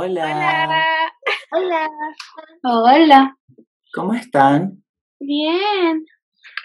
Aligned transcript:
Hola. 0.00 1.10
Hola. 1.50 1.88
Hola. 2.62 3.36
¿Cómo 3.92 4.14
están? 4.14 4.84
Bien. 5.18 6.04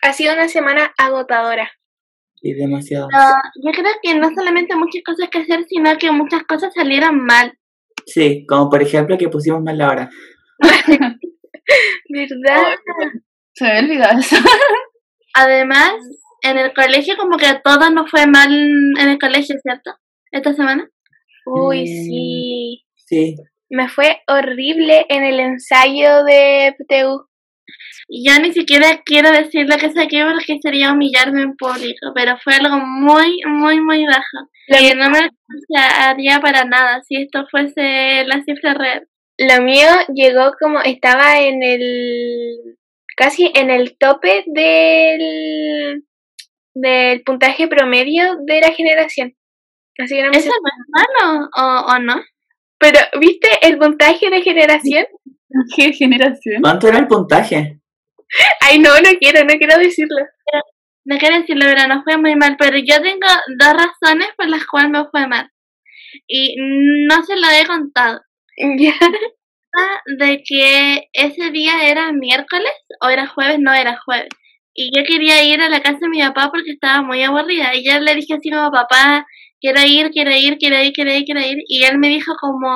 Ha 0.03 0.13
sido 0.13 0.35
una 0.35 0.47
semana 0.47 0.93
agotadora. 0.99 1.71
Y 2.43 2.53
demasiado. 2.53 3.07
No, 3.11 3.31
yo 3.65 3.71
creo 3.71 3.91
que 4.03 4.13
no 4.19 4.29
solamente 4.35 4.75
muchas 4.75 5.01
cosas 5.03 5.29
que 5.31 5.39
hacer, 5.39 5.63
sino 5.67 5.97
que 5.97 6.11
muchas 6.11 6.43
cosas 6.43 6.75
salieron 6.75 7.25
mal. 7.25 7.57
Sí, 8.05 8.45
como 8.47 8.69
por 8.69 8.83
ejemplo 8.83 9.17
que 9.17 9.29
pusimos 9.29 9.63
mal 9.63 9.79
la 9.79 9.89
hora. 9.89 10.09
¿Verdad? 12.09 12.75
Se 13.55 13.63
me 13.65 13.79
olvidado 13.79 14.19
eso. 14.19 14.35
Además, 15.33 15.93
en 16.43 16.59
el 16.59 16.71
colegio 16.75 17.17
como 17.17 17.37
que 17.37 17.47
todo 17.63 17.89
nos 17.89 18.11
fue 18.11 18.27
mal 18.27 18.51
en 18.53 19.09
el 19.09 19.17
colegio, 19.17 19.55
¿cierto? 19.59 19.95
Esta 20.31 20.53
semana. 20.53 20.87
Uy, 21.47 21.81
Mm. 21.81 21.85
sí. 21.87 22.85
Sí. 23.05 23.35
Me 23.69 23.89
fue 23.89 24.21
horrible 24.27 25.05
en 25.09 25.23
el 25.23 25.39
ensayo 25.39 26.23
de 26.23 26.75
PTU. 26.77 27.27
Yo 28.09 28.39
ni 28.41 28.51
siquiera 28.51 29.01
quiero 29.05 29.31
decir 29.31 29.67
lo 29.67 29.77
que 29.77 29.91
saqué 29.91 30.23
porque 30.25 30.59
sería 30.61 30.91
humillarme 30.91 31.41
en 31.41 31.55
público, 31.55 32.11
pero 32.13 32.37
fue 32.43 32.55
algo 32.55 32.77
muy, 32.77 33.39
muy, 33.45 33.79
muy 33.79 34.05
bajo. 34.05 34.49
Y 34.67 34.93
no 34.95 35.09
me 35.09 35.29
haría 35.75 36.39
para 36.39 36.65
nada 36.65 37.01
si 37.03 37.21
esto 37.21 37.45
fuese 37.49 38.25
la 38.25 38.41
cifra 38.43 38.73
real. 38.73 39.07
Lo 39.37 39.63
mío 39.63 39.87
llegó 40.13 40.53
como 40.59 40.81
estaba 40.81 41.39
en 41.39 41.63
el 41.63 42.77
casi 43.17 43.51
en 43.55 43.69
el 43.69 43.97
tope 43.97 44.43
del 44.47 46.03
del 46.75 47.21
puntaje 47.23 47.67
promedio 47.67 48.37
de 48.45 48.61
la 48.61 48.71
generación. 48.71 49.35
Así 49.97 50.15
que 50.15 50.23
no 50.23 50.31
me 50.31 50.37
¿Eso 50.37 50.49
no 50.49 50.69
es 50.69 51.07
malo 51.21 51.49
o, 51.55 51.93
o 51.93 51.99
no? 51.99 52.21
Pero, 52.77 52.99
¿viste 53.19 53.47
el 53.61 53.77
puntaje 53.77 54.29
de 54.29 54.41
generación? 54.41 55.05
¿Qué 55.75 55.93
generación? 55.93 56.61
¿Cuánto 56.61 56.87
era 56.87 56.99
el 56.99 57.07
puntaje? 57.07 57.79
Ay, 58.61 58.79
no, 58.79 58.89
no 58.89 59.09
quiero, 59.19 59.43
no 59.43 59.53
quiero 59.55 59.77
decirlo. 59.77 60.17
No 61.05 61.17
quiero 61.17 61.37
decirlo, 61.37 61.65
pero 61.65 61.87
no 61.87 62.03
fue 62.03 62.17
muy 62.17 62.35
mal, 62.35 62.55
pero 62.57 62.77
yo 62.77 63.01
tengo 63.01 63.27
dos 63.59 63.73
razones 63.73 64.29
por 64.37 64.47
las 64.47 64.65
cuales 64.65 64.91
me 64.91 65.05
fue 65.09 65.27
mal. 65.27 65.49
Y 66.27 66.55
no 66.57 67.23
se 67.23 67.35
lo 67.35 67.49
he 67.49 67.65
contado. 67.65 68.21
Ya. 68.79 68.93
De 70.19 70.43
que 70.47 71.09
ese 71.13 71.49
día 71.49 71.89
era 71.89 72.11
miércoles 72.11 72.71
o 73.01 73.09
era 73.09 73.25
jueves, 73.25 73.57
no 73.59 73.73
era 73.73 73.99
jueves. 74.05 74.29
Y 74.75 74.95
yo 74.95 75.03
quería 75.03 75.43
ir 75.43 75.61
a 75.61 75.69
la 75.69 75.81
casa 75.81 75.97
de 76.01 76.09
mi 76.09 76.21
papá 76.21 76.51
porque 76.51 76.71
estaba 76.71 77.01
muy 77.01 77.23
aburrida. 77.23 77.75
Y 77.75 77.83
yo 77.83 77.99
le 77.99 78.13
dije 78.13 78.35
así 78.35 78.51
como, 78.51 78.71
papá, 78.71 79.25
quiero 79.63 79.81
ir, 79.87 80.11
quiero 80.11 80.31
ir, 80.31 80.57
quiero 80.57 80.83
ir, 80.83 80.91
quiero 80.93 81.13
ir, 81.13 81.23
quiero 81.23 81.39
ir. 81.39 81.57
Y 81.67 81.83
él 81.85 81.97
me 81.97 82.09
dijo 82.09 82.33
como, 82.39 82.69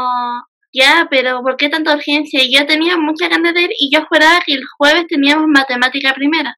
ya, 0.74 1.08
pero 1.12 1.42
¿por 1.42 1.58
qué 1.58 1.70
tanta 1.70 1.94
urgencia? 1.94 2.42
Y 2.44 2.56
yo 2.56 2.66
tenía 2.66 2.98
mucha 2.98 3.28
ganas 3.28 3.54
de 3.54 3.64
ir 3.64 3.70
y 3.78 3.94
yo 3.94 4.06
juraba 4.08 4.40
que 4.46 4.54
el 4.54 4.64
jueves 4.78 5.06
teníamos 5.08 5.48
matemática 5.48 6.14
primera. 6.14 6.56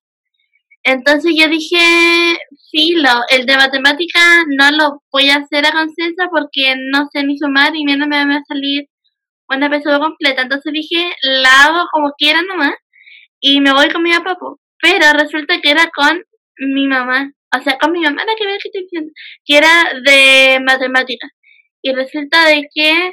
Entonces 0.84 1.34
yo 1.38 1.50
dije, 1.50 2.38
filo, 2.72 3.10
el 3.30 3.46
de 3.46 3.58
matemática 3.58 4.20
no 4.48 4.72
lo 4.72 5.02
voy 5.12 5.30
a 5.30 5.38
hacer 5.38 5.66
a 5.66 5.72
conciencia 5.72 6.28
porque 6.32 6.76
no 6.92 7.08
sé 7.12 7.24
ni 7.24 7.38
sumar 7.38 7.76
y 7.76 7.84
menos 7.84 8.08
me 8.08 8.24
va 8.24 8.36
a 8.36 8.44
salir 8.48 8.86
una 9.50 9.68
PSU 9.70 10.00
completa. 10.00 10.44
Entonces 10.44 10.72
dije, 10.74 11.12
la 11.24 11.64
hago 11.66 11.88
como 11.92 12.14
quiera 12.18 12.42
nomás 12.44 12.76
y 13.40 13.62
me 13.62 13.74
voy 13.74 13.90
con 13.90 14.04
mi 14.04 14.12
papá. 14.12 14.38
Pero 14.82 15.14
resulta 15.14 15.60
que 15.60 15.72
era 15.72 15.90
con 15.94 16.24
mi 16.58 16.88
mamá. 16.88 17.32
O 17.58 17.62
sea, 17.64 17.78
con 17.80 17.92
mi 17.92 18.02
mamá, 18.02 18.24
la 18.26 18.36
que 18.36 18.46
veo 18.46 18.58
que 18.62 18.68
estoy 18.70 18.84
diciendo, 18.84 19.12
que 19.46 19.58
era 19.58 19.92
de 20.06 20.60
matemáticas. 20.66 21.32
Y 21.82 21.94
resulta 21.94 22.48
de 22.48 22.68
que 22.74 23.12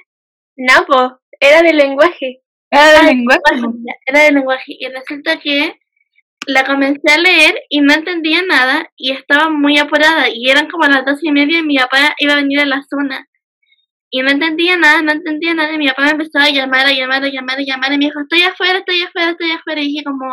No, 0.56 0.84
po, 0.86 1.20
era 1.40 1.62
de 1.62 1.72
lenguaje. 1.74 2.42
Ah, 2.72 2.90
Ah, 2.94 3.06
del 3.06 3.06
lenguaje. 3.18 3.42
era 4.06 4.20
de 4.24 4.32
lenguaje. 4.32 4.64
Y 4.78 4.88
resulta 4.88 5.38
que 5.38 5.78
la 6.46 6.64
comencé 6.64 7.10
a 7.12 7.18
leer 7.18 7.54
y 7.68 7.80
no 7.80 7.92
entendía 7.94 8.40
nada 8.42 8.90
y 8.96 9.12
estaba 9.12 9.50
muy 9.50 9.78
apurada. 9.78 10.28
Y 10.32 10.50
eran 10.50 10.68
como 10.68 10.86
las 10.86 11.04
dos 11.04 11.18
y 11.22 11.30
media 11.32 11.58
y 11.58 11.62
mi 11.62 11.76
papá 11.78 12.14
iba 12.18 12.34
a 12.34 12.36
venir 12.36 12.60
a 12.60 12.66
las 12.66 12.86
una. 12.92 13.26
Y 14.10 14.22
no 14.22 14.30
entendía 14.30 14.76
nada, 14.76 15.02
no 15.02 15.12
entendía 15.12 15.54
nada. 15.54 15.72
Y 15.74 15.78
mi 15.78 15.88
papá 15.88 16.04
me 16.04 16.10
empezó 16.12 16.38
a 16.38 16.48
llamar, 16.50 16.86
a 16.86 16.92
llamar, 16.92 17.22
a 17.24 17.28
llamar, 17.28 17.58
a 17.58 17.62
llamar. 17.62 17.92
Y 17.92 17.98
me 17.98 18.04
dijo, 18.06 18.20
estoy 18.20 18.42
afuera, 18.42 18.78
estoy 18.78 19.02
afuera, 19.02 19.30
estoy 19.30 19.50
afuera. 19.50 19.80
Y 19.82 19.86
dije 19.88 20.04
como, 20.04 20.26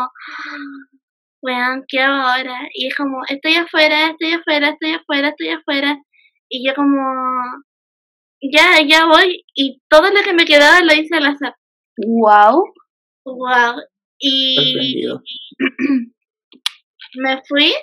weón, 1.44 1.84
¿qué 1.88 2.00
hago 2.00 2.16
ahora? 2.16 2.70
Y 2.74 2.88
es 2.88 2.96
como, 2.96 3.22
estoy 3.28 3.56
afuera, 3.56 4.12
estoy 4.12 4.32
afuera, 4.32 4.70
estoy 4.70 4.94
afuera, 4.94 5.28
estoy 5.30 5.50
afuera. 5.50 6.02
Y 6.50 6.66
yo 6.66 6.74
como, 6.74 7.02
ya, 8.42 8.82
ya 8.88 9.06
voy. 9.06 9.46
Y 9.54 9.82
todo 9.90 10.10
lo 10.10 10.24
que 10.24 10.34
me 10.34 10.46
quedaba 10.46 10.82
lo 10.82 10.94
hice 10.94 11.18
al 11.18 11.26
azar. 11.26 11.56
Wow. 11.98 12.64
Wow. 13.26 13.76
Y 14.20 15.06
me 17.16 17.42
fui 17.48 17.74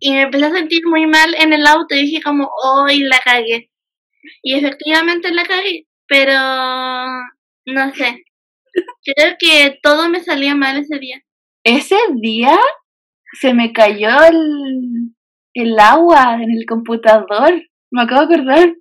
y 0.00 0.12
me 0.12 0.22
empecé 0.22 0.46
a 0.46 0.52
sentir 0.52 0.86
muy 0.86 1.06
mal 1.06 1.34
en 1.34 1.52
el 1.52 1.66
auto 1.66 1.94
y 1.94 2.02
dije 2.02 2.22
como, 2.22 2.48
hoy 2.62 3.00
la 3.00 3.18
cagué. 3.18 3.70
Y 4.42 4.54
efectivamente 4.54 5.32
la 5.32 5.44
cagué, 5.44 5.86
pero 6.06 6.34
no 7.66 7.94
sé. 7.94 8.24
Creo 9.04 9.34
que 9.40 9.78
todo 9.82 10.08
me 10.08 10.20
salía 10.22 10.54
mal 10.54 10.76
ese 10.78 10.98
día. 10.98 11.20
Ese 11.64 11.98
día 12.20 12.56
se 13.32 13.54
me 13.54 13.72
cayó 13.72 14.08
el, 14.28 15.12
el 15.54 15.78
agua 15.78 16.38
en 16.42 16.50
el 16.50 16.64
computador. 16.66 17.62
Me 17.90 18.02
acabo 18.02 18.26
de 18.26 18.34
acordar. 18.34 18.74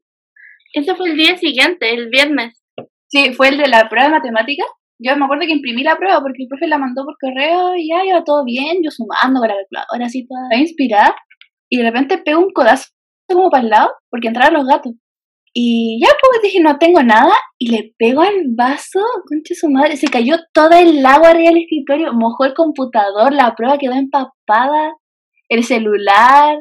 Ese 0.73 0.95
fue 0.95 1.09
el 1.09 1.17
día 1.17 1.37
siguiente, 1.37 1.93
el 1.93 2.09
viernes. 2.09 2.61
Sí, 3.07 3.33
fue 3.33 3.49
el 3.49 3.57
de 3.57 3.67
la 3.67 3.89
prueba 3.89 4.07
de 4.09 4.15
matemática. 4.15 4.63
Yo 4.99 5.15
me 5.15 5.25
acuerdo 5.25 5.45
que 5.45 5.53
imprimí 5.53 5.83
la 5.83 5.97
prueba 5.97 6.21
porque 6.21 6.43
el 6.43 6.47
profe 6.47 6.67
la 6.67 6.77
mandó 6.77 7.05
por 7.05 7.15
correo 7.19 7.75
y 7.75 7.89
ya 7.89 8.03
iba 8.03 8.23
todo 8.23 8.43
bien, 8.43 8.77
yo 8.83 8.89
sumando 8.89 9.39
con 9.39 9.47
la 9.47 9.55
calculadora 9.55 10.05
así 10.07 10.27
toda 10.27 10.59
inspirada. 10.59 11.15
Y 11.69 11.77
de 11.77 11.83
repente 11.83 12.17
pego 12.17 12.39
un 12.39 12.51
codazo 12.51 12.89
como 13.27 13.49
para 13.49 13.63
el 13.63 13.69
lado 13.69 13.91
porque 14.09 14.27
entraron 14.27 14.55
los 14.55 14.67
gatos. 14.67 14.93
Y 15.59 15.99
ya 15.99 16.09
pues 16.21 16.43
dije, 16.43 16.59
no 16.61 16.77
tengo 16.77 17.01
nada. 17.01 17.33
Y 17.57 17.71
le 17.71 17.91
pego 17.97 18.21
al 18.21 18.43
vaso, 18.55 18.99
concha 19.27 19.55
su 19.55 19.67
madre. 19.69 19.97
Se 19.97 20.05
cayó 20.05 20.35
toda 20.53 20.79
el 20.79 21.03
agua 21.03 21.29
arriba 21.29 21.49
del 21.49 21.63
escritorio, 21.63 22.13
mojó 22.13 22.45
el 22.45 22.53
computador, 22.53 23.33
la 23.33 23.55
prueba 23.55 23.79
quedó 23.79 23.93
empapada, 23.93 24.93
el 25.49 25.63
celular. 25.63 26.57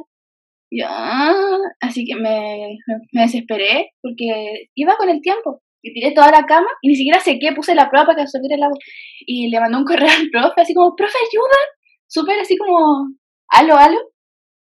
Y 0.70 0.80
ah, 0.80 1.58
así 1.78 2.06
que 2.06 2.14
me, 2.14 2.78
me, 3.12 3.20
desesperé 3.20 3.90
porque 4.00 4.70
iba 4.74 4.96
con 4.96 5.10
el 5.10 5.20
tiempo. 5.20 5.60
Y 5.82 5.92
tiré 5.92 6.12
toda 6.14 6.30
la 6.30 6.46
cama 6.46 6.68
y 6.80 6.88
ni 6.88 6.96
siquiera 6.96 7.20
sequé, 7.20 7.52
puse 7.54 7.74
la 7.74 7.90
prueba 7.90 8.06
para 8.06 8.16
que 8.16 8.22
absorbiera 8.22 8.56
el 8.56 8.62
agua. 8.62 8.78
Y 9.26 9.50
le 9.50 9.60
mandé 9.60 9.76
un 9.76 9.84
correo 9.84 10.08
al 10.08 10.30
profe, 10.32 10.62
así 10.62 10.72
como, 10.72 10.96
profe, 10.96 11.18
ayuda. 11.18 11.58
Súper 12.06 12.40
así 12.40 12.56
como, 12.56 13.10
aló, 13.48 13.76
aló. 13.76 13.98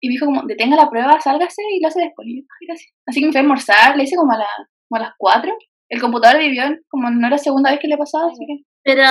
Y 0.02 0.08
me 0.08 0.14
dijo 0.14 0.26
como, 0.26 0.42
detenga 0.48 0.76
la 0.76 0.90
prueba, 0.90 1.20
sálgase 1.22 1.62
y 1.76 1.82
lo 1.82 1.88
hace 1.88 2.02
después. 2.02 2.28
Y 2.28 2.38
yo, 2.42 2.44
"Ay, 2.60 2.68
gracias. 2.68 2.94
Así 3.06 3.20
que 3.20 3.28
me 3.28 3.32
fui 3.32 3.38
a 3.40 3.42
almorzar, 3.42 3.96
le 3.96 4.04
hice 4.04 4.16
como 4.16 4.34
a, 4.34 4.38
la, 4.40 4.48
como 4.90 5.02
a 5.02 5.06
las 5.08 5.14
4. 5.18 5.52
El 5.90 6.02
computador 6.02 6.40
vivió, 6.40 6.64
como 6.90 7.10
no 7.12 7.20
era 7.28 7.32
la 7.32 7.38
segunda 7.38 7.70
vez 7.72 7.80
que 7.80 7.88
le 7.88 7.98
pasaba, 7.98 8.32
así 8.32 8.44
que... 8.48 8.64
Pero 8.84 9.04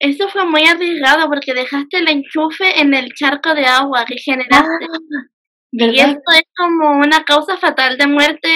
eso 0.00 0.28
fue 0.28 0.44
muy 0.44 0.64
arriesgado 0.66 1.28
porque 1.28 1.54
dejaste 1.54 1.98
el 1.98 2.08
enchufe 2.10 2.78
en 2.80 2.92
el 2.92 3.12
charco 3.14 3.54
de 3.54 3.64
agua 3.64 4.04
que 4.04 4.16
generaste. 4.18 4.84
y 5.72 5.78
¿Verdad? 5.86 6.10
esto 6.10 6.32
es 6.34 6.42
como 6.56 6.90
una 6.98 7.24
causa 7.24 7.56
fatal 7.56 7.96
de 7.96 8.06
muerte 8.06 8.48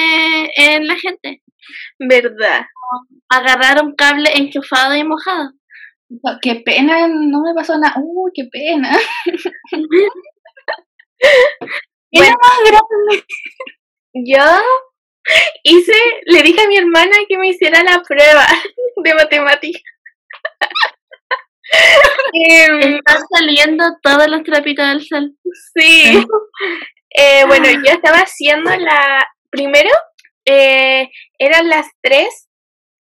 en 0.56 0.86
la 0.86 0.96
gente. 0.96 1.42
¿Verdad? 1.98 2.66
Agarrar 3.30 3.82
un 3.82 3.94
cable 3.94 4.28
enchufado 4.34 4.94
y 4.94 5.04
mojado. 5.04 5.52
Qué 6.42 6.56
pena, 6.56 7.08
no 7.08 7.40
me 7.42 7.54
pasó 7.54 7.78
nada. 7.78 7.94
Uy, 8.02 8.30
qué 8.34 8.44
pena. 8.52 8.90
Era 12.10 12.26
Bueno. 12.26 12.36
más 12.42 12.58
grande. 12.64 13.24
Yo 14.14 14.44
hice, 15.62 15.92
le 16.26 16.42
dije 16.42 16.60
a 16.62 16.66
mi 16.68 16.76
hermana 16.76 17.16
que 17.28 17.38
me 17.38 17.48
hiciera 17.48 17.82
la 17.82 18.02
prueba 18.02 18.46
de 19.04 19.14
matemática. 19.14 19.78
Em, 22.34 22.96
Están 22.96 23.22
saliendo 23.32 23.84
todos 24.02 24.28
los 24.28 24.42
trapitos 24.42 24.86
del 24.86 25.02
sol. 25.06 25.32
sí. 25.74 26.22
Eh, 27.14 27.44
bueno, 27.46 27.66
yo 27.70 27.92
estaba 27.92 28.18
haciendo 28.18 28.70
la. 28.76 29.26
Primero, 29.50 29.90
eh, 30.46 31.08
eran 31.38 31.68
las 31.68 31.86
3. 32.02 32.48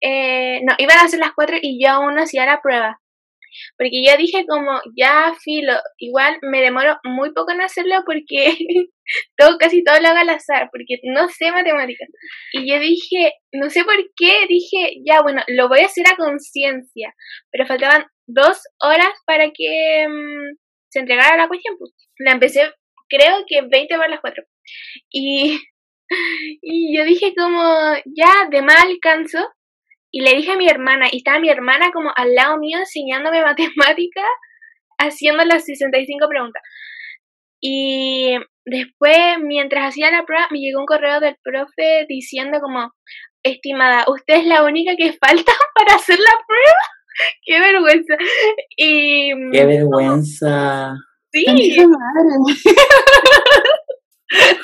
Eh, 0.01 0.59
no, 0.63 0.73
iban 0.77 0.97
a 0.99 1.07
ser 1.07 1.19
las 1.19 1.31
4 1.33 1.57
y 1.61 1.83
yo 1.83 1.91
aún 1.91 2.17
hacía 2.19 2.45
la 2.45 2.61
prueba. 2.61 2.99
Porque 3.77 4.03
yo 4.05 4.17
dije 4.17 4.45
como, 4.47 4.79
ya 4.97 5.33
filo, 5.43 5.73
igual 5.97 6.37
me 6.41 6.61
demoro 6.61 6.97
muy 7.03 7.33
poco 7.33 7.51
en 7.51 7.61
hacerlo 7.61 8.03
porque 8.05 8.55
todo, 9.37 9.57
casi 9.57 9.83
todo 9.83 9.99
lo 10.01 10.07
hago 10.09 10.19
al 10.19 10.29
azar, 10.29 10.69
porque 10.71 10.99
no 11.03 11.27
sé 11.29 11.51
matemáticas. 11.51 12.09
Y 12.53 12.69
yo 12.69 12.79
dije, 12.79 13.33
no 13.53 13.69
sé 13.69 13.83
por 13.83 13.97
qué, 14.15 14.45
dije, 14.47 15.01
ya 15.05 15.21
bueno, 15.21 15.41
lo 15.47 15.67
voy 15.69 15.81
a 15.81 15.85
hacer 15.85 16.05
a 16.07 16.15
conciencia, 16.15 17.13
pero 17.51 17.65
faltaban 17.65 18.05
dos 18.27 18.59
horas 18.79 19.13
para 19.25 19.51
que 19.51 20.07
mm, 20.07 20.57
se 20.89 20.99
entregara 20.99 21.37
la 21.37 21.47
cuestión. 21.47 21.75
pues. 21.77 21.91
La 22.17 22.31
empecé, 22.31 22.61
creo 23.09 23.43
que 23.47 23.61
20 23.61 23.95
para 23.95 24.09
las 24.09 24.21
4. 24.21 24.43
Y, 25.11 25.59
y 26.61 26.97
yo 26.97 27.03
dije 27.05 27.33
como, 27.35 27.93
ya, 28.05 28.47
de 28.49 28.61
más 28.61 28.83
alcanzo. 28.83 29.39
Y 30.15 30.21
le 30.21 30.33
dije 30.33 30.53
a 30.53 30.55
mi 30.55 30.69
hermana, 30.69 31.07
y 31.11 31.17
estaba 31.17 31.41
mi 31.41 31.49
hermana 31.49 31.91
como 31.91 32.09
al 32.15 32.33
lado 32.33 32.57
mío 32.57 32.77
enseñándome 32.79 33.41
matemática, 33.45 34.21
haciendo 34.97 35.43
las 35.43 35.65
65 35.65 36.29
preguntas. 36.29 36.63
Y 37.59 38.37
después, 38.63 39.17
mientras 39.43 39.89
hacía 39.89 40.11
la 40.11 40.23
prueba, 40.23 40.47
me 40.51 40.59
llegó 40.59 40.79
un 40.79 40.85
correo 40.85 41.19
del 41.19 41.35
profe 41.43 42.05
diciendo 42.07 42.61
como, 42.61 42.93
estimada, 43.43 44.05
usted 44.07 44.35
es 44.35 44.45
la 44.45 44.63
única 44.63 44.95
que 44.95 45.11
falta 45.19 45.51
para 45.73 45.95
hacer 45.95 46.17
la 46.17 46.39
prueba. 46.47 46.79
Qué 47.45 47.59
vergüenza. 47.59 48.15
Y 48.77 49.31
Qué 49.51 49.65
vergüenza. 49.65 50.95
sí, 51.33 51.45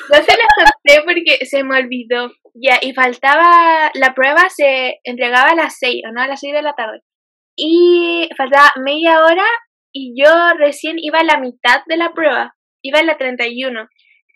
no 0.08 0.16
se 0.16 0.32
las 0.32 0.48
conté 0.56 1.02
porque 1.04 1.44
se 1.44 1.62
me 1.62 1.78
olvidó. 1.78 2.30
Ya, 2.54 2.78
y 2.82 2.92
faltaba, 2.92 3.90
la 3.94 4.14
prueba 4.14 4.48
se 4.50 5.00
entregaba 5.04 5.50
a 5.50 5.54
las 5.54 5.76
6, 5.78 6.02
¿o 6.08 6.12
no? 6.12 6.20
A 6.20 6.28
las 6.28 6.40
6 6.40 6.52
de 6.52 6.62
la 6.62 6.74
tarde. 6.74 7.00
Y 7.56 8.28
faltaba 8.36 8.72
media 8.84 9.24
hora 9.24 9.44
y 9.92 10.14
yo 10.20 10.30
recién 10.58 10.96
iba 10.98 11.20
a 11.20 11.24
la 11.24 11.38
mitad 11.38 11.82
de 11.86 11.96
la 11.96 12.12
prueba, 12.12 12.54
iba 12.82 13.00
a 13.00 13.04
la 13.04 13.16
31. 13.16 13.88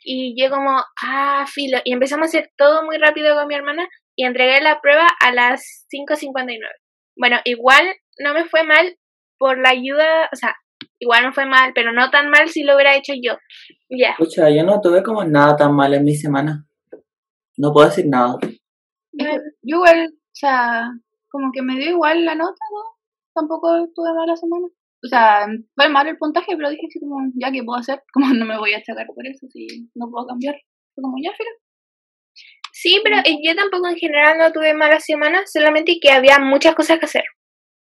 Y 0.05 0.41
yo 0.41 0.51
como, 0.51 0.83
ah, 1.03 1.47
filo. 1.53 1.79
Y 1.85 1.93
empezamos 1.93 2.27
a 2.27 2.29
hacer 2.29 2.51
todo 2.57 2.85
muy 2.85 2.97
rápido 2.97 3.35
con 3.35 3.49
mi 3.49 3.55
hermana 3.55 3.89
y 4.15 4.25
entregué 4.25 4.61
la 4.61 4.81
prueba 4.81 5.09
a 5.21 5.33
las 5.33 5.87
5.59. 5.93 6.59
Bueno, 7.17 7.39
igual 7.45 7.87
no 8.19 8.35
me 8.35 8.45
fue 8.45 8.63
mal 8.63 8.97
por 9.39 9.59
la 9.59 9.71
ayuda, 9.71 10.29
o 10.33 10.37
sea, 10.37 10.55
igual 10.99 11.25
no 11.25 11.33
fue 11.33 11.47
mal, 11.47 11.73
pero 11.75 11.93
no 11.93 12.11
tan 12.11 12.31
mal 12.31 12.49
si 12.49 12.63
lo 12.63 12.75
hubiera 12.75 12.97
hecho 12.97 13.13
yo. 13.21 13.37
Ya. 13.91 14.11
Escucha, 14.11 14.49
yo 14.51 14.63
no 14.65 14.81
tuve 14.81 15.03
como 15.03 15.25
nada 15.25 15.57
tan 15.57 15.75
mal 15.75 15.93
en 15.95 16.05
mi 16.05 16.15
semana. 16.15 16.67
No 17.57 17.73
puedo 17.73 17.89
decir 17.89 18.07
nada. 18.07 18.39
Yo 19.13 19.27
igual, 19.63 20.09
o 20.13 20.35
sea, 20.35 20.91
como 21.31 21.51
que 21.53 21.63
me 21.63 21.77
dio 21.77 21.91
igual 21.91 22.25
la 22.25 22.35
nota, 22.35 22.65
¿no? 22.73 22.83
Tampoco 23.35 23.89
tuve 23.95 24.13
mala 24.15 24.37
semana. 24.37 24.67
O 25.05 25.09
sea, 25.09 25.47
fue 25.75 25.89
mal 25.89 26.09
el 26.09 26.19
puntaje, 26.19 26.57
pero 26.57 26.71
dije 26.71 26.87
así 26.89 26.99
como, 27.01 27.17
ya 27.35 27.51
que 27.51 27.63
puedo 27.63 27.79
hacer, 27.79 28.03
como 28.13 28.33
no 28.35 28.45
me 28.45 28.59
voy 28.59 28.75
a 28.75 28.79
achacar 28.79 29.07
por 29.07 29.27
eso, 29.27 29.47
si 29.49 29.67
no 29.95 30.11
puedo 30.11 30.27
cambiar. 30.27 30.57
Fue 30.95 31.03
como, 31.03 31.17
ya, 31.23 31.31
filo. 31.37 31.51
Sí, 32.73 33.01
pero 33.03 33.17
eh, 33.19 33.39
yo 33.43 33.55
tampoco 33.57 33.89
en 33.89 33.97
general 33.97 34.37
no 34.37 34.53
tuve 34.53 34.75
malas 34.75 35.05
semanas, 35.05 35.51
solamente 35.51 35.99
que 36.01 36.11
había 36.11 36.39
muchas 36.39 36.75
cosas 36.75 36.99
que 36.99 37.07
hacer. 37.07 37.25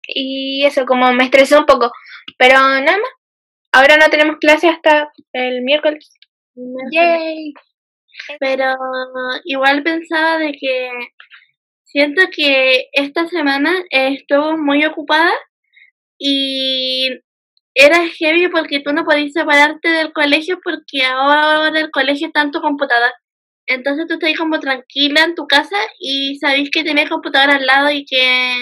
Y 0.06 0.64
eso, 0.64 0.84
como 0.86 1.12
me 1.12 1.24
estresó 1.24 1.60
un 1.60 1.66
poco. 1.66 1.90
Pero 2.36 2.54
nada 2.54 2.98
más. 2.98 3.10
Ahora 3.74 3.96
no 3.96 4.10
tenemos 4.10 4.36
clase 4.38 4.68
hasta 4.68 5.10
el 5.32 5.62
miércoles. 5.62 6.10
Yay. 6.92 7.54
Pero 8.40 8.74
igual 9.44 9.82
pensaba 9.82 10.38
de 10.38 10.52
que 10.52 10.90
siento 11.84 12.22
que 12.34 12.88
esta 12.92 13.26
semana 13.28 13.72
estuvo 13.90 14.56
muy 14.56 14.84
ocupada 14.84 15.32
y 16.18 17.08
era 17.74 18.06
heavy 18.08 18.48
porque 18.48 18.80
tú 18.80 18.92
no 18.92 19.04
podías 19.04 19.32
separarte 19.32 19.88
del 19.88 20.12
colegio 20.12 20.58
porque 20.62 21.04
ahora 21.04 21.78
el 21.78 21.90
colegio 21.90 22.28
está 22.28 22.42
en 22.42 22.50
tu 22.50 22.60
computador. 22.60 23.12
Entonces 23.66 24.06
tú 24.08 24.14
estás 24.14 24.36
como 24.38 24.60
tranquila 24.60 25.24
en 25.24 25.34
tu 25.34 25.46
casa 25.46 25.76
y 25.98 26.36
sabéis 26.38 26.70
que 26.70 26.84
tenés 26.84 27.08
computador 27.08 27.50
al 27.50 27.66
lado 27.66 27.90
y 27.90 28.04
que 28.04 28.56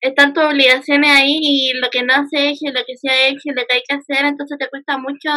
están 0.00 0.34
tus 0.34 0.44
obligaciones 0.44 1.10
ahí 1.10 1.38
y 1.40 1.72
lo 1.74 1.88
que 1.90 2.02
no 2.02 2.14
se 2.28 2.50
eje, 2.50 2.72
lo 2.72 2.84
que 2.86 2.96
se 2.96 3.10
ha 3.10 3.28
hecho, 3.28 3.52
lo 3.54 3.64
que 3.66 3.76
hay 3.76 3.82
que 3.86 3.96
hacer, 3.96 4.24
entonces 4.24 4.58
te 4.58 4.68
cuesta 4.68 4.98
mucho 4.98 5.30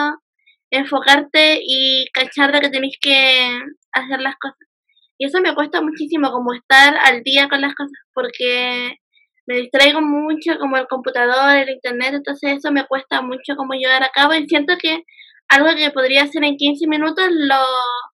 enfocarte 0.77 1.59
y 1.63 2.05
cachar 2.13 2.51
de 2.51 2.61
que 2.61 2.69
tenéis 2.69 2.97
que 2.99 3.59
hacer 3.91 4.19
las 4.21 4.35
cosas. 4.37 4.67
Y 5.17 5.27
eso 5.27 5.39
me 5.41 5.53
cuesta 5.53 5.81
muchísimo, 5.81 6.31
como 6.31 6.53
estar 6.53 6.95
al 6.97 7.23
día 7.23 7.47
con 7.47 7.61
las 7.61 7.75
cosas, 7.75 7.97
porque 8.13 8.97
me 9.45 9.57
distraigo 9.57 10.01
mucho, 10.01 10.57
como 10.59 10.77
el 10.77 10.87
computador, 10.87 11.57
el 11.57 11.69
internet, 11.69 12.13
entonces 12.13 12.57
eso 12.57 12.71
me 12.71 12.85
cuesta 12.87 13.21
mucho 13.21 13.55
como 13.55 13.73
llevar 13.73 14.03
a 14.03 14.11
cabo 14.13 14.33
y 14.33 14.47
siento 14.47 14.75
que 14.81 15.03
algo 15.49 15.75
que 15.75 15.91
podría 15.91 16.23
hacer 16.23 16.43
en 16.43 16.57
15 16.57 16.87
minutos 16.87 17.25
lo, 17.29 17.63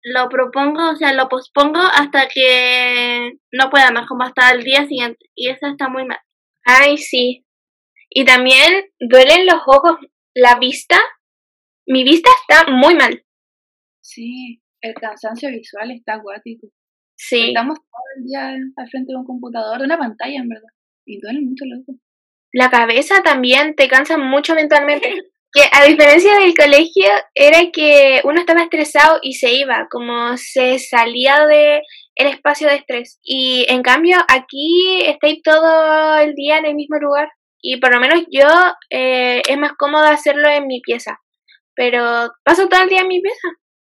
lo 0.05 0.29
propongo, 0.29 0.91
o 0.91 0.97
sea, 0.97 1.13
lo 1.13 1.29
pospongo 1.29 1.81
hasta 1.81 2.29
que 2.29 3.33
no 3.53 3.69
pueda 3.71 3.91
más, 3.91 4.07
como 4.07 4.23
hasta 4.23 4.51
el 4.53 4.63
día 4.63 4.87
siguiente. 4.87 5.27
Y 5.35 5.51
eso 5.51 5.67
está 5.67 5.89
muy 5.89 6.07
mal. 6.07 6.19
Ay, 6.65 6.97
sí. 6.97 7.45
Y 8.09 8.25
también 8.25 8.87
duelen 8.99 9.47
los 9.47 9.61
ojos, 9.67 9.99
la 10.35 10.59
vista. 10.59 10.97
Mi 11.87 12.03
vista 12.03 12.31
está 12.41 12.71
muy 12.71 12.95
mal. 12.95 13.25
Sí, 14.01 14.61
el 14.81 14.95
cansancio 14.95 15.49
visual 15.51 15.91
está 15.93 16.15
acuático. 16.15 16.69
Sí. 17.17 17.49
Estamos 17.49 17.79
todo 17.79 18.03
el 18.17 18.25
día 18.25 18.49
al 18.49 18.91
frente 18.91 19.13
de 19.13 19.19
un 19.19 19.25
computador, 19.25 19.79
de 19.79 19.85
una 19.85 19.99
pantalla, 19.99 20.39
en 20.39 20.49
verdad. 20.49 20.69
Y 21.05 21.21
duele 21.21 21.41
mucho 21.43 21.65
el 21.65 21.81
ojo. 21.81 21.99
La 22.53 22.71
cabeza 22.71 23.23
también 23.23 23.75
te 23.77 23.89
cansa 23.89 24.19
mucho 24.19 24.55
mentalmente. 24.55 25.09
Que 25.53 25.63
a 25.73 25.87
diferencia 25.87 26.37
del 26.39 26.55
colegio, 26.55 27.07
era 27.35 27.71
que 27.73 28.21
uno 28.25 28.41
estaba 28.41 28.63
estresado 28.63 29.21
y 29.23 29.35
se 29.35 29.55
iba, 29.55 29.87
como 29.91 30.37
se 30.37 30.79
salía 30.79 31.47
de 31.47 31.81
el 32.15 32.27
espacio 32.27 32.69
de 32.69 32.75
estrés. 32.75 33.21
Y 33.23 33.65
en 33.71 33.83
cambio, 33.83 34.19
aquí 34.29 35.01
estáis 35.07 35.41
todo 35.43 36.19
el 36.19 36.35
día 36.35 36.59
en 36.59 36.67
el 36.67 36.75
mismo 36.75 36.99
lugar. 36.99 37.31
Y 37.63 37.79
por 37.81 37.95
lo 37.95 38.01
menos 38.01 38.25
yo 38.31 38.49
eh, 38.91 39.41
es 39.49 39.57
más 39.57 39.73
cómodo 39.79 40.05
hacerlo 40.05 40.47
en 40.51 40.67
mi 40.67 40.83
pieza. 40.83 41.21
Pero 41.77 42.33
paso 42.43 42.69
todo 42.69 42.83
el 42.83 42.89
día 42.89 43.03
en 43.03 43.09
mi 43.09 43.21
pieza. 43.21 43.49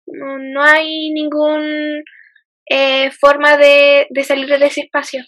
No, 0.05 0.37
no 0.37 0.61
hay 0.63 1.11
ningún 1.11 2.03
eh, 2.69 3.11
forma 3.11 3.57
de, 3.57 4.07
de 4.09 4.23
salir 4.23 4.47
de 4.47 4.65
ese 4.65 4.81
espacio. 4.81 5.21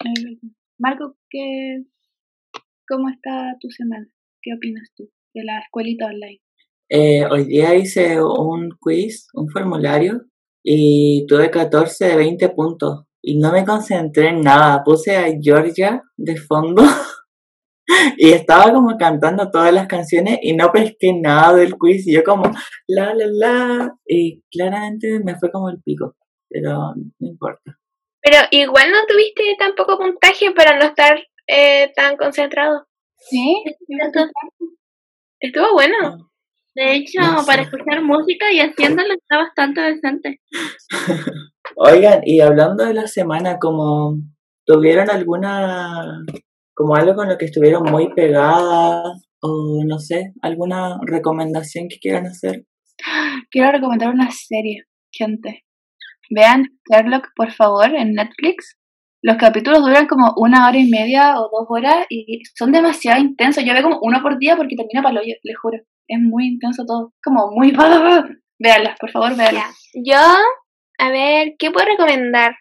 Es 0.00 0.24
verdad. 0.24 0.54
Marco, 0.78 1.16
¿qué, 1.28 1.82
¿cómo 2.88 3.08
está 3.10 3.56
tu 3.60 3.68
semana? 3.70 4.06
¿Qué 4.40 4.54
opinas 4.54 4.88
tú 4.96 5.10
de 5.34 5.44
la 5.44 5.60
escuelita 5.60 6.06
online? 6.06 6.40
Eh, 6.88 7.24
hoy 7.24 7.44
día 7.44 7.74
hice 7.74 8.22
un 8.22 8.70
quiz, 8.80 9.28
un 9.34 9.48
formulario, 9.48 10.26
y 10.62 11.24
tuve 11.26 11.50
14 11.50 12.04
de 12.06 12.16
20 12.16 12.48
puntos. 12.50 13.04
Y 13.22 13.38
no 13.38 13.52
me 13.52 13.64
concentré 13.64 14.28
en 14.28 14.40
nada. 14.40 14.82
Puse 14.84 15.16
a 15.16 15.26
Georgia 15.40 16.02
de 16.16 16.36
fondo 16.36 16.82
y 18.16 18.32
estaba 18.32 18.72
como 18.72 18.96
cantando 18.98 19.50
todas 19.50 19.72
las 19.72 19.86
canciones 19.86 20.38
y 20.42 20.54
no 20.54 20.70
pesqué 20.72 21.12
nada 21.20 21.54
del 21.54 21.74
quiz. 21.78 22.06
Y 22.06 22.14
yo 22.14 22.24
como, 22.24 22.44
la, 22.86 23.14
la, 23.14 23.26
la. 23.26 23.94
Y 24.06 24.42
claramente 24.50 25.20
me 25.24 25.36
fue 25.38 25.50
como 25.50 25.68
el 25.70 25.80
pico. 25.82 26.14
Pero 26.48 26.94
no 27.18 27.28
importa. 27.28 27.78
Pero 28.22 28.36
igual 28.50 28.90
no 28.90 28.98
tuviste 29.08 29.42
tampoco 29.58 29.98
puntaje 29.98 30.52
para 30.52 30.78
no 30.78 30.84
estar 30.84 31.18
eh, 31.46 31.92
tan 31.96 32.16
concentrado. 32.16 32.86
Sí, 33.16 33.64
Estuvo 35.40 35.72
bueno. 35.72 35.96
No. 36.02 36.32
De 36.74 36.94
hecho, 36.94 37.20
No 37.20 37.40
sé. 37.40 37.46
para 37.46 37.62
escuchar 37.62 38.02
música 38.02 38.50
y 38.52 38.60
haciéndolo 38.60 39.12
está 39.14 39.38
bastante 39.38 39.80
decente. 39.80 40.40
Oigan, 41.76 42.20
y 42.24 42.40
hablando 42.40 42.84
de 42.84 42.94
la 42.94 43.06
semana, 43.06 43.58
como 43.58 44.16
tuvieron 44.64 45.10
alguna, 45.10 46.22
como 46.82 46.96
algo 46.96 47.14
con 47.14 47.28
lo 47.28 47.38
que 47.38 47.44
estuvieron 47.44 47.84
muy 47.84 48.12
pegadas, 48.12 49.22
o 49.40 49.84
no 49.86 49.98
sé, 50.00 50.32
alguna 50.42 50.98
recomendación 51.06 51.86
que 51.88 51.98
quieran 52.00 52.26
hacer. 52.26 52.64
quiero 53.50 53.70
recomendar 53.70 54.10
una 54.10 54.30
serie, 54.32 54.84
gente. 55.12 55.64
Vean 56.30 56.64
Sherlock, 56.90 57.28
por 57.36 57.52
favor, 57.52 57.94
en 57.94 58.14
Netflix. 58.14 58.76
Los 59.22 59.36
capítulos 59.36 59.80
duran 59.82 60.08
como 60.08 60.32
una 60.36 60.66
hora 60.66 60.76
y 60.76 60.88
media 60.88 61.38
o 61.38 61.42
dos 61.42 61.66
horas 61.68 62.06
y 62.08 62.40
son 62.56 62.72
demasiado 62.72 63.20
intensos. 63.20 63.62
Yo 63.64 63.74
veo 63.74 63.84
como 63.84 64.00
uno 64.02 64.20
por 64.20 64.38
día 64.38 64.56
porque 64.56 64.74
termina 64.74 65.02
para 65.02 65.20
hoyo, 65.20 65.34
les 65.44 65.56
juro. 65.56 65.78
Es 66.08 66.18
muy 66.20 66.48
intenso 66.48 66.84
todo. 66.84 67.12
Como 67.22 67.52
muy... 67.52 67.72
Veanlas, 68.58 68.96
por 68.98 69.10
favor, 69.10 69.36
veanlas. 69.36 69.90
Yo, 69.94 70.18
a 70.98 71.10
ver, 71.10 71.54
¿qué 71.58 71.70
puedo 71.70 71.86
recomendar? 71.86 72.54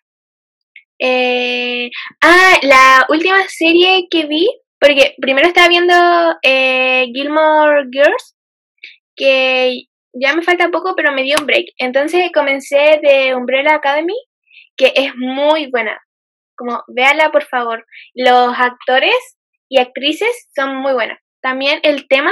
Eh, 1.04 1.90
ah, 2.22 2.60
la 2.62 3.06
última 3.10 3.42
serie 3.48 4.08
que 4.12 4.28
vi, 4.28 4.48
porque 4.80 5.16
primero 5.20 5.48
estaba 5.48 5.68
viendo 5.68 5.96
eh, 6.44 7.08
Gilmore 7.12 7.88
Girls, 7.92 8.38
que 9.16 9.88
ya 10.14 10.36
me 10.36 10.44
falta 10.44 10.70
poco, 10.70 10.94
pero 10.96 11.12
me 11.12 11.24
dio 11.24 11.38
un 11.40 11.48
break. 11.48 11.66
Entonces 11.78 12.30
comencé 12.32 13.00
de 13.02 13.34
Umbrella 13.34 13.76
Academy, 13.76 14.16
que 14.78 14.94
es 14.96 15.16
muy 15.16 15.72
buena. 15.72 16.00
Como, 16.56 16.84
véala 16.88 17.32
por 17.32 17.46
favor. 17.46 17.86
Los 18.14 18.54
actores 18.58 19.16
y 19.70 19.80
actrices 19.80 20.50
son 20.56 20.76
muy 20.78 20.94
buenas. 20.94 21.18
También 21.42 21.80
el 21.82 22.08
tema, 22.08 22.32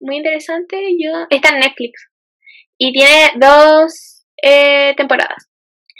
muy 0.00 0.18
interesante, 0.18 0.76
yo 0.96 1.26
está 1.30 1.48
en 1.48 1.60
Netflix. 1.60 2.08
Y 2.78 2.92
tiene 2.92 3.32
dos 3.36 4.26
eh, 4.42 4.94
temporadas. 4.96 5.50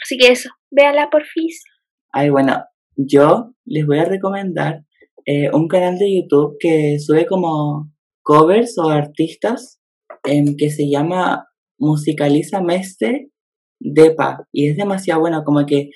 Así 0.03 0.17
que 0.17 0.31
eso, 0.31 0.49
véala 0.75 1.09
por 1.09 1.23
fis. 1.23 1.63
Ay, 2.11 2.29
bueno, 2.29 2.63
yo 2.95 3.53
les 3.65 3.85
voy 3.85 3.99
a 3.99 4.05
recomendar 4.05 4.85
eh, 5.25 5.49
un 5.53 5.67
canal 5.67 5.97
de 5.97 6.15
YouTube 6.15 6.57
que 6.59 6.99
sube 6.99 7.25
como 7.25 7.91
covers 8.23 8.77
o 8.77 8.89
artistas 8.89 9.79
em, 10.23 10.55
que 10.57 10.69
se 10.69 10.89
llama 10.89 11.47
Musicaliza 11.79 12.61
Meste 12.61 13.31
Depa 13.79 14.47
y 14.51 14.69
es 14.69 14.77
demasiado 14.77 15.21
bueno, 15.21 15.43
como 15.43 15.65
que 15.65 15.89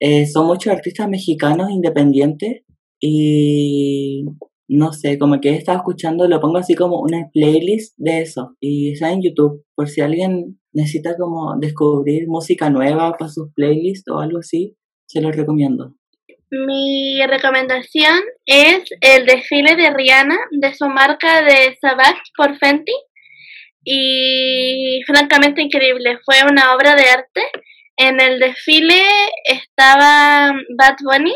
eh, 0.00 0.26
son 0.26 0.46
muchos 0.46 0.72
artistas 0.72 1.08
mexicanos 1.08 1.70
independientes 1.70 2.62
y 3.00 4.24
no 4.68 4.92
sé, 4.92 5.18
como 5.18 5.40
que 5.40 5.50
he 5.50 5.56
estado 5.56 5.78
escuchando, 5.78 6.28
lo 6.28 6.40
pongo 6.40 6.58
así 6.58 6.74
como 6.74 7.00
una 7.00 7.28
playlist 7.32 7.94
de 7.96 8.20
eso 8.20 8.56
y 8.60 8.92
está 8.92 9.12
en 9.12 9.22
YouTube 9.22 9.64
por 9.74 9.88
si 9.88 10.00
alguien 10.00 10.59
necesita 10.72 11.16
como 11.16 11.58
descubrir 11.58 12.26
música 12.28 12.70
nueva 12.70 13.12
para 13.12 13.30
sus 13.30 13.52
playlists 13.54 14.10
o 14.10 14.18
algo 14.18 14.38
así, 14.38 14.76
se 15.06 15.20
los 15.20 15.34
recomiendo. 15.34 15.94
Mi 16.50 17.24
recomendación 17.26 18.20
es 18.44 18.82
el 19.00 19.24
desfile 19.24 19.76
de 19.76 19.90
Rihanna 19.90 20.36
de 20.50 20.74
su 20.74 20.88
marca 20.88 21.42
de 21.42 21.76
Savage 21.80 22.22
por 22.36 22.58
Fenty 22.58 22.92
y 23.84 25.00
francamente 25.06 25.62
increíble, 25.62 26.18
fue 26.24 26.36
una 26.48 26.74
obra 26.74 26.94
de 26.94 27.08
arte. 27.08 27.42
En 27.96 28.20
el 28.20 28.40
desfile 28.40 29.00
estaba 29.44 30.52
Bad 30.76 30.96
Bunny, 31.02 31.34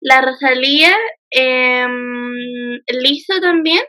la 0.00 0.20
Rosalía, 0.20 0.94
eh, 1.30 1.86
Lizzo 2.88 3.40
también, 3.40 3.82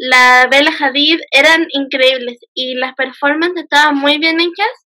la 0.00 0.48
Bella 0.50 0.72
Hadid, 0.78 1.20
eran 1.30 1.66
increíbles 1.68 2.38
y 2.54 2.74
las 2.74 2.94
performances 2.94 3.64
estaban 3.64 3.96
muy 3.96 4.18
bien 4.18 4.40
hechas, 4.40 4.86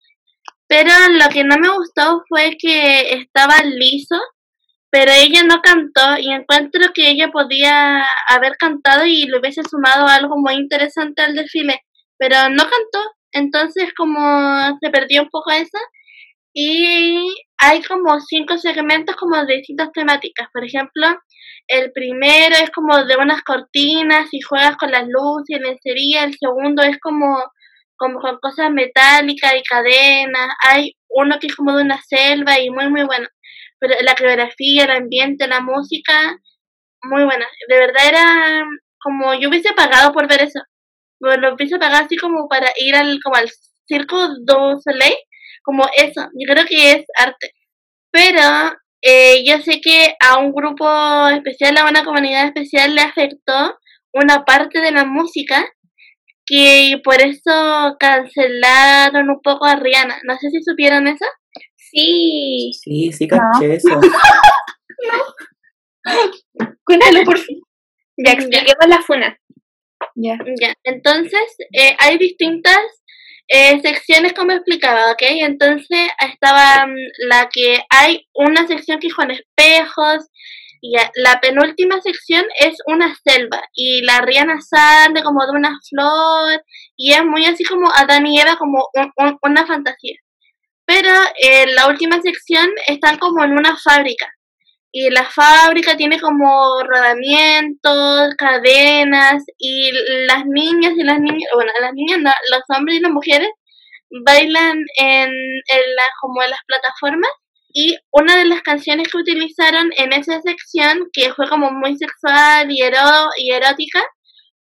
pero 0.68 0.90
lo 1.12 1.30
que 1.30 1.44
no 1.44 1.56
me 1.56 1.70
gustó 1.70 2.22
fue 2.28 2.56
que 2.58 3.14
estaba 3.14 3.62
Lizzo, 3.64 4.20
pero 4.90 5.10
ella 5.10 5.44
no 5.44 5.62
cantó 5.62 6.18
y 6.18 6.30
encuentro 6.30 6.92
que 6.94 7.08
ella 7.08 7.28
podía 7.28 8.04
haber 8.28 8.56
cantado 8.58 9.06
y 9.06 9.26
le 9.26 9.38
hubiese 9.38 9.62
sumado 9.62 10.06
algo 10.06 10.36
muy 10.36 10.54
interesante 10.54 11.22
al 11.22 11.34
desfile, 11.34 11.80
pero 12.18 12.50
no 12.50 12.64
cantó, 12.64 13.10
entonces 13.32 13.94
como 13.96 14.78
se 14.78 14.90
perdió 14.90 15.22
un 15.22 15.30
poco 15.30 15.52
eso 15.52 15.78
y 16.52 17.34
hay 17.58 17.82
como 17.82 18.20
cinco 18.20 18.58
segmentos 18.58 19.16
como 19.16 19.42
de 19.46 19.56
distintas 19.56 19.90
temáticas. 19.92 20.48
Por 20.52 20.64
ejemplo, 20.64 21.06
el 21.68 21.92
primero 21.92 22.56
es 22.56 22.70
como 22.70 23.04
de 23.04 23.16
unas 23.16 23.42
cortinas 23.42 24.28
y 24.32 24.40
juegas 24.40 24.76
con 24.76 24.90
las 24.90 25.06
luces 25.06 25.56
y 25.56 25.58
lencería. 25.58 26.24
El 26.24 26.34
segundo 26.38 26.82
es 26.82 26.98
como, 27.00 27.38
como 27.96 28.20
con 28.20 28.38
cosas 28.38 28.70
metálicas 28.70 29.54
y 29.56 29.62
cadenas. 29.62 30.48
Hay 30.66 30.96
uno 31.08 31.38
que 31.38 31.48
es 31.48 31.56
como 31.56 31.76
de 31.76 31.84
una 31.84 32.00
selva 32.02 32.58
y 32.60 32.70
muy, 32.70 32.88
muy 32.88 33.04
bueno. 33.04 33.28
Pero 33.78 33.94
la 34.02 34.14
coreografía, 34.14 34.84
el 34.84 34.90
ambiente, 34.90 35.46
la 35.46 35.60
música, 35.60 36.38
muy 37.02 37.24
buena. 37.24 37.46
De 37.68 37.78
verdad 37.78 38.08
era 38.08 38.64
como 39.00 39.34
yo 39.34 39.48
hubiese 39.48 39.72
pagado 39.74 40.12
por 40.12 40.28
ver 40.28 40.42
eso. 40.42 40.60
Lo 41.20 41.54
hubiese 41.54 41.78
pagado 41.78 42.04
así 42.04 42.16
como 42.16 42.48
para 42.48 42.68
ir 42.76 42.94
al, 42.96 43.18
como 43.22 43.36
al 43.36 43.50
Circo 43.86 44.28
du 44.44 44.80
Soleil 44.82 45.16
como 45.68 45.84
eso, 45.96 46.22
yo 46.32 46.54
creo 46.54 46.64
que 46.64 46.92
es 46.92 47.04
arte. 47.14 47.52
Pero 48.10 48.40
eh, 49.02 49.44
yo 49.46 49.58
sé 49.62 49.80
que 49.80 50.14
a 50.20 50.38
un 50.38 50.52
grupo 50.52 50.86
especial, 51.28 51.76
a 51.76 51.88
una 51.88 52.04
comunidad 52.04 52.46
especial 52.46 52.94
le 52.94 53.02
afectó 53.02 53.78
una 54.12 54.44
parte 54.44 54.80
de 54.80 54.92
la 54.92 55.04
música 55.04 55.64
que 56.46 57.00
por 57.04 57.20
eso 57.20 57.96
cancelaron 57.98 59.28
un 59.28 59.40
poco 59.42 59.66
a 59.66 59.76
Rihanna. 59.76 60.18
No 60.24 60.36
sé 60.38 60.50
si 60.50 60.62
supieron 60.62 61.06
eso. 61.06 61.26
Sí. 61.76 62.72
Sí, 62.82 63.12
sí, 63.12 63.28
caché 63.28 63.74
eso. 63.74 64.00
Cuéntalo 66.84 67.22
por 67.24 67.38
fin. 67.38 67.60
Ya 68.16 68.32
expliquemos 68.32 68.88
la 68.88 69.02
funa. 69.02 69.38
Ya. 70.14 70.38
Ya, 70.60 70.74
entonces 70.84 71.56
eh, 71.72 71.94
hay 71.98 72.18
distintas 72.18 72.78
eh, 73.48 73.80
secciones 73.80 74.34
como 74.34 74.52
explicaba, 74.52 75.10
¿ok? 75.12 75.22
Entonces 75.22 76.08
estaba 76.20 76.86
mm, 76.86 76.96
la 77.28 77.48
que 77.52 77.82
hay 77.90 78.28
una 78.34 78.66
sección 78.66 78.98
que 78.98 79.08
es 79.08 79.14
con 79.14 79.30
espejos, 79.30 80.28
y 80.80 80.94
la 81.16 81.40
penúltima 81.40 82.00
sección 82.00 82.44
es 82.60 82.76
una 82.86 83.14
selva, 83.24 83.62
y 83.74 84.02
la 84.02 84.20
Rihanna 84.20 84.60
sale 84.60 85.22
como 85.22 85.44
de 85.44 85.52
una 85.52 85.78
flor, 85.88 86.62
y 86.96 87.12
es 87.12 87.24
muy 87.24 87.44
así 87.46 87.64
como 87.64 87.90
Adán 87.92 88.26
y 88.26 88.40
Eva, 88.40 88.56
como 88.56 88.86
una 89.42 89.66
fantasía. 89.66 90.16
Pero 90.86 91.10
en 91.42 91.74
la 91.74 91.88
última 91.88 92.20
sección 92.22 92.68
están 92.86 93.18
como 93.18 93.44
en 93.44 93.52
una 93.52 93.76
fábrica, 93.76 94.26
y 94.92 95.10
la 95.10 95.24
fábrica 95.24 95.96
tiene 95.96 96.20
como 96.20 96.82
rodamientos, 96.82 98.34
cadenas 98.36 99.44
y 99.58 99.90
las 100.26 100.46
niñas 100.46 100.94
y 100.96 101.04
las 101.04 101.20
niñas, 101.20 101.50
bueno, 101.54 101.72
las 101.80 101.92
niñas 101.92 102.18
no, 102.20 102.30
los 102.50 102.62
hombres 102.76 102.98
y 102.98 103.00
las 103.00 103.12
mujeres 103.12 103.50
bailan 104.24 104.78
en, 104.98 105.28
en 105.28 105.94
la, 105.96 106.04
como 106.20 106.42
en 106.42 106.50
las 106.50 106.60
plataformas 106.66 107.30
y 107.72 107.98
una 108.12 108.36
de 108.36 108.46
las 108.46 108.62
canciones 108.62 109.08
que 109.08 109.18
utilizaron 109.18 109.90
en 109.96 110.12
esa 110.12 110.40
sección, 110.40 111.08
que 111.12 111.32
fue 111.34 111.48
como 111.48 111.70
muy 111.70 111.96
sexual 111.96 112.70
y, 112.70 112.80
y 112.80 113.50
erótica, 113.52 114.02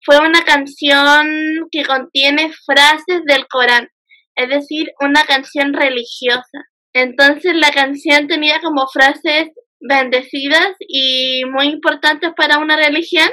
fue 0.03 0.19
una 0.19 0.43
canción 0.43 1.27
que 1.71 1.85
contiene 1.85 2.51
frases 2.65 3.21
del 3.25 3.47
Corán, 3.47 3.89
es 4.35 4.49
decir, 4.49 4.91
una 4.99 5.23
canción 5.23 5.73
religiosa. 5.73 6.65
Entonces 6.93 7.55
la 7.55 7.71
canción 7.71 8.27
tenía 8.27 8.59
como 8.61 8.87
frases 8.87 9.49
bendecidas 9.87 10.75
y 10.79 11.43
muy 11.45 11.67
importantes 11.67 12.31
para 12.35 12.57
una 12.57 12.75
religión 12.75 13.29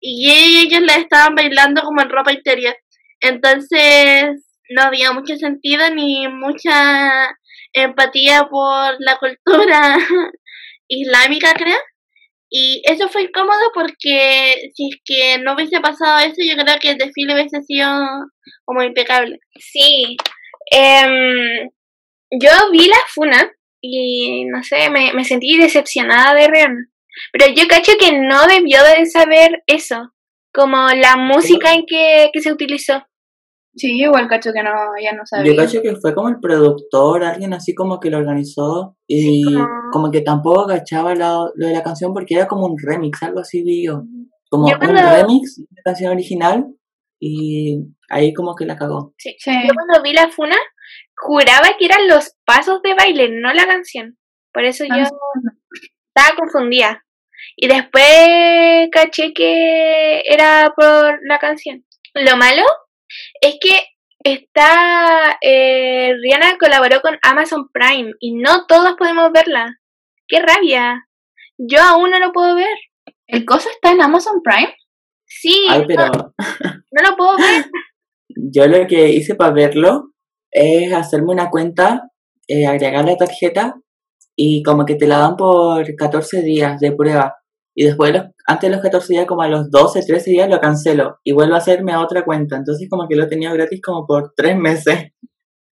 y 0.00 0.30
ellos 0.30 0.80
la 0.82 0.94
estaban 0.96 1.34
bailando 1.34 1.82
como 1.82 2.00
en 2.00 2.10
ropa 2.10 2.32
interior. 2.32 2.76
Entonces 3.20 4.46
no 4.70 4.82
había 4.82 5.12
mucho 5.12 5.36
sentido 5.36 5.90
ni 5.90 6.26
mucha 6.28 7.36
empatía 7.72 8.44
por 8.50 8.96
la 9.00 9.18
cultura 9.18 9.96
islámica, 10.88 11.52
creo. 11.54 11.78
Y 12.52 12.82
eso 12.84 13.08
fue 13.08 13.22
incómodo 13.22 13.70
porque 13.74 14.70
si 14.74 14.88
es 14.88 14.96
que 15.04 15.38
no 15.38 15.54
hubiese 15.54 15.80
pasado 15.80 16.18
eso, 16.18 16.42
yo 16.44 16.56
creo 16.56 16.78
que 16.80 16.90
el 16.90 16.98
desfile 16.98 17.34
hubiese 17.34 17.62
sido 17.62 17.88
como 18.64 18.82
impecable. 18.82 19.38
Sí. 19.58 20.16
Em, 20.72 21.68
yo 22.32 22.50
vi 22.72 22.88
la 22.88 22.98
funa 23.08 23.52
y 23.80 24.44
no 24.46 24.62
sé, 24.62 24.90
me, 24.90 25.12
me 25.14 25.24
sentí 25.24 25.56
decepcionada 25.58 26.34
de 26.34 26.48
Rihanna. 26.48 26.86
Pero 27.32 27.46
yo 27.54 27.64
cacho 27.68 27.92
que 27.98 28.12
no 28.18 28.46
debió 28.46 28.78
de 28.84 29.04
saber 29.06 29.62
eso, 29.66 30.12
como 30.52 30.76
la 30.88 31.16
música 31.16 31.72
en 31.74 31.84
que, 31.86 32.30
que 32.32 32.40
se 32.40 32.52
utilizó. 32.52 33.02
Sí, 33.76 34.00
igual 34.00 34.26
cacho 34.28 34.50
que 34.52 34.62
no, 34.62 34.70
ya 35.02 35.12
no 35.12 35.24
sabía. 35.24 35.52
Yo 35.52 35.56
cacho 35.56 35.80
que 35.82 35.94
fue 35.96 36.12
como 36.14 36.28
el 36.28 36.40
productor, 36.40 37.22
alguien 37.24 37.52
así 37.54 37.74
como 37.74 38.00
que 38.00 38.10
lo 38.10 38.18
organizó 38.18 38.96
y 39.06 39.44
como- 39.44 39.66
como 39.92 40.10
que 40.10 40.20
tampoco 40.22 40.66
cachaba 40.66 41.14
lo, 41.14 41.50
lo 41.54 41.66
de 41.68 41.72
la 41.74 41.82
canción 41.82 42.12
porque 42.12 42.34
era 42.34 42.46
como 42.48 42.66
un 42.66 42.76
remix, 42.80 43.22
algo 43.22 43.40
así 43.40 43.62
vi 43.62 43.84
yo. 43.86 44.02
Como 44.48 44.68
Yo 44.68 44.74
un 44.74 44.80
cuando- 44.80 45.02
remix 45.02 45.56
de 45.58 45.66
la 45.76 45.82
canción 45.84 46.12
original 46.12 46.66
y 47.20 47.76
ahí 48.08 48.32
como 48.32 48.54
que 48.56 48.66
la 48.66 48.76
cagó. 48.76 49.14
Sí. 49.18 49.36
Sí. 49.38 49.50
Yo 49.66 49.72
cuando 49.74 50.02
vi 50.02 50.12
la 50.14 50.28
funa, 50.30 50.56
juraba 51.20 51.68
que 51.78 51.84
eran 51.86 52.08
los 52.08 52.34
pasos 52.44 52.82
de 52.82 52.94
baile, 52.94 53.28
no 53.30 53.52
la 53.52 53.66
canción. 53.66 54.16
Por 54.52 54.64
eso 54.64 54.84
yo 54.84 54.94
Ah. 55.04 55.10
estaba 56.14 56.36
confundida. 56.36 57.04
Y 57.56 57.68
después 57.68 58.88
caché 58.92 59.32
que 59.32 60.22
era 60.26 60.72
por 60.76 61.18
la 61.26 61.38
canción. 61.38 61.84
Lo 62.14 62.36
malo 62.36 62.62
es 63.40 63.56
que 63.60 63.82
está 64.22 65.38
eh, 65.40 66.14
Rihanna 66.20 66.58
colaboró 66.58 67.00
con 67.00 67.18
Amazon 67.22 67.68
Prime 67.72 68.12
y 68.20 68.34
no 68.34 68.66
todos 68.66 68.94
podemos 68.96 69.30
verla. 69.32 69.78
¡Qué 70.28 70.40
rabia! 70.40 71.06
Yo 71.58 71.80
aún 71.82 72.10
no 72.10 72.18
lo 72.18 72.32
puedo 72.32 72.54
ver. 72.56 72.76
¿El 73.26 73.44
coso 73.44 73.68
está 73.70 73.92
en 73.92 74.00
Amazon 74.02 74.42
Prime? 74.42 74.74
Sí, 75.24 75.66
Ay, 75.68 75.84
pero 75.86 76.06
no, 76.08 76.34
no 76.90 77.10
lo 77.10 77.16
puedo 77.16 77.36
ver. 77.36 77.64
yo 78.28 78.66
lo 78.66 78.86
que 78.86 79.08
hice 79.10 79.34
para 79.34 79.52
verlo 79.52 80.12
es 80.50 80.92
hacerme 80.92 81.32
una 81.32 81.50
cuenta, 81.50 82.08
eh, 82.48 82.66
agregar 82.66 83.04
la 83.04 83.16
tarjeta 83.16 83.74
y 84.36 84.62
como 84.62 84.84
que 84.84 84.94
te 84.96 85.06
la 85.06 85.18
dan 85.18 85.36
por 85.36 85.84
14 85.96 86.42
días 86.42 86.80
de 86.80 86.92
prueba. 86.92 87.36
Y 87.74 87.84
después, 87.84 88.12
los- 88.12 88.24
antes 88.46 88.68
de 88.68 88.74
los 88.76 88.82
14 88.82 89.12
días, 89.12 89.26
como 89.26 89.42
a 89.42 89.48
los 89.48 89.70
12, 89.70 90.02
13 90.04 90.30
días, 90.30 90.48
lo 90.48 90.60
cancelo 90.60 91.18
y 91.24 91.32
vuelvo 91.32 91.54
a 91.54 91.58
hacerme 91.58 91.96
otra 91.96 92.24
cuenta. 92.24 92.56
Entonces 92.56 92.88
como 92.90 93.06
que 93.08 93.16
lo 93.16 93.24
he 93.24 93.28
tenido 93.28 93.52
gratis 93.52 93.80
como 93.82 94.06
por 94.06 94.32
3 94.36 94.56
meses. 94.56 95.12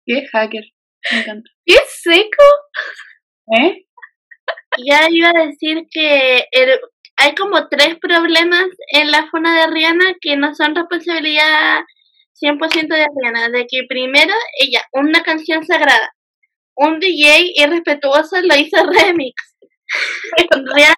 Qué 0.05 0.25
hacker. 0.31 0.63
Me 1.11 1.19
encanta. 1.21 1.49
¡Qué 1.65 1.75
seco! 1.87 2.43
¿Eh? 3.61 3.85
Ya 4.85 5.07
iba 5.09 5.29
a 5.29 5.45
decir 5.47 5.83
que 5.91 6.43
el- 6.51 6.79
hay 7.17 7.33
como 7.35 7.67
tres 7.67 7.97
problemas 7.99 8.65
en 8.93 9.09
la 9.11 9.27
funa 9.31 9.59
de 9.59 9.73
Rihanna 9.73 10.05
que 10.21 10.37
no 10.37 10.53
son 10.53 10.75
responsabilidad 10.75 11.79
100% 12.41 12.87
de 12.87 13.07
Rihanna. 13.15 13.49
De 13.49 13.65
que 13.67 13.83
primero, 13.87 14.33
ella, 14.59 14.83
una 14.93 15.23
canción 15.23 15.65
sagrada, 15.65 16.13
un 16.75 16.99
DJ 16.99 17.53
irrespetuoso 17.55 18.41
lo 18.41 18.55
hizo 18.55 18.77
remix. 19.05 19.35
Rihanna 20.51 20.95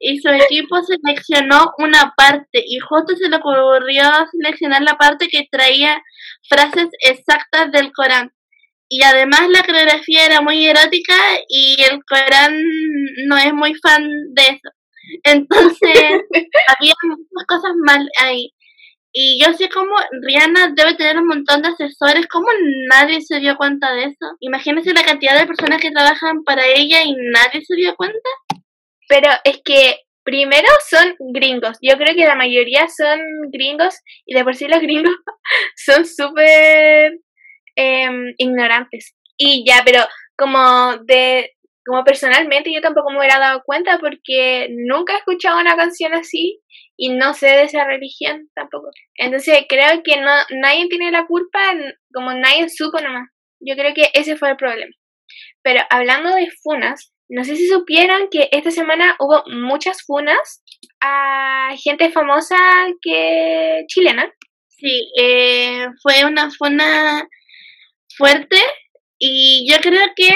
y 0.00 0.18
su 0.18 0.28
equipo 0.28 0.82
seleccionó 0.82 1.72
una 1.78 2.12
parte 2.16 2.62
y 2.66 2.78
justo 2.78 3.16
se 3.16 3.28
le 3.28 3.36
ocurrió 3.36 4.04
seleccionar 4.30 4.82
la 4.82 4.96
parte 4.96 5.28
que 5.28 5.48
traía 5.50 6.02
frases 6.48 6.88
exactas 7.00 7.72
del 7.72 7.92
Corán. 7.92 8.32
y 8.88 9.02
además 9.02 9.48
la 9.48 9.62
coreografía 9.62 10.26
era 10.26 10.40
muy 10.40 10.66
erótica 10.66 11.16
y 11.48 11.82
el 11.82 12.00
Corán 12.04 12.54
no 13.26 13.38
es 13.38 13.52
muy 13.54 13.74
fan 13.76 14.06
de 14.34 14.42
eso. 14.42 14.70
Entonces, 15.22 16.22
había 16.78 16.94
muchas 17.02 17.46
cosas 17.48 17.72
mal 17.84 18.08
ahí. 18.20 18.52
Y 19.16 19.40
yo 19.40 19.52
sé 19.52 19.68
como 19.68 19.94
Rihanna 20.22 20.72
debe 20.74 20.96
tener 20.96 21.16
un 21.18 21.28
montón 21.28 21.62
de 21.62 21.68
asesores, 21.68 22.26
¿cómo 22.26 22.48
nadie 22.90 23.20
se 23.20 23.38
dio 23.38 23.56
cuenta 23.56 23.92
de 23.92 24.06
eso? 24.06 24.26
Imagínense 24.40 24.92
la 24.92 25.04
cantidad 25.04 25.38
de 25.38 25.46
personas 25.46 25.80
que 25.80 25.92
trabajan 25.92 26.42
para 26.42 26.66
ella 26.66 27.04
y 27.04 27.14
nadie 27.14 27.64
se 27.64 27.76
dio 27.76 27.94
cuenta. 27.94 28.28
Pero 29.08 29.30
es 29.44 29.60
que 29.64 30.00
primero 30.24 30.66
son 30.90 31.14
gringos. 31.32 31.78
Yo 31.80 31.96
creo 31.96 32.16
que 32.16 32.26
la 32.26 32.34
mayoría 32.34 32.88
son 32.88 33.20
gringos 33.52 33.94
y 34.26 34.34
de 34.34 34.42
por 34.42 34.56
sí 34.56 34.66
los 34.66 34.80
gringos 34.80 35.14
son 35.76 36.04
súper 36.04 37.20
em, 37.76 38.34
ignorantes. 38.38 39.14
Y 39.36 39.64
ya, 39.64 39.82
pero 39.84 40.00
como 40.36 40.96
de 41.04 41.53
como 41.84 42.04
personalmente 42.04 42.72
yo 42.72 42.80
tampoco 42.80 43.10
me 43.10 43.18
hubiera 43.18 43.38
dado 43.38 43.62
cuenta 43.64 43.98
porque 43.98 44.68
nunca 44.70 45.14
he 45.14 45.18
escuchado 45.18 45.60
una 45.60 45.76
canción 45.76 46.14
así 46.14 46.60
y 46.96 47.10
no 47.10 47.34
sé 47.34 47.46
de 47.46 47.62
esa 47.64 47.84
religión 47.84 48.48
tampoco. 48.54 48.90
Entonces 49.16 49.64
creo 49.68 50.02
que 50.02 50.20
no 50.20 50.30
nadie 50.60 50.88
tiene 50.88 51.10
la 51.10 51.26
culpa, 51.26 51.60
como 52.12 52.32
nadie 52.32 52.68
supo 52.68 53.00
nomás. 53.00 53.28
Yo 53.60 53.74
creo 53.76 53.94
que 53.94 54.10
ese 54.14 54.36
fue 54.36 54.50
el 54.50 54.56
problema. 54.56 54.92
Pero 55.62 55.82
hablando 55.90 56.34
de 56.34 56.48
funas, 56.62 57.12
no 57.28 57.44
sé 57.44 57.56
si 57.56 57.66
supieron 57.68 58.28
que 58.30 58.48
esta 58.52 58.70
semana 58.70 59.16
hubo 59.18 59.42
muchas 59.46 60.02
funas 60.06 60.62
a 61.00 61.70
gente 61.82 62.10
famosa 62.10 62.56
que 63.00 63.84
chilena. 63.88 64.32
Sí, 64.68 65.10
eh, 65.18 65.86
fue 66.02 66.24
una 66.24 66.50
funa 66.50 67.26
fuerte 68.16 68.58
y 69.18 69.66
yo 69.70 69.78
creo 69.80 70.06
que 70.14 70.30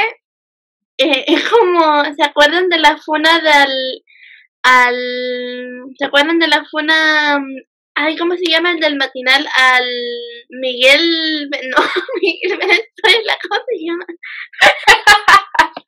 eh, 0.99 1.25
es 1.27 1.49
como, 1.49 2.05
¿se 2.15 2.23
acuerdan 2.25 2.69
de 2.69 2.79
la 2.79 2.97
funa 2.99 3.41
del, 3.41 4.03
al, 4.63 4.97
¿se 5.97 6.05
acuerdan 6.05 6.39
de 6.39 6.49
la 6.49 6.65
funa, 6.71 7.39
ay, 7.95 8.17
¿cómo 8.17 8.35
se 8.35 8.51
llama 8.51 8.73
el 8.73 8.81
del 8.81 8.97
matinal? 8.97 9.47
Al 9.57 9.87
Miguel, 10.51 11.49
no, 11.77 11.83
Miguel 12.21 12.59
Venezuela, 12.59 13.39
¿cómo 13.49 13.61
se 13.67 13.85
llama? 13.85 14.07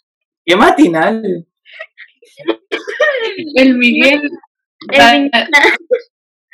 ¿Qué 0.46 0.56
matinal? 0.56 1.46
El 3.54 3.74
Miguel. 3.76 4.22
El 4.88 5.30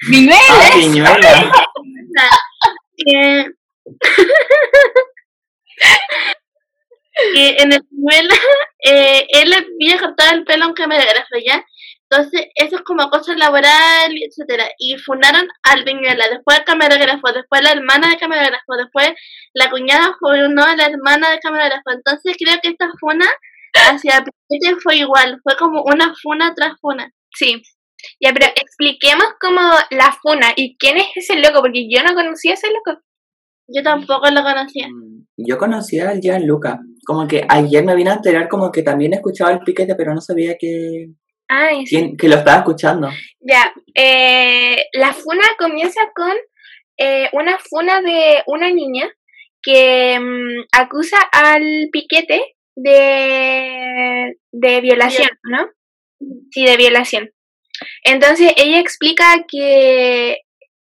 Miguel. 0.08 0.36
Ah, 0.48 0.74
Piñuela. 0.74 1.52
Que, 7.34 7.56
en 7.58 7.72
el 7.72 7.84
Piñuela, 7.84 8.34
eh, 8.84 9.26
él 9.30 9.50
le 9.50 9.56
había 9.56 9.98
cortado 9.98 10.34
el 10.34 10.44
pelo 10.44 10.64
a 10.64 10.68
un 10.68 10.74
camarógrafo, 10.74 11.36
¿ya? 11.44 11.64
Entonces, 12.08 12.46
eso 12.54 12.76
es 12.76 12.82
como 12.82 13.10
cosa 13.10 13.34
laboral, 13.36 14.12
etcétera. 14.12 14.68
Y 14.78 14.96
fundaron 14.98 15.48
al 15.64 15.84
Viñuela, 15.84 16.28
después 16.28 16.58
al 16.58 16.64
camarógrafo, 16.64 17.32
después 17.32 17.62
la 17.62 17.72
hermana 17.72 18.08
del 18.08 18.18
camarógrafo, 18.18 18.76
después 18.78 19.10
la 19.54 19.70
cuñada 19.70 20.14
funó 20.20 20.62
a 20.62 20.76
la 20.76 20.86
hermana 20.86 21.30
del 21.30 21.40
camarógrafo. 21.40 21.90
Entonces, 21.92 22.36
creo 22.38 22.56
que 22.62 22.70
esta 22.70 22.88
funa 23.00 23.26
hacia 23.74 24.24
Piquete 24.24 24.76
fue 24.82 24.96
igual, 24.96 25.40
fue 25.42 25.56
como 25.56 25.82
una 25.82 26.14
funa 26.22 26.54
tras 26.54 26.78
funa. 26.80 27.12
Sí. 27.34 27.62
Ya, 28.20 28.32
pero 28.32 28.46
expliquemos 28.54 29.26
como 29.40 29.60
la 29.90 30.16
funa 30.22 30.52
y 30.54 30.76
quién 30.78 30.98
es 30.98 31.06
ese 31.16 31.36
loco, 31.36 31.60
porque 31.60 31.88
yo 31.90 32.02
no 32.04 32.14
conocía 32.14 32.52
a 32.52 32.54
ese 32.54 32.68
loco. 32.68 33.00
Yo 33.68 33.82
tampoco 33.82 34.30
lo 34.30 34.42
conocía. 34.42 34.86
Mm, 34.88 35.26
Yo 35.38 35.58
conocía 35.58 36.10
al 36.10 36.20
Gianluca. 36.20 36.78
Como 37.06 37.26
que 37.28 37.44
ayer 37.48 37.84
me 37.84 37.94
vine 37.94 38.10
a 38.10 38.14
enterar 38.14 38.48
como 38.48 38.70
que 38.72 38.82
también 38.82 39.14
escuchaba 39.14 39.52
el 39.52 39.60
piquete, 39.60 39.94
pero 39.94 40.12
no 40.12 40.20
sabía 40.20 40.56
que, 40.58 41.06
Ay, 41.48 41.86
sí. 41.86 41.96
quién- 41.96 42.16
que 42.16 42.28
lo 42.28 42.34
estaba 42.36 42.58
escuchando. 42.58 43.08
Ya, 43.40 43.72
eh, 43.94 44.76
la 44.92 45.12
funa 45.12 45.44
comienza 45.58 46.00
con 46.14 46.32
eh, 46.98 47.28
una 47.32 47.58
funa 47.58 48.00
de 48.00 48.42
una 48.46 48.70
niña 48.70 49.06
que 49.62 50.18
mm, 50.18 50.64
acusa 50.72 51.18
al 51.32 51.88
piquete 51.92 52.56
de, 52.74 54.38
de 54.52 54.80
violación, 54.80 55.28
¿no? 55.44 55.68
Sí, 56.50 56.64
de 56.64 56.76
violación. 56.76 57.30
Entonces 58.04 58.52
ella 58.56 58.80
explica 58.80 59.44
que 59.48 60.38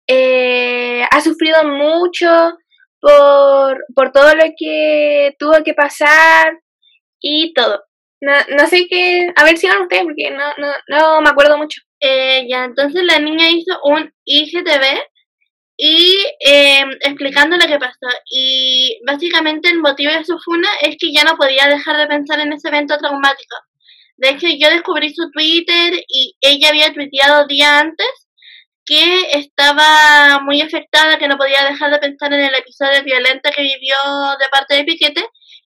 eh, 0.07 1.03
ha 1.11 1.21
sufrido 1.21 1.63
mucho 1.65 2.27
por, 3.05 3.85
por 3.93 4.11
todo 4.11 4.33
lo 4.33 4.45
que 4.57 5.35
tuvo 5.37 5.63
que 5.63 5.75
pasar 5.75 6.59
y 7.21 7.53
todo. 7.53 7.83
No, 8.19 8.33
no 8.57 8.67
sé 8.67 8.87
qué, 8.89 9.27
a 9.35 9.43
ver 9.43 9.57
si 9.57 9.67
van 9.67 9.83
ustedes 9.83 10.03
porque 10.03 10.31
no, 10.31 10.45
no, 10.57 10.73
no 10.87 11.21
me 11.21 11.29
acuerdo 11.29 11.55
mucho. 11.55 11.81
Eh, 11.99 12.47
ya, 12.49 12.65
entonces 12.65 13.03
la 13.03 13.19
niña 13.19 13.47
hizo 13.49 13.77
un 13.83 14.11
IGTV 14.25 14.83
y 15.77 16.17
eh, 16.47 16.83
explicando 17.01 17.57
lo 17.57 17.67
que 17.67 17.77
pasó. 17.77 18.07
Y 18.27 18.99
básicamente 19.05 19.69
el 19.69 19.81
motivo 19.81 20.11
de 20.11 20.25
su 20.25 20.39
funa 20.39 20.69
es 20.81 20.95
que 20.99 21.13
ya 21.13 21.23
no 21.23 21.37
podía 21.37 21.67
dejar 21.67 21.97
de 21.97 22.07
pensar 22.07 22.39
en 22.39 22.53
ese 22.53 22.69
evento 22.69 22.97
traumático. 22.97 23.55
De 24.17 24.29
hecho, 24.29 24.47
yo 24.47 24.69
descubrí 24.71 25.13
su 25.13 25.29
Twitter 25.29 25.93
y 26.07 26.35
ella 26.41 26.69
había 26.69 26.91
tuiteado 26.91 27.45
día 27.45 27.81
antes 27.81 28.24
que 28.85 29.31
estaba 29.31 30.39
muy 30.43 30.61
afectada, 30.61 31.17
que 31.17 31.27
no 31.27 31.37
podía 31.37 31.65
dejar 31.65 31.91
de 31.91 31.99
pensar 31.99 32.33
en 32.33 32.41
el 32.41 32.55
episodio 32.55 33.03
violento 33.03 33.49
que 33.55 33.63
vivió 33.63 33.95
de 34.39 34.49
parte 34.51 34.75
de 34.75 34.83
Piquete 34.83 35.25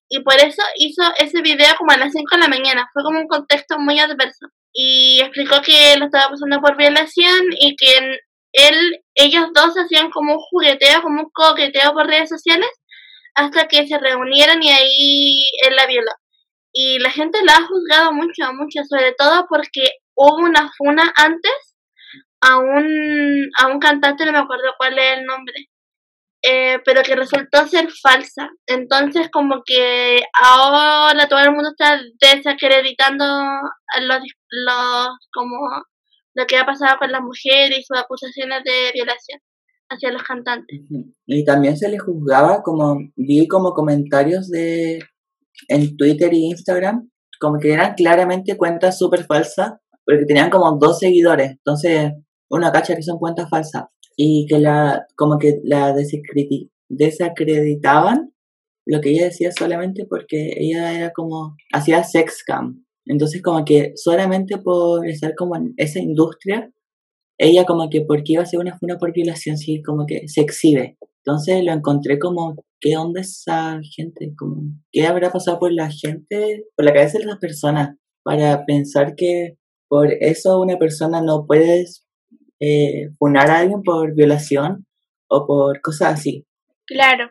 y 0.09 0.21
por 0.23 0.35
eso 0.35 0.63
hizo 0.75 1.03
ese 1.19 1.41
video 1.41 1.75
como 1.77 1.91
a 1.91 1.97
las 1.97 2.11
5 2.11 2.25
de 2.35 2.41
la 2.41 2.47
mañana. 2.47 2.89
Fue 2.93 3.03
como 3.03 3.19
un 3.19 3.27
contexto 3.27 3.77
muy 3.77 3.99
adverso. 3.99 4.47
Y 4.73 5.19
explicó 5.21 5.61
que 5.61 5.97
lo 5.97 6.05
estaba 6.05 6.29
pasando 6.29 6.59
por 6.61 6.77
violación 6.77 7.45
y 7.59 7.75
que 7.75 8.19
él, 8.53 9.03
ellos 9.13 9.47
dos 9.53 9.73
hacían 9.77 10.09
como 10.09 10.33
un 10.33 10.39
jugueteo, 10.39 11.01
como 11.01 11.21
un 11.21 11.29
coqueteo 11.31 11.93
por 11.93 12.07
redes 12.07 12.29
sociales 12.29 12.69
hasta 13.35 13.67
que 13.67 13.87
se 13.87 13.97
reunieron 13.99 14.61
y 14.63 14.69
ahí 14.69 15.49
él 15.67 15.75
la 15.75 15.85
violó. 15.85 16.11
Y 16.73 16.99
la 16.99 17.11
gente 17.11 17.39
la 17.43 17.53
ha 17.53 17.67
juzgado 17.67 18.11
mucho, 18.11 18.51
mucho, 18.53 18.83
sobre 18.87 19.13
todo 19.13 19.45
porque 19.47 19.91
hubo 20.15 20.37
una 20.37 20.71
funa 20.77 21.11
antes 21.15 21.68
a 22.41 22.57
un, 22.57 23.49
a 23.59 23.67
un 23.67 23.79
cantante, 23.79 24.25
no 24.25 24.31
me 24.31 24.39
acuerdo 24.39 24.73
cuál 24.77 24.97
es 24.97 25.17
el 25.17 25.25
nombre, 25.25 25.69
eh, 26.41 26.79
pero 26.85 27.01
que 27.03 27.15
resultó 27.15 27.67
ser 27.67 27.89
falsa. 28.01 28.49
Entonces 28.65 29.29
como 29.31 29.61
que 29.65 30.21
ahora 30.41 31.27
todo 31.27 31.39
el 31.39 31.51
mundo 31.51 31.69
está 31.69 31.99
desacreditando 32.19 33.25
los, 34.01 34.19
los 34.49 35.07
como 35.33 35.57
lo 36.35 36.45
que 36.45 36.57
ha 36.57 36.65
pasado 36.65 36.97
con 36.99 37.11
las 37.11 37.21
mujeres 37.21 37.79
y 37.79 37.83
sus 37.83 37.97
acusaciones 37.97 38.63
de 38.63 38.91
violación 38.93 39.39
hacia 39.89 40.11
los 40.11 40.23
cantantes. 40.23 40.81
Y 41.25 41.43
también 41.43 41.75
se 41.75 41.89
le 41.89 41.97
juzgaba 41.97 42.61
como, 42.63 42.97
vi 43.15 43.47
como 43.47 43.73
comentarios 43.73 44.49
de 44.49 44.99
en 45.67 45.97
Twitter 45.97 46.33
y 46.33 46.45
Instagram, 46.45 47.09
como 47.39 47.59
que 47.59 47.73
eran 47.73 47.95
claramente 47.95 48.55
cuentas 48.55 48.97
súper 48.97 49.25
falsas, 49.25 49.73
porque 50.05 50.25
tenían 50.25 50.49
como 50.49 50.77
dos 50.79 50.99
seguidores, 50.99 51.51
entonces 51.51 52.13
una 52.49 52.71
cacha 52.71 52.95
que 52.95 53.03
son 53.03 53.19
cuentas 53.19 53.49
falsas, 53.49 53.85
y 54.15 54.45
que 54.47 54.59
la, 54.59 55.05
como 55.15 55.37
que 55.37 55.59
la 55.63 55.93
desacredi- 55.93 56.69
desacreditaban 56.89 58.33
lo 58.85 59.01
que 59.01 59.11
ella 59.11 59.25
decía 59.25 59.51
solamente 59.51 60.05
porque 60.09 60.53
ella 60.57 60.93
era 60.93 61.11
como, 61.11 61.55
hacía 61.71 62.03
sex 62.03 62.43
cam, 62.45 62.83
entonces 63.05 63.41
como 63.41 63.63
que 63.65 63.93
solamente 63.95 64.57
por 64.57 65.07
estar 65.07 65.35
como 65.35 65.55
en 65.55 65.73
esa 65.77 65.99
industria, 65.99 66.71
ella 67.37 67.65
como 67.65 67.89
que 67.89 68.01
porque 68.01 68.33
iba 68.33 68.43
a 68.43 68.45
ser 68.45 68.59
una 68.59 68.77
funa 68.77 68.97
por 68.97 69.13
violación, 69.13 69.57
sí, 69.57 69.81
como 69.81 70.05
que 70.05 70.27
se 70.27 70.41
exhibe. 70.41 70.97
Entonces 71.23 71.63
lo 71.63 71.71
encontré 71.71 72.19
como, 72.19 72.55
¿qué 72.81 72.97
onda 72.97 73.21
esa 73.21 73.79
gente? 73.95 74.33
Como, 74.37 74.61
¿Qué 74.91 75.07
habrá 75.07 75.31
pasado 75.31 75.59
por 75.59 75.71
la 75.71 75.89
gente, 75.89 76.65
por 76.75 76.85
la 76.85 76.93
cabeza 76.93 77.19
de 77.19 77.25
las 77.25 77.37
personas? 77.37 77.95
Para 78.23 78.65
pensar 78.65 79.15
que 79.15 79.57
por 79.87 80.11
eso 80.11 80.59
una 80.59 80.77
persona 80.77 81.21
no 81.21 81.45
puede 81.47 81.85
eh, 82.59 83.09
funar 83.17 83.49
a 83.49 83.59
alguien 83.59 83.81
por 83.83 84.13
violación 84.15 84.85
o 85.29 85.45
por 85.47 85.81
cosas 85.81 86.13
así. 86.13 86.45
Claro. 86.85 87.29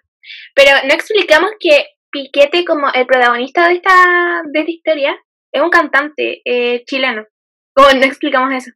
Pero 0.54 0.70
no 0.86 0.94
explicamos 0.94 1.50
que 1.58 1.86
Piquete, 2.10 2.64
como 2.64 2.86
el 2.94 3.06
protagonista 3.06 3.68
de 3.68 3.74
esta, 3.74 4.42
de 4.52 4.60
esta 4.60 4.70
historia, 4.70 5.16
es 5.52 5.62
un 5.62 5.70
cantante 5.70 6.40
eh, 6.44 6.84
chileno. 6.86 7.26
Como 7.74 7.88
no 7.92 8.04
explicamos 8.04 8.52
eso. 8.54 8.70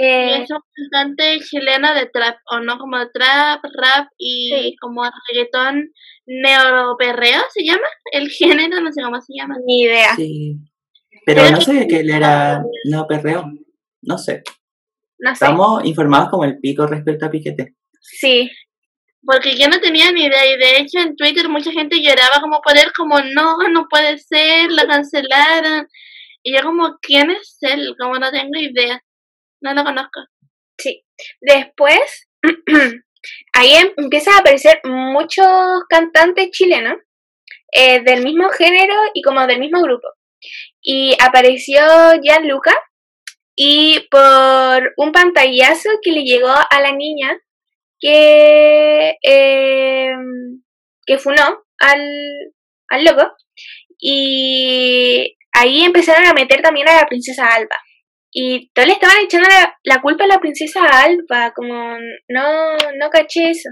Eh, 0.00 0.42
Es 0.42 0.50
un 0.50 0.60
cantante 0.92 1.40
chileno 1.40 1.92
de 1.94 2.06
trap, 2.06 2.36
o 2.52 2.60
no 2.60 2.78
como 2.78 2.98
trap, 3.10 3.60
rap 3.64 4.06
y 4.16 4.50
Sí. 4.54 4.76
como 4.80 5.02
reggaetón 5.28 5.90
neoperreo 6.26 7.40
se 7.52 7.64
llama, 7.64 7.86
el 8.12 8.28
género, 8.28 8.80
no 8.80 8.92
sé 8.92 9.02
cómo 9.02 9.20
se 9.20 9.32
llama. 9.36 9.56
ni 9.66 9.82
idea. 9.82 10.14
Sí. 10.14 10.56
Pero 11.26 11.40
Creo 11.42 11.52
no 11.52 11.60
sabía 11.60 11.86
que 11.88 12.00
él 12.00 12.10
era 12.10 12.62
no 12.84 13.06
perreo. 13.06 13.44
No 14.02 14.16
sé. 14.18 14.42
No 15.18 15.30
sé. 15.30 15.44
Estamos 15.44 15.84
informados 15.84 16.30
como 16.30 16.44
el 16.44 16.58
pico 16.58 16.86
respecto 16.86 17.26
a 17.26 17.30
Piquete. 17.30 17.74
Sí. 18.00 18.50
Porque 19.24 19.56
yo 19.56 19.68
no 19.68 19.80
tenía 19.80 20.12
ni 20.12 20.24
idea 20.24 20.46
y 20.46 20.56
de 20.56 20.78
hecho 20.78 21.00
en 21.00 21.16
Twitter 21.16 21.48
mucha 21.48 21.72
gente 21.72 22.00
lloraba 22.00 22.40
como 22.40 22.60
por 22.60 22.76
él, 22.76 22.90
como 22.96 23.18
no, 23.20 23.56
no 23.68 23.86
puede 23.88 24.18
ser, 24.18 24.70
la 24.70 24.86
cancelaron. 24.86 25.88
Y 26.42 26.54
yo 26.54 26.62
como, 26.62 26.98
¿quién 27.02 27.30
es 27.30 27.58
él? 27.60 27.94
Como 27.98 28.18
no 28.18 28.30
tengo 28.30 28.58
idea, 28.58 29.02
no 29.60 29.74
lo 29.74 29.84
conozco. 29.84 30.20
Sí. 30.78 31.04
Después, 31.40 32.28
ahí 33.52 33.72
em- 33.74 33.92
empiezan 33.96 34.34
a 34.34 34.38
aparecer 34.38 34.80
muchos 34.84 35.46
cantantes 35.88 36.50
chilenos 36.52 36.96
eh, 37.72 38.00
del 38.02 38.22
mismo 38.22 38.48
género 38.50 38.94
y 39.14 39.22
como 39.22 39.46
del 39.46 39.58
mismo 39.58 39.82
grupo. 39.82 40.08
Y 40.80 41.16
apareció 41.20 41.82
Gianluca 42.22 42.72
y 43.60 44.06
por 44.08 44.94
un 44.98 45.10
pantallazo 45.10 45.90
que 46.00 46.12
le 46.12 46.22
llegó 46.22 46.48
a 46.48 46.80
la 46.80 46.92
niña 46.92 47.36
que, 47.98 49.16
eh, 49.20 50.12
que 51.04 51.18
funó 51.18 51.64
al, 51.80 52.08
al 52.88 53.04
loco 53.04 53.32
y 53.98 55.36
ahí 55.52 55.82
empezaron 55.82 56.24
a 56.26 56.34
meter 56.34 56.62
también 56.62 56.88
a 56.88 57.00
la 57.00 57.06
princesa 57.08 57.46
Alba. 57.46 57.74
Y 58.30 58.70
todos 58.74 58.86
le 58.86 58.94
estaban 58.94 59.16
echando 59.24 59.48
la, 59.48 59.76
la 59.82 60.00
culpa 60.02 60.22
a 60.22 60.28
la 60.28 60.38
princesa 60.38 60.84
Alba, 60.84 61.52
como 61.52 61.98
no, 62.28 62.76
no 62.76 63.10
caché 63.10 63.50
eso. 63.50 63.70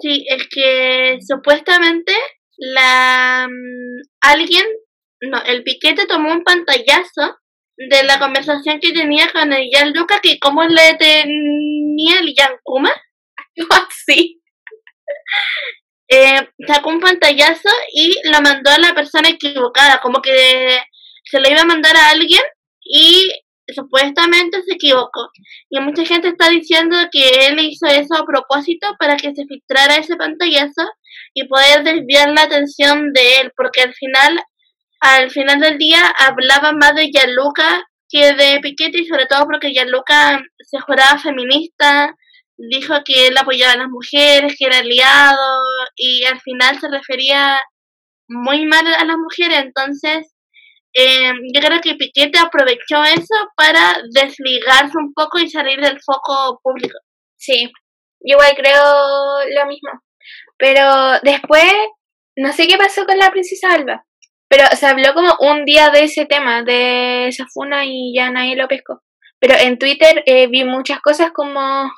Sí, 0.00 0.26
es 0.28 0.48
que 0.48 1.18
supuestamente 1.20 2.12
la 2.56 3.46
mm, 3.48 4.00
alguien, 4.22 4.66
no, 5.20 5.40
el 5.44 5.62
piquete 5.62 6.06
tomó 6.06 6.32
un 6.32 6.42
pantallazo 6.42 7.38
de 7.88 8.02
la 8.04 8.18
conversación 8.18 8.78
que 8.78 8.92
tenía 8.92 9.30
con 9.32 9.52
el 9.52 9.68
Gianluca, 9.70 10.20
que 10.20 10.38
como 10.38 10.64
le 10.64 10.94
tenía 10.98 12.18
el 12.20 12.34
Yankuma, 12.36 12.92
Algo 13.56 13.86
así. 13.88 14.40
eh, 16.08 16.48
sacó 16.66 16.90
un 16.90 17.00
pantallazo 17.00 17.68
y 17.94 18.14
lo 18.30 18.40
mandó 18.42 18.70
a 18.70 18.78
la 18.78 18.94
persona 18.94 19.30
equivocada, 19.30 20.00
como 20.00 20.20
que 20.20 20.78
se 21.24 21.40
lo 21.40 21.48
iba 21.48 21.62
a 21.62 21.66
mandar 21.66 21.96
a 21.96 22.10
alguien 22.10 22.42
y 22.82 23.30
supuestamente 23.74 24.62
se 24.62 24.74
equivocó. 24.74 25.30
Y 25.70 25.80
mucha 25.80 26.04
gente 26.04 26.28
está 26.28 26.50
diciendo 26.50 26.96
que 27.10 27.46
él 27.46 27.58
hizo 27.60 27.86
eso 27.86 28.14
a 28.14 28.26
propósito 28.26 28.94
para 28.98 29.16
que 29.16 29.34
se 29.34 29.46
filtrara 29.46 29.96
ese 29.96 30.16
pantallazo 30.16 30.86
y 31.34 31.46
poder 31.46 31.84
desviar 31.84 32.30
la 32.30 32.42
atención 32.42 33.12
de 33.12 33.40
él, 33.40 33.52
porque 33.56 33.82
al 33.82 33.94
final, 33.94 34.40
al 35.00 35.30
final 35.30 35.60
del 35.60 35.78
día 35.78 36.02
hablaba 36.18 36.72
más 36.72 36.94
de 36.94 37.10
Gianluca 37.10 37.84
que 38.08 38.34
de 38.34 38.60
Piquete 38.60 39.02
y 39.02 39.06
sobre 39.06 39.26
todo 39.26 39.44
porque 39.44 39.70
Gianluca 39.70 40.40
se 40.58 40.80
juraba 40.80 41.18
feminista, 41.18 42.14
dijo 42.56 42.94
que 43.04 43.28
él 43.28 43.38
apoyaba 43.38 43.72
a 43.74 43.78
las 43.78 43.88
mujeres, 43.88 44.54
que 44.58 44.66
era 44.66 44.78
aliado 44.78 45.62
y 45.96 46.24
al 46.24 46.40
final 46.40 46.78
se 46.78 46.88
refería 46.88 47.58
muy 48.28 48.66
mal 48.66 48.86
a 48.86 49.04
las 49.04 49.16
mujeres, 49.16 49.58
entonces 49.58 50.34
eh, 50.92 51.32
yo 51.54 51.60
creo 51.60 51.80
que 51.80 51.94
Piquete 51.94 52.38
aprovechó 52.38 53.02
eso 53.04 53.34
para 53.56 53.96
desligarse 54.12 54.98
un 54.98 55.12
poco 55.14 55.38
y 55.38 55.48
salir 55.48 55.80
del 55.80 56.00
foco 56.00 56.60
público. 56.62 56.98
Sí, 57.36 57.70
yo 58.20 58.34
igual 58.34 58.52
creo 58.56 58.84
lo 59.54 59.66
mismo. 59.66 59.90
Pero 60.58 61.20
después, 61.22 61.72
no 62.36 62.52
sé 62.52 62.66
qué 62.66 62.76
pasó 62.76 63.06
con 63.06 63.18
la 63.18 63.30
princesa 63.30 63.72
Alba. 63.72 64.04
Pero 64.50 64.64
se 64.76 64.84
habló 64.84 65.14
como 65.14 65.32
un 65.38 65.64
día 65.64 65.90
de 65.90 66.02
ese 66.02 66.26
tema, 66.26 66.64
de 66.64 67.28
esa 67.28 67.46
funa 67.46 67.84
y 67.86 68.12
ya 68.16 68.32
nadie 68.32 68.56
lo 68.56 68.66
pescó. 68.66 69.00
Pero 69.38 69.54
en 69.54 69.78
Twitter 69.78 70.24
eh, 70.26 70.48
vi 70.48 70.64
muchas 70.64 71.00
cosas 71.00 71.30
como 71.32 71.88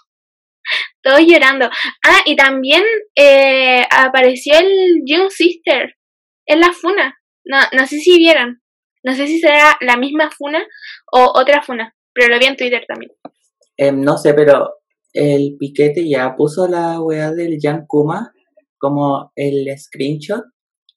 todos 1.02 1.20
llorando. 1.20 1.70
Ah, 2.06 2.20
y 2.26 2.36
también 2.36 2.82
eh, 3.16 3.82
apareció 3.90 4.58
el 4.58 5.00
Young 5.06 5.30
Sister 5.30 5.94
en 6.46 6.60
la 6.60 6.72
funa. 6.72 7.18
No, 7.46 7.56
no 7.72 7.86
sé 7.86 7.98
si 8.00 8.18
vieron. 8.18 8.60
No 9.02 9.14
sé 9.14 9.26
si 9.26 9.40
será 9.40 9.78
la 9.80 9.96
misma 9.96 10.30
funa 10.30 10.62
o 11.10 11.32
otra 11.34 11.62
funa. 11.62 11.96
Pero 12.12 12.28
lo 12.28 12.38
vi 12.38 12.44
en 12.44 12.56
Twitter 12.56 12.84
también. 12.86 13.12
Em, 13.78 13.98
no 13.98 14.18
sé, 14.18 14.34
pero 14.34 14.74
el 15.14 15.56
piquete 15.58 16.06
ya 16.06 16.36
puso 16.36 16.68
la 16.68 17.00
weá 17.00 17.32
del 17.32 17.56
Jan 17.58 17.86
Kuma 17.86 18.30
como 18.78 19.32
el 19.36 19.66
screenshot 19.78 20.44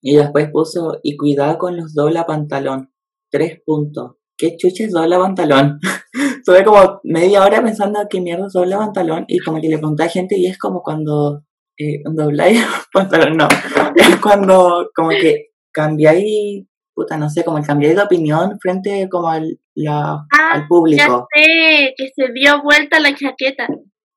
y 0.07 0.17
después 0.17 0.49
puso 0.51 0.99
y 1.01 1.17
cuidado 1.17 1.57
con 1.57 1.75
los 1.77 1.95
dobla 1.95 2.27
pantalón. 2.27 2.91
Tres 3.31 3.59
puntos. 3.65 4.17
¿Qué 4.37 4.55
chuches 4.55 4.91
dobla 4.91 5.17
pantalón? 5.17 5.79
Estuve 6.37 6.63
como 6.63 6.99
media 7.03 7.43
hora 7.43 7.63
pensando 7.63 7.99
qué 8.07 8.21
mierda 8.21 8.45
es 8.45 8.53
dobla 8.53 8.77
pantalón 8.77 9.25
y 9.27 9.39
como 9.39 9.59
que 9.59 9.67
le 9.67 9.79
pregunté 9.79 10.03
a 10.03 10.09
gente 10.09 10.37
y 10.37 10.45
es 10.45 10.59
como 10.59 10.83
cuando 10.83 11.41
eh, 11.79 12.01
dobláis 12.05 12.63
pantalón, 12.93 13.35
no. 13.35 13.47
Es 13.95 14.17
cuando 14.17 14.89
como 14.95 15.09
que 15.09 15.47
cambiáis, 15.73 16.67
puta, 16.93 17.17
no 17.17 17.27
sé, 17.27 17.43
como 17.43 17.63
cambiáis 17.63 17.95
de 17.95 18.03
opinión 18.03 18.59
frente 18.61 19.07
como 19.09 19.29
al, 19.29 19.59
la, 19.73 20.23
Ah, 20.31 20.51
al 20.53 20.61
Ya 20.61 20.67
público. 20.67 21.27
sé, 21.35 21.95
que 21.97 22.11
se 22.15 22.31
dio 22.31 22.61
vuelta 22.61 22.99
la 22.99 23.15
chaqueta. 23.15 23.67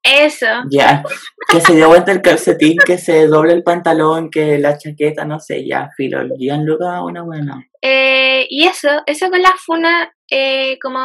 Eso. 0.09 0.47
Ya, 0.71 1.03
que 1.51 1.61
se 1.61 1.75
dio 1.75 1.89
vuelta 1.89 2.13
el 2.13 2.23
calcetín, 2.23 2.77
que 2.85 2.97
se 2.99 3.27
doble 3.27 3.53
el 3.53 3.63
pantalón, 3.63 4.31
que 4.31 4.59
la 4.59 4.79
chaqueta, 4.79 5.25
no 5.25 5.39
sé, 5.39 5.67
ya, 5.67 5.91
filo, 5.97 6.21
el 6.21 6.33
Gianluca, 6.39 7.05
una 7.05 7.23
buena. 7.23 7.69
Eh, 7.83 8.47
y 8.49 8.67
eso, 8.67 8.89
eso 9.07 9.29
con 9.29 9.43
la 9.43 9.55
funa, 9.59 10.13
eh, 10.31 10.79
como 10.81 10.99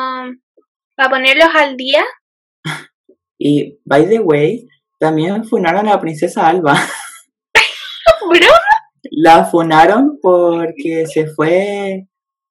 para 0.96 1.10
ponerlos 1.10 1.50
al 1.56 1.76
día. 1.78 2.04
Y, 3.46 3.78
by 3.84 4.08
the 4.08 4.20
way, 4.20 4.70
también 5.00 5.44
funaron 5.44 5.86
a 5.88 5.96
la 5.96 6.00
princesa 6.00 6.48
Alba. 6.48 6.76
Bro, 8.30 8.48
La 9.12 9.44
funaron 9.44 10.18
porque 10.22 11.06
se 11.08 11.28
fue 11.28 12.08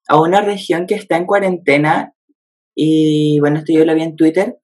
a 0.07 0.21
una 0.21 0.43
región 0.43 0.87
que 0.87 0.97
está 0.97 1.17
en 1.17 1.25
cuarentena 1.25 2.13
y, 2.75 3.39
bueno, 3.41 3.61
esto 3.61 3.73
yo 3.73 3.87
lo 3.87 3.95
vi 3.95 4.03
en 4.03 4.17
Twitter, 4.17 4.59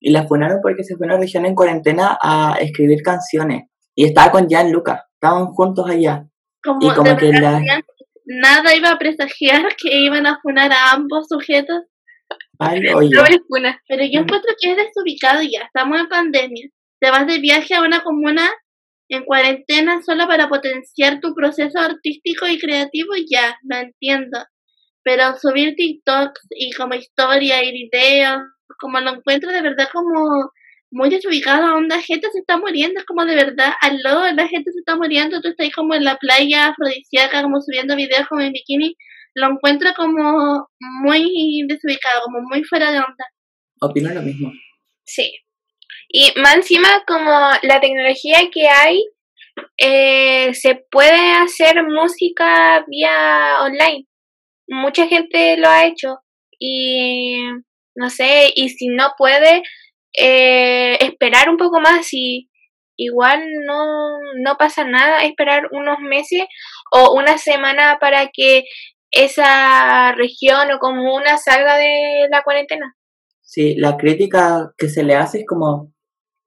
y 0.00 0.10
la 0.10 0.26
funaron 0.26 0.60
porque 0.62 0.82
se 0.84 0.96
fue 0.96 1.06
a 1.06 1.10
una 1.10 1.18
región 1.20 1.44
en 1.46 1.54
cuarentena 1.54 2.18
a 2.22 2.56
escribir 2.60 3.02
canciones. 3.02 3.64
Y 3.94 4.06
estaba 4.06 4.30
con 4.32 4.48
Gianluca, 4.48 5.06
estaban 5.14 5.46
juntos 5.48 5.88
allá. 5.88 6.24
Como, 6.62 6.78
Y 6.80 6.94
como 6.94 7.16
que 7.16 7.32
la- 7.32 7.60
nada 8.26 8.74
iba 8.74 8.90
a 8.90 8.98
presagiar 8.98 9.62
que 9.76 9.96
iban 9.98 10.26
a 10.26 10.38
funar 10.42 10.72
a 10.72 10.92
ambos 10.92 11.26
sujetos. 11.28 11.82
Ay, 12.58 12.80
oye, 12.94 13.10
funa. 13.48 13.80
Pero 13.88 14.04
yo 14.04 14.20
Mm. 14.20 14.24
encuentro 14.24 14.54
que 14.60 14.70
es 14.70 14.76
desubicado 14.76 15.40
ya, 15.42 15.62
estamos 15.64 15.98
en 15.98 16.08
pandemia. 16.08 16.68
Te 17.00 17.10
vas 17.10 17.26
de 17.26 17.38
viaje 17.38 17.74
a 17.74 17.80
una 17.82 18.02
comuna 18.02 18.48
en 19.08 19.24
cuarentena 19.24 20.00
solo 20.02 20.26
para 20.28 20.48
potenciar 20.48 21.20
tu 21.20 21.34
proceso 21.34 21.78
artístico 21.80 22.46
y 22.46 22.58
creativo, 22.58 23.12
ya, 23.28 23.56
lo 23.68 23.76
entiendo. 23.78 24.38
Pero 25.02 25.34
subir 25.36 25.74
TikToks 25.76 26.46
y 26.50 26.72
como 26.72 26.94
historia 26.94 27.64
y 27.64 27.72
videos, 27.72 28.42
como 28.78 29.00
lo 29.00 29.10
encuentro 29.10 29.50
de 29.50 29.62
verdad 29.62 29.88
como 29.92 30.52
muy 30.92 31.08
desubicado, 31.08 31.76
onda, 31.76 32.00
gente 32.00 32.28
se 32.32 32.40
está 32.40 32.56
muriendo, 32.56 33.00
es 33.00 33.06
como 33.06 33.24
de 33.24 33.36
verdad, 33.36 33.72
aló, 33.80 34.32
la 34.32 34.48
gente 34.48 34.72
se 34.72 34.80
está 34.80 34.96
muriendo, 34.96 35.40
tú 35.40 35.48
estás 35.48 35.64
ahí 35.64 35.70
como 35.70 35.94
en 35.94 36.04
la 36.04 36.16
playa 36.16 36.68
afrodisíaca, 36.68 37.42
como 37.42 37.60
subiendo 37.60 37.94
videos 37.94 38.26
como 38.28 38.40
en 38.40 38.52
bikini, 38.52 38.96
lo 39.34 39.50
encuentro 39.50 39.90
como 39.96 40.68
muy 40.80 41.64
desubicado, 41.68 42.22
como 42.24 42.40
muy 42.42 42.64
fuera 42.64 42.90
de 42.90 42.98
onda. 42.98 43.24
opino 43.80 44.12
lo 44.12 44.22
mismo. 44.22 44.52
Sí. 45.04 45.32
Y 46.08 46.32
más 46.40 46.56
encima, 46.56 46.88
como 47.06 47.30
la 47.62 47.80
tecnología 47.80 48.38
que 48.52 48.68
hay, 48.68 49.00
eh, 49.78 50.52
se 50.54 50.84
puede 50.90 51.32
hacer 51.32 51.84
música 51.84 52.84
vía 52.88 53.58
online. 53.60 54.06
Mucha 54.68 55.06
gente 55.06 55.56
lo 55.56 55.68
ha 55.68 55.86
hecho. 55.86 56.18
Y 56.58 57.40
no 57.94 58.10
sé, 58.10 58.50
y 58.54 58.70
si 58.70 58.88
no 58.88 59.12
puede, 59.16 59.62
eh, 60.16 60.96
esperar 61.00 61.48
un 61.48 61.56
poco 61.56 61.80
más 61.80 62.08
y 62.12 62.50
igual 62.96 63.42
no, 63.66 64.18
no 64.42 64.56
pasa 64.58 64.84
nada 64.84 65.24
esperar 65.24 65.68
unos 65.72 66.00
meses 66.00 66.42
o 66.92 67.14
una 67.14 67.38
semana 67.38 67.98
para 68.00 68.28
que 68.32 68.64
esa 69.10 70.12
región 70.12 70.70
o 70.72 70.78
comuna 70.78 71.38
salga 71.38 71.76
de 71.76 72.28
la 72.30 72.42
cuarentena. 72.42 72.94
Sí, 73.40 73.74
la 73.76 73.96
crítica 73.96 74.72
que 74.76 74.88
se 74.88 75.02
le 75.02 75.16
hace 75.16 75.40
es 75.40 75.46
como, 75.46 75.92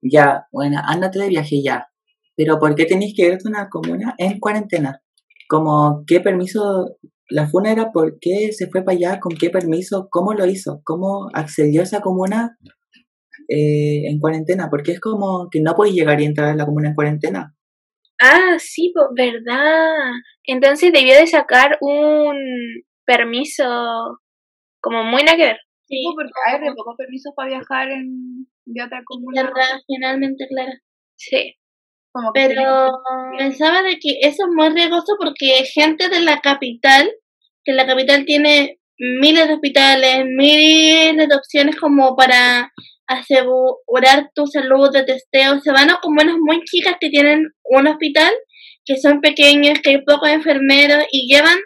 ya, 0.02 0.48
bueno, 0.52 0.80
ándate 0.86 1.20
de 1.20 1.30
viaje 1.30 1.62
ya, 1.62 1.88
pero 2.36 2.60
¿por 2.60 2.76
qué 2.76 2.86
tenéis 2.86 3.14
que 3.16 3.26
irte 3.26 3.44
a 3.46 3.50
una 3.50 3.70
comuna 3.70 4.16
en 4.18 4.40
cuarentena? 4.40 5.02
Como, 5.50 6.04
¿qué 6.08 6.20
permiso? 6.20 6.98
La 7.34 7.48
funa 7.48 7.72
era 7.72 7.92
por 7.92 8.20
qué 8.20 8.52
se 8.52 8.68
fue 8.70 8.84
para 8.84 8.96
allá, 8.96 9.20
con 9.20 9.36
qué 9.36 9.50
permiso, 9.50 10.08
cómo 10.12 10.34
lo 10.34 10.46
hizo, 10.46 10.82
cómo 10.84 11.30
accedió 11.34 11.82
a 11.82 11.84
esa 11.84 12.00
comuna 12.00 12.58
eh, 13.50 14.06
en 14.08 14.20
cuarentena, 14.20 14.68
porque 14.70 14.92
es 14.92 15.00
como 15.00 15.48
que 15.50 15.60
no 15.60 15.74
podéis 15.74 15.96
llegar 15.96 16.22
y 16.22 16.26
entrar 16.26 16.50
a 16.50 16.56
la 16.56 16.66
comuna 16.66 16.90
en 16.90 16.94
cuarentena. 16.94 17.56
Ah, 18.22 18.58
sí, 18.60 18.94
pues, 18.94 19.08
verdad. 19.16 20.12
Entonces 20.44 20.94
debió 20.94 21.16
de 21.16 21.26
sacar 21.26 21.80
un 21.82 22.38
permiso 23.04 23.66
como 24.80 25.04
muy 25.04 25.24
nada 25.24 25.36
que 25.36 25.46
ver. 25.46 25.58
Sí, 25.88 26.04
porque 26.16 26.32
hay 26.46 26.60
re 26.60 26.76
pocos 26.76 26.96
permisos 26.96 27.34
para 27.36 27.50
viajar 27.50 27.90
en, 27.90 28.46
de 28.66 28.84
otra 28.84 29.02
comuna. 29.06 29.42
internacionalmente, 29.42 30.48
claro. 30.48 30.72
Sí. 31.16 31.56
Como 32.12 32.32
que 32.32 32.48
Pero 32.48 32.92
pensaba 33.40 33.82
de 33.82 33.98
que 34.00 34.20
eso 34.22 34.44
es 34.46 34.56
muy 34.56 34.70
riesgoso 34.70 35.16
porque 35.20 35.66
gente 35.66 36.10
de 36.10 36.22
la 36.22 36.42
capital, 36.42 37.12
que 37.64 37.74
la 37.74 37.86
capital 37.86 38.26
tiene 38.26 38.80
miles 38.98 39.48
de 39.48 39.54
hospitales, 39.56 40.26
miles 40.26 41.28
de 41.28 41.36
opciones 41.36 41.76
como 41.76 42.16
para 42.16 42.72
asegurar 43.08 44.30
tu 44.34 44.48
salud 44.48 44.92
de 44.92 45.04
testeo, 45.04 45.60
se 45.60 45.72
van 45.72 45.90
a 45.90 46.00
comunas 46.02 46.36
muy 46.40 46.62
chicas 46.64 46.96
que 47.00 47.10
tienen 47.10 47.48
un 47.64 47.88
hospital, 47.88 48.34
que 48.86 48.98
son 48.98 49.22
pequeños, 49.22 49.80
que 49.82 49.92
hay 49.92 50.02
pocos 50.04 50.30
enfermeros 50.30 51.04
y 51.12 51.28
llevan 51.28 51.58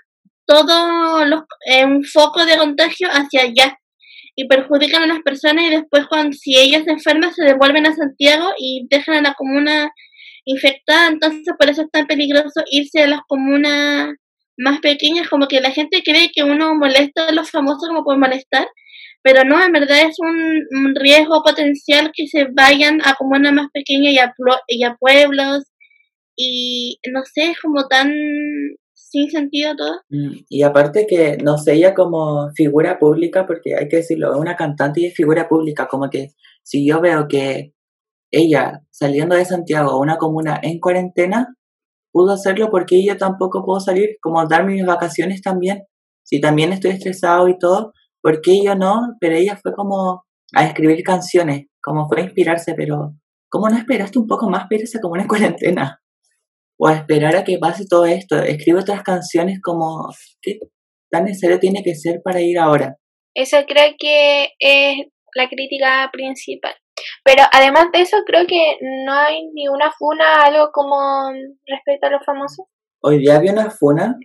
todo 0.46 1.26
los, 1.26 1.42
eh, 1.66 1.86
un 1.86 2.04
foco 2.04 2.46
de 2.46 2.58
contagio 2.58 3.10
hacia 3.10 3.42
allá 3.42 3.78
y 4.36 4.48
perjudican 4.48 5.04
a 5.04 5.08
las 5.08 5.20
personas 5.22 5.66
y 5.66 5.70
después 5.70 6.06
cuando 6.08 6.32
si 6.34 6.58
ellas 6.58 6.84
se 6.86 6.92
enferman 6.92 7.34
se 7.34 7.44
devuelven 7.44 7.88
a 7.88 7.94
Santiago 7.94 8.52
y 8.58 8.88
dejan 8.90 9.16
a 9.16 9.22
la 9.22 9.34
comuna 9.34 9.92
infectada, 10.46 11.08
entonces 11.08 11.54
por 11.60 11.70
eso 11.70 11.82
es 11.82 11.92
tan 11.92 12.08
peligroso 12.08 12.64
irse 12.72 13.02
a 13.02 13.08
las 13.08 13.22
comunas 13.28 14.14
más 14.58 14.80
pequeñas, 14.80 15.30
como 15.30 15.48
que 15.48 15.62
la 15.62 15.72
gente 15.72 16.02
cree 16.04 16.32
que 16.34 16.43
uno 16.43 16.76
molesta 16.76 17.28
a 17.28 17.32
los 17.32 17.52
famosos 17.52 17.88
como 17.88 18.04
por 18.04 18.17
molestar, 18.17 18.67
pero 19.24 19.43
no, 19.43 19.63
en 19.63 19.72
verdad 19.72 20.02
es 20.02 20.17
un, 20.20 20.96
riesgo 20.96 21.43
potencial 21.43 22.12
que 22.13 22.28
se 22.28 22.48
vayan 22.54 23.02
a 23.04 23.15
comunas 23.15 23.54
más 23.54 23.67
pequeñas 23.74 24.13
y 24.13 24.20
a, 24.20 24.34
y 24.67 24.84
a 24.84 24.96
pueblos 24.96 25.63
y 26.36 27.00
no 27.12 27.22
sé, 27.26 27.52
es 27.52 27.60
como 27.60 27.88
tan 27.88 28.13
sin 28.93 29.30
sentido 29.30 29.76
todo. 29.76 30.02
Mm, 30.10 30.32
Y 30.50 30.63
aparte 30.63 31.08
que, 31.08 31.38
no 31.38 31.58
sé, 31.58 31.74
ella 31.74 31.93
como 31.93 32.52
figura 32.56 33.00
pública, 33.00 33.46
porque 33.48 33.76
hay 33.76 33.88
que 33.88 33.98
decirlo, 33.98 34.34
es 34.34 34.39
una 34.39 34.56
cantante 34.56 35.02
y 35.02 35.06
es 35.06 35.15
figura 35.15 35.48
pública, 35.48 35.88
como 35.88 36.10
que 36.10 36.30
si 36.63 36.88
yo 36.88 37.02
veo 37.02 37.28
que 37.28 37.74
ella 38.32 38.82
saliendo 38.91 39.36
de 39.36 39.46
Santiago 39.46 39.91
a 39.91 40.00
una 40.00 40.17
comuna 40.17 40.60
en 40.62 40.80
cuarentena, 40.80 41.56
pudo 42.17 42.34
hacerlo 42.34 42.69
porque 42.71 43.06
yo 43.06 43.15
tampoco 43.15 43.63
puedo 43.63 43.80
salir, 43.80 44.17
como 44.21 44.43
darme 44.47 44.73
mis 44.73 44.86
vacaciones 44.86 45.43
también, 45.43 45.84
si 46.23 46.41
también 46.41 46.73
estoy 46.73 46.91
estresado 46.91 47.47
y 47.47 47.60
todo, 47.60 47.93
¿por 48.23 48.41
qué 48.41 48.63
yo 48.63 48.73
no? 48.73 49.15
Pero 49.19 49.36
ella 49.36 49.60
fue 49.62 49.73
como 49.75 50.23
a 50.56 50.65
escribir 50.65 51.03
canciones, 51.03 51.67
como 51.80 52.08
fue 52.08 52.21
a 52.21 52.23
inspirarse, 52.23 52.73
pero 52.73 53.13
¿cómo 53.49 53.69
no 53.69 53.77
esperaste 53.77 54.17
un 54.17 54.25
poco 54.25 54.49
más 54.49 54.63
para 54.67 54.82
esa 54.82 54.99
comuna 54.99 55.21
en 55.21 55.27
cuarentena? 55.27 56.01
O 56.80 56.88
a 56.88 56.95
esperar 56.95 57.36
a 57.36 57.43
que 57.43 57.60
pase 57.60 57.86
todo 57.88 58.08
esto, 58.08 58.41
escribe 58.41 58.80
otras 58.80 59.03
canciones 59.03 59.60
como, 59.62 60.10
¿qué 60.41 60.58
tan 61.12 61.25
necesario 61.25 61.60
tiene 61.60 61.84
que 61.84 61.93
ser 61.93 62.21
para 62.23 62.41
ir 62.41 62.58
ahora? 62.58 62.97
Eso 63.36 63.58
creo 63.67 63.93
que 63.99 64.53
es 64.58 65.06
la 65.36 65.47
crítica 65.49 66.10
principal. 66.12 66.73
Pero 67.24 67.44
además 67.52 67.88
de 67.94 68.02
eso, 68.02 68.18
creo 68.26 68.46
que 68.48 68.78
no 69.06 69.14
hay 69.14 69.48
ni 69.54 69.68
una 69.68 69.92
funa, 69.92 70.44
algo 70.44 70.72
como 70.72 70.98
respecto 71.68 72.08
a 72.08 72.10
los 72.12 72.26
famosos. 72.26 72.66
Hoy 73.02 73.20
día 73.20 73.40
vi 73.40 73.50
una 73.50 73.70
funa. 73.70 74.16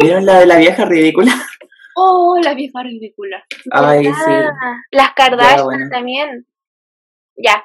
¿Vieron 0.00 0.26
la 0.26 0.40
de 0.40 0.46
la 0.46 0.56
vieja 0.58 0.84
ridícula? 0.84 1.32
Oh, 1.94 2.38
la 2.42 2.54
vieja 2.54 2.82
ridícula. 2.82 3.44
Ay, 3.70 4.04
sí, 4.04 4.10
Ah, 4.14 4.76
las 4.90 5.12
Kardashian 5.14 5.64
bueno. 5.64 5.88
también. 5.90 6.46
Ya. 7.36 7.62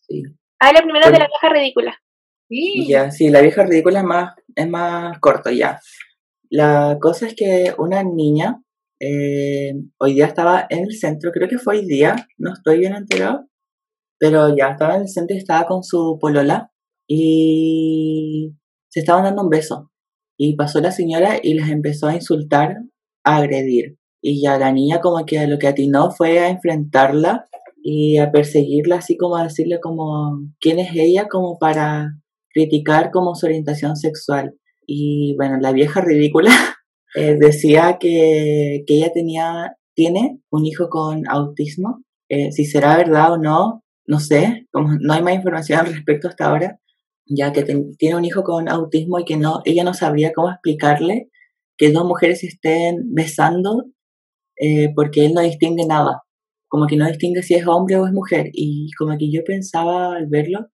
sí. 0.00 0.22
Habla 0.58 0.82
primero 0.82 1.06
de 1.06 1.10
Bueno. 1.12 1.18
la 1.24 1.28
vieja 1.28 1.48
ridícula. 1.54 2.02
Sí. 2.48 2.86
Ya, 2.88 3.10
sí, 3.10 3.28
la 3.30 3.40
vieja 3.40 3.62
ridícula 3.64 4.00
es 4.00 4.04
más, 4.04 4.34
es 4.56 4.68
más 4.68 5.18
corto, 5.20 5.50
ya. 5.50 5.78
La 6.50 6.98
cosa 7.00 7.28
es 7.28 7.34
que 7.36 7.72
una 7.78 8.02
niña 8.02 8.60
eh, 9.00 9.72
hoy 9.98 10.14
día 10.14 10.26
estaba 10.26 10.66
en 10.68 10.84
el 10.84 10.92
centro, 10.92 11.32
creo 11.32 11.48
que 11.48 11.58
fue 11.58 11.78
hoy 11.78 11.86
día, 11.86 12.14
no 12.38 12.52
estoy 12.52 12.78
bien 12.78 12.94
enterado, 12.94 13.46
pero 14.18 14.54
ya 14.54 14.72
estaba 14.72 14.96
en 14.96 15.02
el 15.02 15.08
centro 15.08 15.34
y 15.34 15.38
estaba 15.38 15.66
con 15.66 15.82
su 15.82 16.18
polola 16.20 16.70
y 17.08 18.54
se 18.90 19.00
estaban 19.00 19.24
dando 19.24 19.42
un 19.42 19.48
beso. 19.48 19.90
Y 20.38 20.56
pasó 20.56 20.80
la 20.80 20.92
señora 20.92 21.38
y 21.42 21.54
les 21.54 21.68
empezó 21.70 22.06
a 22.06 22.14
insultar, 22.14 22.76
a 23.24 23.36
agredir. 23.36 23.96
Y 24.22 24.42
ya 24.42 24.58
la 24.58 24.72
niña 24.72 25.00
como 25.00 25.24
que 25.24 25.46
lo 25.46 25.58
que 25.58 25.68
atinó 25.68 26.10
fue 26.10 26.38
a 26.38 26.50
enfrentarla 26.50 27.46
y 27.82 28.18
a 28.18 28.30
perseguirla, 28.30 28.96
así 28.96 29.16
como 29.16 29.36
a 29.36 29.44
decirle 29.44 29.80
como 29.80 30.38
quién 30.60 30.78
es 30.78 30.90
ella, 30.94 31.28
como 31.28 31.58
para 31.58 32.16
criticar 32.52 33.10
como 33.10 33.34
su 33.34 33.46
orientación 33.46 33.96
sexual. 33.96 34.54
Y 34.86 35.34
bueno, 35.36 35.58
la 35.60 35.72
vieja 35.72 36.00
ridícula 36.00 36.50
eh, 37.14 37.36
decía 37.38 37.98
que, 38.00 38.84
que 38.86 38.94
ella 38.94 39.12
tenía, 39.12 39.76
tiene 39.94 40.40
un 40.50 40.66
hijo 40.66 40.88
con 40.88 41.28
autismo. 41.28 42.02
Eh, 42.28 42.52
si 42.52 42.64
será 42.64 42.96
verdad 42.96 43.32
o 43.32 43.38
no, 43.38 43.84
no 44.06 44.20
sé, 44.20 44.66
como 44.72 44.90
no 45.00 45.12
hay 45.14 45.22
más 45.22 45.34
información 45.34 45.80
al 45.80 45.86
respecto 45.94 46.28
hasta 46.28 46.46
ahora, 46.46 46.80
ya 47.26 47.52
que 47.52 47.62
ten- 47.64 47.96
tiene 47.96 48.16
un 48.16 48.24
hijo 48.24 48.42
con 48.44 48.68
autismo 48.68 49.18
y 49.18 49.24
que 49.24 49.36
no, 49.36 49.62
ella 49.64 49.84
no 49.84 49.94
sabría 49.94 50.32
cómo 50.34 50.50
explicarle 50.50 51.28
que 51.78 51.90
dos 51.92 52.04
mujeres 52.04 52.44
estén 52.44 53.14
besando 53.14 53.84
eh, 54.56 54.92
porque 54.94 55.26
él 55.26 55.34
no 55.34 55.40
distingue 55.40 55.86
nada, 55.86 56.22
como 56.68 56.86
que 56.86 56.96
no 56.96 57.06
distingue 57.06 57.42
si 57.42 57.54
es 57.54 57.66
hombre 57.66 57.96
o 57.96 58.06
es 58.06 58.12
mujer. 58.12 58.50
Y 58.52 58.90
como 58.98 59.16
que 59.18 59.30
yo 59.32 59.42
pensaba 59.44 60.14
al 60.16 60.26
verlo, 60.26 60.68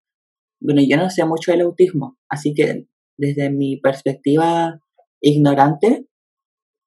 bueno, 0.59 0.81
yo 0.87 0.97
no 0.97 1.09
sé 1.09 1.25
mucho 1.25 1.51
del 1.51 1.61
autismo, 1.61 2.17
así 2.29 2.53
que 2.53 2.87
desde 3.17 3.49
mi 3.51 3.77
perspectiva 3.77 4.79
ignorante, 5.21 6.05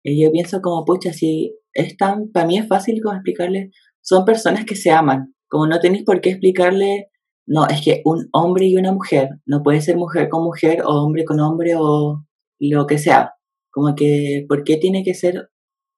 eh, 0.05 0.21
yo 0.23 0.31
pienso 0.33 0.61
como, 0.63 0.85
pucha, 0.85 1.13
si 1.13 1.55
es 1.75 1.97
tan, 1.97 2.31
para 2.33 2.47
mí 2.47 2.59
es 2.59 2.69
fácil 2.69 3.01
como 3.03 3.15
explicarle, 3.17 3.71
son 4.01 4.25
personas 4.25 4.65
que 4.65 4.77
se 4.77 4.91
aman, 4.91 5.35
como 5.49 5.67
no 5.67 5.79
tenéis 5.81 6.05
por 6.05 6.21
qué 6.21 6.31
explicarle, 6.31 7.09
no, 7.47 7.67
es 7.69 7.83
que 7.83 8.03
un 8.05 8.29
hombre 8.33 8.67
y 8.67 8.77
una 8.77 8.93
mujer, 8.93 9.31
no 9.47 9.63
puede 9.63 9.81
ser 9.81 9.97
mujer 9.97 10.29
con 10.29 10.45
mujer 10.45 10.83
o 10.85 11.05
hombre 11.05 11.25
con 11.25 11.41
hombre 11.41 11.75
o 11.77 12.25
lo 12.61 12.87
que 12.87 12.99
sea, 12.99 13.33
como 13.71 13.95
que, 13.95 14.45
¿por 14.49 14.65
qué 14.65 14.77
tiene 14.77 15.03
que 15.05 15.15
ser 15.15 15.49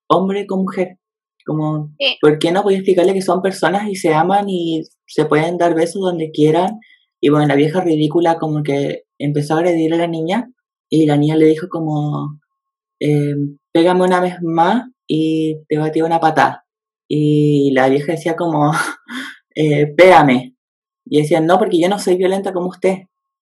hombre 0.08 0.46
con 0.46 0.60
mujer? 0.62 0.98
Como, 1.44 1.90
Sí. 1.98 2.16
¿por 2.20 2.38
qué 2.38 2.52
no 2.52 2.62
voy 2.62 2.74
a 2.74 2.78
explicarle 2.78 3.14
que 3.14 3.22
son 3.22 3.42
personas 3.42 3.88
y 3.88 3.96
se 3.96 4.14
aman 4.14 4.48
y 4.48 4.82
se 5.06 5.24
pueden 5.26 5.58
dar 5.58 5.74
besos 5.74 6.00
donde 6.02 6.30
quieran? 6.30 6.78
Y 7.20 7.30
bueno, 7.30 7.46
la 7.46 7.56
vieja 7.56 7.80
ridícula 7.80 8.38
como 8.38 8.62
que 8.62 9.02
empezó 9.18 9.54
a 9.54 9.58
agredir 9.58 9.92
a 9.94 9.98
la 9.98 10.06
niña 10.06 10.50
y 10.88 11.06
la 11.06 11.16
niña 11.16 11.36
le 11.36 11.46
dijo 11.46 11.68
como, 11.68 12.38
eh, 13.00 13.34
pégame 13.72 14.04
una 14.04 14.20
vez 14.20 14.36
más 14.42 14.84
y 15.06 15.56
te 15.68 15.78
batí 15.78 16.02
una 16.02 16.20
patada. 16.20 16.64
Y 17.08 17.72
la 17.72 17.88
vieja 17.88 18.12
decía 18.12 18.36
como, 18.36 18.72
eh, 19.54 19.86
pégame. 19.86 20.56
Y 21.04 21.20
decía, 21.20 21.40
no, 21.40 21.58
porque 21.58 21.80
yo 21.80 21.88
no 21.88 21.98
soy 21.98 22.16
violenta 22.16 22.52
como 22.52 22.68
usted. 22.68 22.98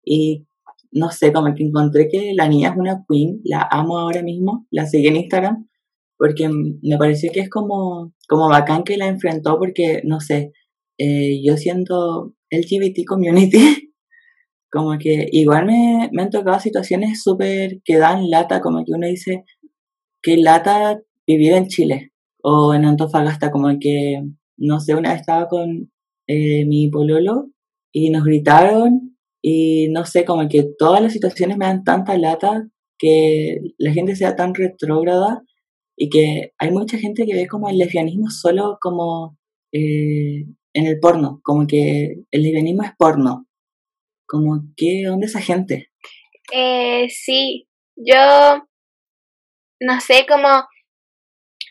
Y 0.04 0.46
no 0.92 1.10
sé, 1.10 1.32
como 1.32 1.54
que 1.54 1.64
encontré 1.64 2.08
que 2.08 2.32
la 2.34 2.48
niña 2.48 2.70
es 2.70 2.76
una 2.76 3.04
queen, 3.08 3.40
la 3.44 3.66
amo 3.70 3.98
ahora 3.98 4.22
mismo, 4.22 4.66
la 4.70 4.86
seguí 4.86 5.08
en 5.08 5.16
Instagram, 5.16 5.68
porque 6.16 6.48
me 6.48 6.96
pareció 6.98 7.30
que 7.32 7.40
es 7.40 7.50
como, 7.50 8.12
como 8.28 8.48
bacán 8.48 8.84
que 8.84 8.96
la 8.96 9.08
enfrentó, 9.08 9.58
porque, 9.58 10.00
no 10.04 10.20
sé, 10.20 10.52
eh, 10.98 11.40
yo 11.44 11.56
siento 11.56 12.34
LGBT 12.50 13.04
community, 13.06 13.58
como 14.70 14.98
que 14.98 15.28
igual 15.32 15.66
me, 15.66 16.08
me 16.12 16.22
han 16.22 16.30
tocado 16.30 16.58
situaciones 16.60 17.22
súper 17.22 17.80
que 17.84 17.98
dan 17.98 18.30
lata, 18.30 18.60
como 18.60 18.84
que 18.84 18.92
uno 18.92 19.06
dice, 19.06 19.44
que 20.28 20.36
lata 20.36 21.00
vivir 21.26 21.52
en 21.52 21.68
Chile 21.68 22.12
o 22.42 22.74
en 22.74 22.84
Antofagasta, 22.84 23.50
como 23.50 23.68
que, 23.80 24.22
no 24.58 24.80
sé, 24.80 24.94
una 24.94 25.10
vez 25.10 25.20
estaba 25.20 25.48
con 25.48 25.90
eh, 26.26 26.66
mi 26.66 26.90
pololo 26.90 27.50
y 27.92 28.10
nos 28.10 28.24
gritaron 28.24 29.16
y 29.40 29.88
no 29.88 30.04
sé, 30.04 30.24
como 30.24 30.46
que 30.48 30.66
todas 30.78 31.00
las 31.00 31.12
situaciones 31.12 31.56
me 31.56 31.64
dan 31.64 31.84
tanta 31.84 32.18
lata 32.18 32.68
que 32.98 33.58
la 33.78 33.92
gente 33.92 34.16
sea 34.16 34.36
tan 34.36 34.54
retrógrada 34.54 35.42
y 35.96 36.10
que 36.10 36.52
hay 36.58 36.70
mucha 36.70 36.98
gente 36.98 37.24
que 37.24 37.34
ve 37.34 37.46
como 37.46 37.70
el 37.70 37.78
lesbianismo 37.78 38.28
solo 38.30 38.76
como 38.80 39.38
eh, 39.72 40.44
en 40.74 40.86
el 40.86 41.00
porno, 41.00 41.40
como 41.42 41.66
que 41.66 42.24
el 42.30 42.42
lesbianismo 42.42 42.82
es 42.82 42.90
porno. 42.98 43.46
Como, 44.26 44.60
¿qué 44.76 45.08
onda 45.08 45.26
esa 45.26 45.40
gente? 45.40 45.88
Eh, 46.52 47.08
sí, 47.08 47.66
yo 47.96 48.67
no 49.80 50.00
sé 50.00 50.26
cómo, 50.28 50.48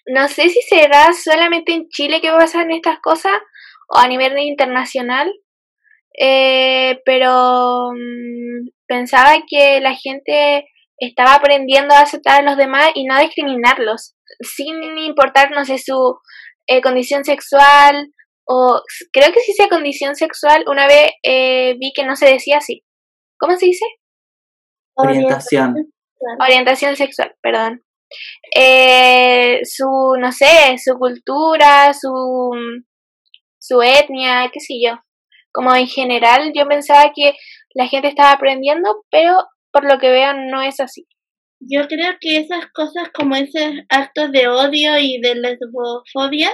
no 0.07 0.27
sé 0.27 0.49
si 0.49 0.61
será 0.61 1.11
solamente 1.13 1.73
en 1.73 1.87
Chile 1.89 2.21
que 2.21 2.31
pasan 2.31 2.71
estas 2.71 2.99
cosas 2.99 3.33
o 3.89 3.97
a 3.97 4.07
nivel 4.07 4.37
internacional, 4.39 5.31
eh, 6.19 7.01
pero 7.05 7.91
mm, 7.93 8.69
pensaba 8.87 9.35
que 9.47 9.79
la 9.81 9.93
gente 9.95 10.67
estaba 10.99 11.35
aprendiendo 11.35 11.93
a 11.93 12.01
aceptar 12.01 12.41
a 12.41 12.43
los 12.43 12.57
demás 12.57 12.89
y 12.95 13.05
no 13.05 13.19
discriminarlos, 13.19 14.15
sin 14.41 14.81
importar, 14.97 15.51
no 15.51 15.63
sé, 15.65 15.77
su 15.77 16.17
eh, 16.67 16.81
condición 16.81 17.23
sexual 17.23 18.11
o 18.47 18.81
creo 19.11 19.33
que 19.33 19.41
sí 19.41 19.51
sea 19.53 19.67
condición 19.67 20.15
sexual, 20.15 20.63
una 20.67 20.87
vez 20.87 21.11
eh, 21.21 21.75
vi 21.79 21.91
que 21.93 22.05
no 22.05 22.15
se 22.15 22.27
decía 22.27 22.57
así. 22.57 22.81
¿Cómo 23.37 23.55
se 23.57 23.65
dice? 23.67 23.85
Orientación. 24.95 25.75
orientación 26.39 26.95
sexual, 26.95 27.35
perdón. 27.41 27.83
Eh, 28.55 29.59
su, 29.63 30.15
no 30.19 30.31
sé, 30.31 30.77
su 30.83 30.97
cultura, 30.97 31.93
su, 31.93 32.51
su 33.59 33.81
etnia, 33.81 34.49
qué 34.51 34.59
sé 34.59 34.75
yo. 34.83 34.99
Como 35.51 35.73
en 35.75 35.87
general, 35.87 36.51
yo 36.55 36.67
pensaba 36.67 37.11
que 37.15 37.33
la 37.73 37.87
gente 37.87 38.07
estaba 38.07 38.31
aprendiendo, 38.31 39.03
pero 39.09 39.37
por 39.71 39.85
lo 39.85 39.99
que 39.99 40.09
veo 40.09 40.33
no 40.33 40.61
es 40.61 40.79
así. 40.79 41.07
Yo 41.59 41.87
creo 41.87 42.13
que 42.19 42.37
esas 42.37 42.67
cosas 42.73 43.09
como 43.13 43.35
esos 43.35 43.73
actos 43.89 44.31
de 44.31 44.47
odio 44.47 44.97
y 44.99 45.19
de 45.21 45.35
lesbofobia 45.35 46.51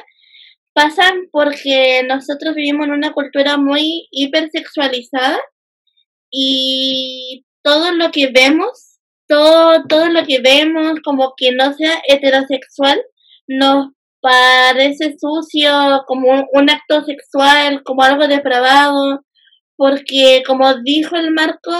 pasan 0.73 1.27
porque 1.31 2.03
nosotros 2.07 2.55
vivimos 2.55 2.87
en 2.87 2.93
una 2.93 3.13
cultura 3.13 3.57
muy 3.57 4.07
hipersexualizada 4.11 5.39
y 6.31 7.45
todo 7.63 7.91
lo 7.91 8.11
que 8.11 8.31
vemos, 8.33 8.92
todo, 9.33 9.83
todo 9.89 10.09
lo 10.09 10.23
que 10.25 10.39
vemos 10.41 10.99
como 11.03 11.33
que 11.35 11.51
no 11.51 11.73
sea 11.73 12.01
heterosexual, 12.07 13.01
nos 13.47 13.87
parece 14.21 15.15
sucio, 15.19 16.03
como 16.05 16.47
un, 16.53 16.69
acto 16.69 17.03
sexual, 17.03 17.81
como 17.83 18.03
algo 18.03 18.27
depravado, 18.27 19.25
porque 19.75 20.43
como 20.45 20.75
dijo 20.83 21.15
el 21.15 21.31
Marco, 21.31 21.71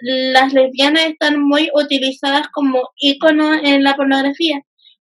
las 0.00 0.54
lesbianas 0.54 1.04
están 1.04 1.40
muy 1.42 1.68
utilizadas 1.74 2.48
como 2.52 2.80
íconos 2.96 3.58
en 3.62 3.84
la 3.84 3.94
pornografía. 3.94 4.60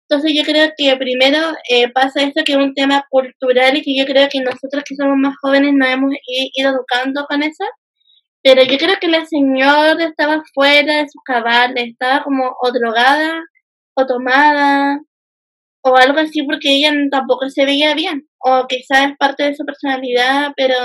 Entonces 0.09 0.33
yo 0.37 0.43
creo 0.43 0.71
que 0.77 0.97
primero 0.97 1.39
eh, 1.71 1.89
pasa 1.91 2.23
esto 2.23 2.43
que 2.45 2.53
es 2.53 2.59
un 2.59 2.75
tema 2.75 3.05
cultural 3.09 3.77
y 3.77 3.83
que 3.83 3.97
yo 3.97 4.05
creo 4.05 4.29
que 4.29 4.41
nosotros 4.41 4.83
que 4.85 4.97
somos 4.97 5.17
más 5.17 5.37
jóvenes 5.41 5.73
nos 5.75 5.89
hemos 5.89 6.13
ido 6.27 6.71
educando 6.71 7.25
con 7.29 7.45
eso. 7.45 7.65
Pero 8.43 8.63
yo 8.63 8.79
creo 8.79 8.97
que 9.01 9.09
la 9.09 9.25
señora 9.27 10.03
estaba 10.03 10.43
fuera 10.55 10.97
de 10.97 11.09
sus 11.09 11.23
cabales, 11.25 11.89
estaba 11.89 12.23
como 12.23 12.55
o 12.61 12.73
drogada 12.73 13.43
o 13.95 14.07
tomada 14.07 15.01
o 15.83 15.97
algo 15.97 16.21
así 16.21 16.43
porque 16.43 16.77
ella 16.77 16.93
tampoco 17.11 17.49
se 17.51 17.67
veía 17.67 17.95
bien. 17.95 18.29
O 18.39 18.67
quizás 18.67 19.11
es 19.11 19.17
parte 19.19 19.45
de 19.45 19.55
su 19.55 19.65
personalidad, 19.65 20.53
pero 20.57 20.77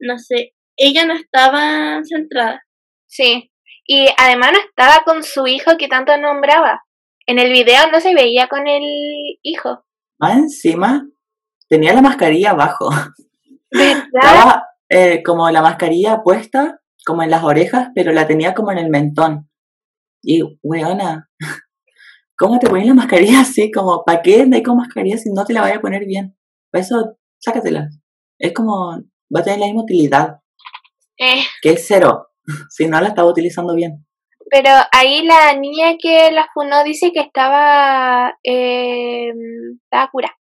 no 0.00 0.18
sé, 0.18 0.52
ella 0.76 1.06
no 1.06 1.14
estaba 1.14 2.00
centrada. 2.04 2.62
Sí, 3.06 3.50
y 3.86 4.06
además 4.18 4.52
no 4.52 4.58
estaba 4.58 5.04
con 5.04 5.22
su 5.22 5.46
hijo 5.46 5.76
que 5.78 5.88
tanto 5.88 6.16
nombraba. 6.18 6.82
En 7.26 7.38
el 7.38 7.52
video 7.52 7.90
no 7.90 8.00
se 8.00 8.14
veía 8.14 8.48
con 8.48 8.66
el 8.66 8.82
hijo. 9.42 9.84
Más 10.18 10.36
encima, 10.36 11.06
tenía 11.68 11.94
la 11.94 12.02
mascarilla 12.02 12.50
abajo. 12.50 12.90
¿Verdad? 13.70 14.04
Estaba 14.12 14.71
eh, 14.94 15.22
como 15.22 15.48
la 15.50 15.62
mascarilla 15.62 16.22
puesta, 16.22 16.80
como 17.06 17.22
en 17.22 17.30
las 17.30 17.42
orejas, 17.44 17.88
pero 17.94 18.12
la 18.12 18.26
tenía 18.26 18.52
como 18.52 18.72
en 18.72 18.78
el 18.78 18.90
mentón. 18.90 19.48
Y, 20.22 20.42
weona, 20.62 21.30
¿cómo 22.36 22.58
te 22.58 22.68
pones 22.68 22.86
la 22.86 22.94
mascarilla 22.94 23.40
así? 23.40 23.70
Como, 23.70 24.04
¿para 24.04 24.20
qué 24.20 24.42
andáis 24.42 24.62
con 24.62 24.76
mascarilla 24.76 25.16
si 25.16 25.32
no 25.32 25.44
te 25.46 25.54
la 25.54 25.62
vaya 25.62 25.76
a 25.76 25.80
poner 25.80 26.04
bien? 26.04 26.36
Para 26.70 26.84
eso, 26.84 27.16
sácatela. 27.38 27.88
Es 28.38 28.52
como, 28.52 28.98
va 29.34 29.40
a 29.40 29.42
tener 29.42 29.60
la 29.60 29.66
misma 29.66 29.82
utilidad, 29.82 30.40
Eh, 31.18 31.42
que 31.62 31.70
es 31.70 31.86
cero, 31.86 32.28
si 32.70 32.86
no 32.86 33.00
la 33.00 33.08
estaba 33.08 33.30
utilizando 33.30 33.74
bien. 33.74 34.04
pero 34.50 34.68
ahí 34.92 35.24
la 35.24 35.54
niña 35.54 35.96
que 35.98 36.30
la 36.32 36.46
funó 36.52 36.84
dice 36.84 37.12
que 37.12 37.20
estaba, 37.20 38.36
eh, 38.44 39.32
estaba 39.84 40.10
cura. 40.10 40.36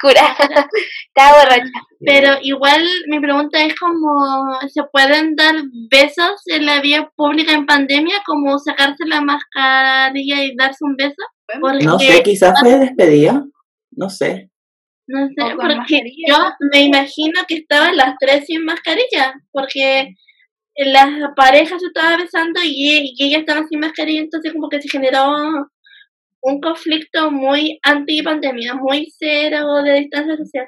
Cura. 0.00 0.22
estaba 1.08 1.38
borracha. 1.38 1.70
Pero 2.00 2.38
igual 2.42 2.82
mi 3.08 3.20
pregunta 3.20 3.62
es 3.62 3.78
como, 3.78 4.58
¿se 4.68 4.82
pueden 4.90 5.36
dar 5.36 5.54
besos 5.90 6.42
en 6.46 6.64
la 6.66 6.80
vía 6.80 7.10
pública 7.14 7.52
en 7.52 7.66
pandemia? 7.66 8.22
Como 8.24 8.58
sacarse 8.58 9.04
la 9.06 9.20
mascarilla 9.20 10.44
y 10.44 10.56
darse 10.56 10.84
un 10.84 10.96
beso? 10.96 11.22
Porque, 11.60 11.84
No 11.84 11.98
sé, 11.98 12.22
quizás 12.22 12.58
fue 12.60 12.78
despedida, 12.78 13.44
no 13.90 14.08
sé. 14.08 14.50
no 15.06 15.26
sé, 15.28 15.54
porque 15.56 15.76
mascarilla, 15.76 16.26
yo 16.28 16.36
me 16.72 16.82
imagino 16.82 17.40
que 17.46 17.56
estaban 17.56 17.96
las 17.96 18.14
tres 18.18 18.46
sin 18.46 18.64
mascarilla, 18.64 19.34
porque 19.52 20.14
las 20.76 21.08
parejas 21.36 21.80
se 21.80 21.88
estaban 21.88 22.20
besando 22.20 22.60
y, 22.64 23.12
y 23.14 23.24
ellas 23.24 23.40
estaban 23.40 23.68
sin 23.68 23.80
mascarilla, 23.80 24.20
entonces 24.20 24.52
como 24.52 24.68
que 24.68 24.80
se 24.80 24.88
generó 24.88 25.68
un 26.42 26.60
conflicto 26.60 27.30
muy 27.30 27.78
anti-pandemia, 27.82 28.74
muy 28.74 29.06
cero 29.18 29.82
de 29.84 29.92
distancia 30.00 30.36
social. 30.36 30.66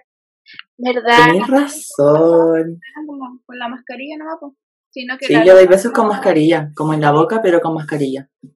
¿Verdad? 0.76 1.26
Tenés 1.26 1.46
razón. 1.48 2.80
Como 3.06 3.40
con 3.44 3.58
la 3.58 3.68
mascarilla 3.68 4.16
nomás, 4.18 4.36
pues. 4.40 4.52
Sino 4.90 5.16
que 5.16 5.26
Sí, 5.26 5.34
yo 5.46 5.54
doy 5.54 5.66
besos 5.66 5.92
con 5.92 6.08
mascarilla, 6.08 6.70
como 6.76 6.92
en 6.92 7.00
la 7.00 7.12
boca, 7.12 7.40
pero 7.42 7.60
con 7.60 7.74
mascarilla. 7.74 8.28
Así 8.42 8.54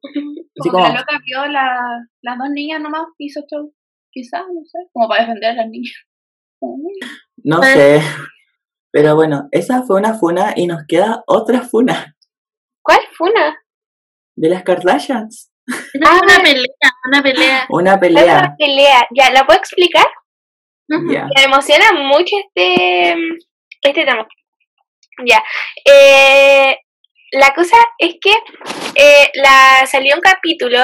Como 0.58 0.64
que 0.64 0.70
como, 0.70 0.88
la 0.88 1.00
loca 1.00 1.18
vio 1.24 1.46
la, 1.46 2.06
las 2.22 2.38
dos 2.38 2.48
niñas 2.50 2.80
nomás 2.80 3.06
hizo 3.18 3.40
show. 3.50 3.72
Quizás, 4.10 4.42
no 4.52 4.60
sé, 4.64 4.78
como 4.92 5.08
para 5.08 5.22
defender 5.22 5.50
a 5.52 5.54
las 5.62 5.68
niñas. 5.68 5.94
Como, 6.58 6.74
"Uy, 6.74 6.98
no 7.44 7.62
sé. 7.62 8.00
Pero 8.90 9.14
bueno, 9.14 9.46
esa 9.50 9.82
fue 9.82 9.98
una 9.98 10.14
funa 10.14 10.54
y 10.56 10.66
nos 10.66 10.84
queda 10.88 11.22
otra 11.26 11.60
funa 11.60 12.16
¿Cuál 12.82 13.00
funa? 13.12 13.58
de 14.36 14.48
las 14.48 14.62
Kardashians. 14.62 15.50
Esa 15.66 15.88
Ah, 16.04 16.20
una 16.22 16.42
pelea, 16.42 16.66
una 17.08 17.22
pelea. 17.22 17.66
Una 17.68 18.00
pelea. 18.00 18.54
pelea. 18.58 19.06
Ya, 19.10 19.30
¿la 19.30 19.44
puedo 19.46 19.58
explicar? 19.58 20.06
Me 20.88 21.44
emociona 21.44 21.92
mucho 21.92 22.36
este, 22.44 23.16
este 23.82 24.04
tema. 24.04 24.26
Ya. 25.24 25.42
Eh, 25.84 26.76
la 27.32 27.52
cosa 27.54 27.76
es 27.98 28.16
que 28.20 28.32
eh, 28.94 29.30
la, 29.34 29.86
salió 29.86 30.14
un 30.14 30.20
capítulo 30.20 30.78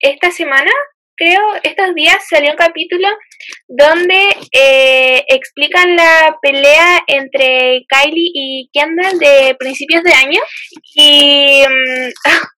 esta 0.00 0.30
semana, 0.30 0.70
creo, 1.16 1.40
estos 1.62 1.94
días 1.94 2.16
salió 2.28 2.50
un 2.50 2.56
capítulo 2.56 3.08
donde 3.68 4.36
eh, 4.52 5.24
explican 5.28 5.94
la 5.94 6.36
pelea 6.42 7.00
entre 7.06 7.84
Kylie 7.88 8.30
y 8.34 8.70
Kendall 8.72 9.18
de 9.18 9.54
principios 9.58 10.02
de 10.02 10.12
año. 10.12 10.40
Y 10.94 11.62
mm, 11.62 12.10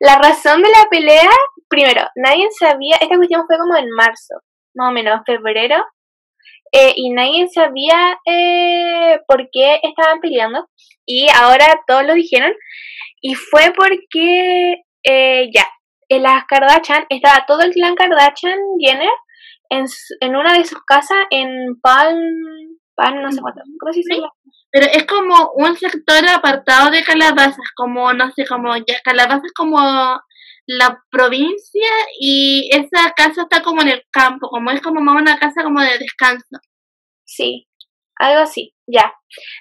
la 0.00 0.18
razón 0.18 0.62
de 0.62 0.70
la 0.70 0.88
pelea, 0.90 1.30
primero, 1.68 2.02
nadie 2.16 2.48
sabía, 2.58 2.96
esta 3.00 3.16
cuestión 3.16 3.44
fue 3.46 3.58
como 3.58 3.76
en 3.76 3.90
marzo, 3.90 4.34
más 4.74 4.90
o 4.90 4.92
menos, 4.92 5.20
febrero, 5.26 5.84
eh, 6.74 6.94
y 6.96 7.10
nadie 7.10 7.48
sabía 7.48 8.18
eh, 8.26 9.20
por 9.28 9.50
qué 9.52 9.78
estaban 9.82 10.20
peleando 10.20 10.66
y 11.04 11.26
ahora 11.28 11.66
todos 11.86 12.06
lo 12.06 12.14
dijeron 12.14 12.50
y 13.20 13.34
fue 13.34 13.74
porque 13.76 14.76
eh, 15.04 15.50
ya 15.54 15.68
en 16.08 16.22
las 16.22 16.44
Kardashian 16.46 17.04
estaba 17.10 17.44
todo 17.46 17.60
el 17.60 17.72
clan 17.72 17.94
Kardashian 17.94 18.58
Jenner 18.80 19.10
en, 19.68 19.84
en 20.20 20.34
una 20.36 20.54
de 20.54 20.64
sus 20.64 20.82
casas 20.86 21.18
en 21.28 21.78
Palm 21.82 22.18
Palm 22.94 23.20
no 23.20 23.30
sé 23.30 23.42
cuánto 23.42 23.60
¿cómo 23.78 23.92
se 23.92 23.98
dice? 23.98 24.22
Pero 24.72 24.86
es 24.86 25.06
como 25.06 25.52
un 25.54 25.76
sector 25.76 26.26
apartado 26.28 26.90
de 26.90 27.04
Calabazas, 27.04 27.70
como, 27.76 28.12
no 28.14 28.32
sé, 28.32 28.46
como 28.46 28.74
ya 28.76 29.00
Calabazas 29.04 29.52
como 29.54 29.78
la 30.66 31.02
provincia 31.10 31.88
y 32.20 32.70
esa 32.72 33.12
casa 33.14 33.42
está 33.42 33.62
como 33.62 33.82
en 33.82 33.88
el 33.88 34.04
campo, 34.10 34.48
como 34.48 34.70
es 34.70 34.80
como 34.80 35.00
más 35.00 35.20
una 35.20 35.38
casa 35.38 35.62
como 35.62 35.80
de 35.80 35.98
descanso. 35.98 36.58
Sí, 37.24 37.68
algo 38.16 38.42
así, 38.42 38.74
ya. 38.86 39.12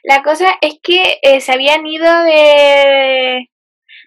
La 0.03 0.23
cosa 0.23 0.57
es 0.61 0.75
que 0.83 1.17
eh, 1.21 1.41
se 1.41 1.51
habían 1.51 1.85
ido 1.85 2.23
de, 2.23 3.49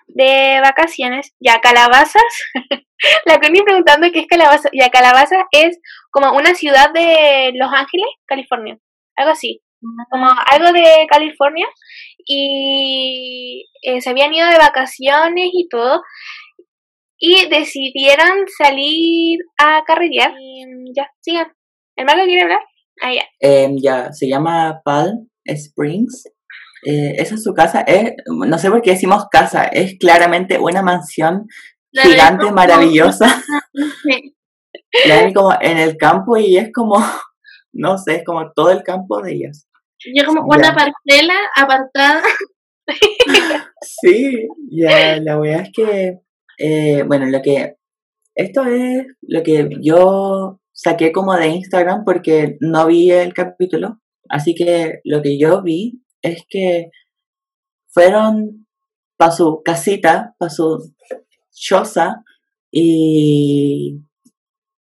de 0.07 0.61
vacaciones, 0.63 1.35
ya 1.41 1.61
Calabazas, 1.61 2.23
la 3.27 3.41
Connie 3.41 3.63
preguntando 3.63 4.11
qué 4.13 4.21
es 4.21 4.27
Calabazas, 4.27 4.71
ya 4.73 4.91
Calabazas 4.91 5.45
es 5.51 5.79
como 6.11 6.33
una 6.37 6.55
ciudad 6.55 6.93
de 6.93 7.53
Los 7.55 7.73
Ángeles, 7.73 8.07
California, 8.27 8.79
algo 9.17 9.33
así, 9.33 9.63
como 10.11 10.29
algo 10.51 10.73
de 10.73 11.07
California, 11.11 11.67
y 12.27 13.67
eh, 13.83 14.01
se 14.01 14.11
habían 14.11 14.33
ido 14.33 14.49
de 14.49 14.59
vacaciones 14.59 15.51
y 15.53 15.69
todo, 15.69 16.03
y 17.19 17.49
decidieron 17.49 18.47
salir 18.59 19.39
a 19.59 19.83
carretear, 19.87 20.33
y 20.41 20.65
ya, 20.97 21.09
sigan. 21.21 21.53
¿El 21.97 22.07
Marco 22.07 22.25
quiere 22.25 22.43
hablar? 22.43 22.61
Ah, 23.03 23.13
ya. 23.13 23.23
Em, 23.41 23.77
ya, 23.81 24.13
se 24.13 24.29
llama 24.29 24.81
Palm 24.85 25.29
Springs. 25.45 26.25
Eh, 26.87 27.15
esa 27.17 27.37
es 27.37 27.43
su 27.43 27.55
casa. 27.55 27.81
Es, 27.83 28.13
no 28.27 28.59
sé 28.59 28.71
por 28.71 28.83
qué 28.83 28.91
decimos 28.91 29.27
casa, 29.31 29.65
es 29.65 29.97
claramente 29.99 30.59
una 30.59 30.83
mansión 30.83 31.47
La 31.93 32.03
gigante, 32.03 32.45
como- 32.45 32.57
maravillosa. 32.57 33.43
Sí. 34.03 35.09
La 35.09 35.23
ven 35.23 35.35
como 35.35 35.53
en 35.61 35.77
el 35.77 35.97
campo 35.97 36.37
y 36.37 36.57
es 36.57 36.71
como, 36.73 36.95
no 37.73 37.99
sé, 37.99 38.17
es 38.17 38.25
como 38.25 38.53
todo 38.53 38.71
el 38.71 38.85
campo 38.85 39.21
de 39.21 39.33
ellas. 39.33 39.67
Yo 40.15 40.25
como 40.27 40.43
una 40.47 40.75
parcela 40.75 41.35
apartada. 41.57 42.23
Sí, 43.81 44.47
ya, 44.71 45.17
la 45.17 45.39
verdad 45.39 45.63
es 45.63 45.71
que, 45.73 46.21
eh, 46.59 47.03
bueno, 47.05 47.25
lo 47.27 47.41
que, 47.41 47.77
esto 48.35 48.65
es 48.67 49.07
lo 49.23 49.43
que 49.43 49.69
yo 49.81 50.61
saqué 50.73 51.11
como 51.11 51.35
de 51.35 51.49
Instagram 51.49 52.05
porque 52.05 52.59
no 52.61 52.87
vi 52.87 53.11
el 53.11 53.33
capítulo, 53.33 54.01
así 54.29 54.55
que 54.55 55.01
lo 55.05 55.23
que 55.23 55.39
yo 55.39 55.63
vi 55.63 56.03
es 56.21 56.45
que 56.47 56.91
fueron 57.89 58.67
para 59.17 59.33
su 59.33 59.63
casita, 59.65 60.35
para 60.39 60.51
su 60.51 60.93
choza, 61.53 62.23
y 62.71 64.01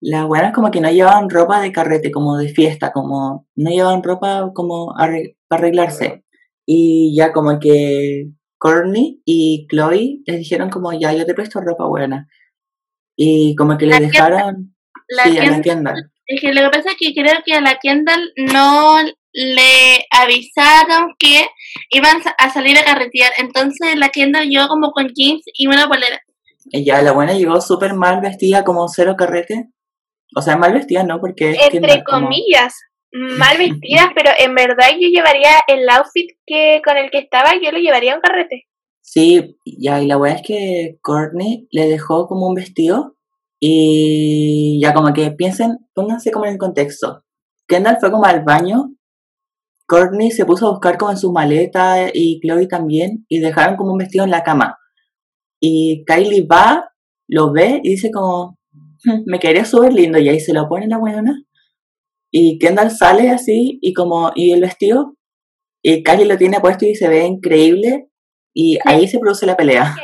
las 0.01 0.27
buenas 0.27 0.53
como 0.55 0.71
que 0.71 0.81
no 0.81 0.91
llevaban 0.91 1.29
ropa 1.29 1.61
de 1.61 1.73
carrete, 1.73 2.11
como 2.11 2.37
de 2.37 2.49
fiesta, 2.49 2.91
como 2.93 3.47
no 3.55 3.71
llevaban 3.71 4.03
ropa 4.03 4.51
como 4.55 4.95
para 4.97 5.15
arreglarse. 5.51 6.25
Y 6.67 7.15
ya 7.17 7.33
como 7.33 7.59
que 7.59 8.29
Courtney 8.59 9.21
y 9.25 9.67
Chloe 9.69 10.21
les 10.27 10.39
dijeron 10.39 10.71
como, 10.71 10.93
ya, 10.93 11.13
yo 11.13 11.27
te 11.27 11.35
presto 11.35 11.61
ropa 11.61 11.87
buena. 11.87 12.29
Y 13.17 13.55
como 13.57 13.77
que 13.77 13.87
le 13.87 13.93
La 13.93 14.01
dejaron... 14.01 14.75
La 15.09 15.25
sí, 15.25 15.37
a 15.39 15.43
la 15.45 15.47
Kendall- 15.59 15.63
tienda. 15.63 15.95
Es 16.27 16.41
que 16.41 16.53
lo 16.55 16.61
que 16.63 16.79
pasa 16.79 16.91
es 16.93 16.97
que 16.99 17.13
creo 17.13 17.41
que 17.45 17.53
a 17.55 17.61
la 17.61 17.79
Kendall 17.83 18.33
no 18.37 18.99
le 19.33 20.07
avisaron 20.13 21.15
que 21.19 21.47
iban 21.91 22.19
a 22.39 22.51
salir 22.51 22.79
a 22.79 22.85
carretear. 22.85 23.33
Entonces 23.39 23.97
la 23.97 24.11
Kendall 24.11 24.49
llegó 24.49 24.69
como 24.69 24.93
con 24.93 25.09
jeans 25.15 25.43
y 25.53 25.67
una 25.67 25.89
polera. 25.89 26.21
Y 26.67 26.85
ya 26.85 27.03
la 27.03 27.13
buena 27.13 27.35
llegó 27.35 27.61
súper 27.61 27.95
mal 27.95 28.21
vestida, 28.21 28.63
como 28.63 28.87
cero 28.89 29.17
carrete. 29.19 29.71
O 30.37 30.43
sea, 30.43 30.57
mal 30.57 30.73
vestida, 30.73 31.03
¿no? 31.03 31.21
Porque 31.21 31.51
es 31.51 31.75
Entre 31.75 32.03
comillas, 32.05 32.75
mal 33.13 33.59
vestidas, 33.59 34.09
pero 34.15 34.31
en 34.39 34.55
verdad 34.55 34.89
yo 34.99 35.09
llevaría 35.09 35.51
el 35.69 35.89
outfit 35.89 36.31
que 36.47 36.81
con 36.85 36.97
el 36.97 37.11
que 37.11 37.19
estaba, 37.19 37.53
yo 37.63 37.73
lo 37.73 37.79
llevaría 37.79 38.13
a 38.13 38.17
un 38.17 38.23
carrete. 38.23 38.67
Sí, 39.03 39.57
ya, 39.65 40.01
y 40.01 40.07
la 40.07 40.19
weá 40.19 40.35
es 40.35 40.43
que 40.47 40.99
Courtney 41.03 41.67
le 41.73 41.89
dejó 41.89 42.29
como 42.29 42.47
un 42.47 42.55
vestido 42.55 43.17
y 43.59 44.81
ya 44.81 44.95
como 44.95 45.13
que 45.13 45.31
piensen, 45.33 45.79
pónganse 45.95 46.31
como 46.31 46.47
en 46.47 46.53
el 46.53 46.59
contexto. 46.59 47.25
Kendall 47.67 47.99
fue 47.99 48.11
como 48.11 48.25
al 48.25 48.45
baño, 48.45 48.95
Courtney 49.87 50.31
se 50.31 50.45
puso 50.45 50.69
a 50.69 50.71
buscar 50.71 50.97
como 50.97 51.11
en 51.11 51.17
su 51.17 51.33
maleta 51.33 52.11
y 52.15 52.41
Chloe 52.41 52.69
también 52.69 53.27
y 53.29 53.41
dejaron 53.41 53.77
como 53.77 53.93
un 53.93 53.99
vestido 53.99 54.25
en 54.25 54.31
la 54.31 54.45
cama. 54.45 54.79
Y 55.61 56.05
Kylie 56.05 56.47
va, 56.47 56.93
lo 57.29 57.53
ve 57.53 57.81
y 57.83 57.91
dice 57.91 58.11
como, 58.13 58.51
"Hmm, 58.51 58.60
me 59.27 59.39
quedaría 59.39 59.65
súper 59.65 59.93
lindo. 59.93 60.19
Y 60.19 60.29
ahí 60.29 60.41
se 60.41 60.53
lo 60.53 60.69
pone 60.69 60.87
la 60.89 60.99
weona. 60.99 61.43
Y 62.33 62.59
Kendall 62.59 62.91
sale 62.91 63.31
así 63.31 63.79
y 63.83 63.93
como, 63.93 64.31
y 64.35 64.53
el 64.53 64.61
vestido, 64.61 65.17
y 65.83 66.03
Kylie 66.05 66.27
lo 66.27 66.37
tiene 66.37 66.61
puesto 66.61 66.87
y 66.87 66.95
se 66.95 67.09
ve 67.09 67.25
increíble. 67.25 68.07
Y 68.55 68.79
ahí 68.85 69.09
se 69.09 69.19
produce 69.19 69.47
la 69.47 69.57
pelea. 69.57 69.95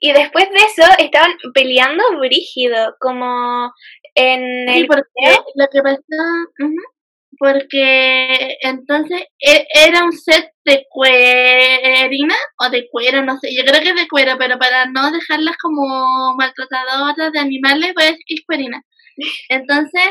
Y 0.00 0.12
después 0.12 0.48
de 0.50 0.56
eso 0.56 0.88
estaban 0.98 1.32
peleando 1.52 2.04
brígido, 2.20 2.94
como 3.00 3.72
en 4.14 4.68
Sí, 4.68 4.80
el... 4.80 4.86
porque 4.86 5.02
lo 5.54 5.66
que 5.70 5.80
ujú, 5.80 6.74
porque 7.38 8.56
entonces 8.62 9.22
e- 9.40 9.66
era 9.86 10.04
un 10.04 10.12
set 10.12 10.50
de 10.64 10.84
cuerina 10.90 12.34
o 12.60 12.70
de 12.70 12.88
cuero, 12.90 13.24
no 13.24 13.38
sé, 13.38 13.50
yo 13.56 13.64
creo 13.64 13.80
que 13.82 13.90
es 13.90 13.94
de 13.96 14.08
cuero, 14.08 14.36
pero 14.38 14.58
para 14.58 14.86
no 14.86 15.10
dejarlas 15.12 15.56
como 15.58 16.34
maltratadoras 16.36 17.32
de 17.32 17.38
animales, 17.40 17.92
voy 17.94 18.04
a 18.04 18.06
decir 18.08 18.24
que 18.26 18.34
es 18.34 18.44
cuerina. 18.46 18.82
Entonces, 19.48 20.02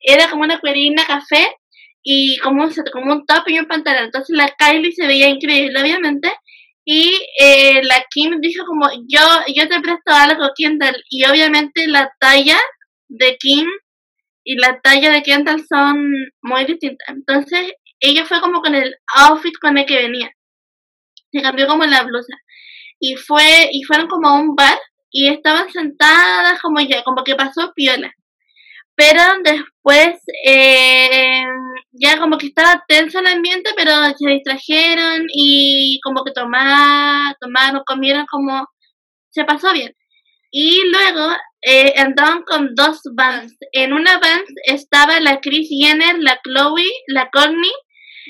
era 0.00 0.30
como 0.30 0.42
una 0.44 0.60
cuerina 0.60 1.06
café 1.06 1.54
y 2.02 2.38
como 2.38 2.64
un, 2.64 2.72
set- 2.72 2.90
como 2.92 3.12
un 3.12 3.26
top 3.26 3.44
y 3.48 3.58
un 3.58 3.66
pantalón. 3.66 4.04
Entonces 4.06 4.36
la 4.36 4.48
Kylie 4.58 4.92
se 4.92 5.06
veía 5.06 5.28
increíble, 5.28 5.80
obviamente. 5.80 6.32
Y 6.84 7.12
eh, 7.40 7.82
la 7.84 8.04
Kim 8.10 8.40
dijo 8.40 8.64
como, 8.66 8.88
yo, 9.08 9.20
yo 9.54 9.68
te 9.68 9.80
presto 9.80 10.12
algo, 10.12 10.48
Kendall. 10.56 10.96
Y 11.10 11.24
obviamente 11.26 11.86
la 11.86 12.10
talla 12.18 12.58
de 13.08 13.36
Kim 13.38 13.66
y 14.50 14.56
la 14.56 14.80
talla 14.80 15.12
de 15.12 15.22
Kendall 15.22 15.64
son 15.64 16.10
muy 16.42 16.64
distintas. 16.64 17.08
Entonces, 17.08 17.72
ella 18.00 18.24
fue 18.24 18.40
como 18.40 18.60
con 18.60 18.74
el 18.74 18.92
outfit 19.14 19.54
con 19.60 19.78
el 19.78 19.86
que 19.86 19.94
venía. 19.94 20.28
Se 21.30 21.40
cambió 21.40 21.68
como 21.68 21.84
la 21.84 22.02
blusa. 22.02 22.34
Y 22.98 23.14
fue, 23.14 23.68
y 23.70 23.84
fueron 23.84 24.08
como 24.08 24.28
a 24.28 24.40
un 24.40 24.56
bar 24.56 24.76
y 25.12 25.28
estaban 25.28 25.70
sentadas 25.70 26.60
como 26.60 26.80
ya, 26.80 27.04
como 27.04 27.22
que 27.22 27.36
pasó 27.36 27.72
piola. 27.76 28.12
Pero 28.96 29.22
después, 29.44 30.20
eh, 30.44 31.44
ya 31.92 32.18
como 32.18 32.36
que 32.36 32.48
estaba 32.48 32.82
tenso 32.88 33.20
el 33.20 33.28
ambiente, 33.28 33.70
pero 33.76 33.92
se 34.18 34.30
distrajeron 34.30 35.26
y 35.32 36.00
como 36.02 36.24
que 36.24 36.32
tomaron, 36.32 37.34
tomaron, 37.40 37.82
comieron 37.86 38.26
como, 38.26 38.66
se 39.30 39.44
pasó 39.44 39.72
bien. 39.72 39.94
Y 40.50 40.82
luego 40.90 41.36
eh, 41.62 41.92
andaban 41.96 42.42
con 42.44 42.74
dos 42.74 43.00
bands. 43.14 43.56
En 43.72 43.92
una 43.92 44.18
band 44.18 44.44
estaba 44.64 45.20
la 45.20 45.40
Chris 45.40 45.68
Jenner, 45.68 46.18
la 46.18 46.40
Chloe, 46.42 46.84
la 47.08 47.28
Courtney 47.30 47.72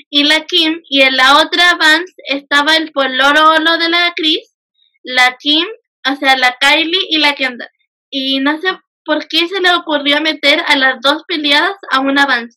y 0.09 0.23
la 0.23 0.45
Kim. 0.45 0.81
Y 0.89 1.01
en 1.01 1.15
la 1.15 1.41
otra 1.41 1.75
band 1.75 2.05
estaba 2.25 2.75
el 2.75 2.91
pololo 2.91 3.77
de 3.77 3.89
la 3.89 4.13
Chris, 4.15 4.55
la 5.03 5.35
Kim, 5.39 5.67
o 6.09 6.15
sea, 6.15 6.37
la 6.37 6.57
Kylie 6.59 7.07
y 7.09 7.19
la 7.19 7.33
Kendall. 7.35 7.69
Y 8.09 8.39
no 8.39 8.59
sé 8.59 8.67
por 9.05 9.27
qué 9.27 9.47
se 9.47 9.61
le 9.61 9.73
ocurrió 9.73 10.21
meter 10.21 10.61
a 10.67 10.75
las 10.75 10.99
dos 11.01 11.23
peleadas 11.27 11.75
a 11.91 11.99
una 12.01 12.25
band. 12.25 12.49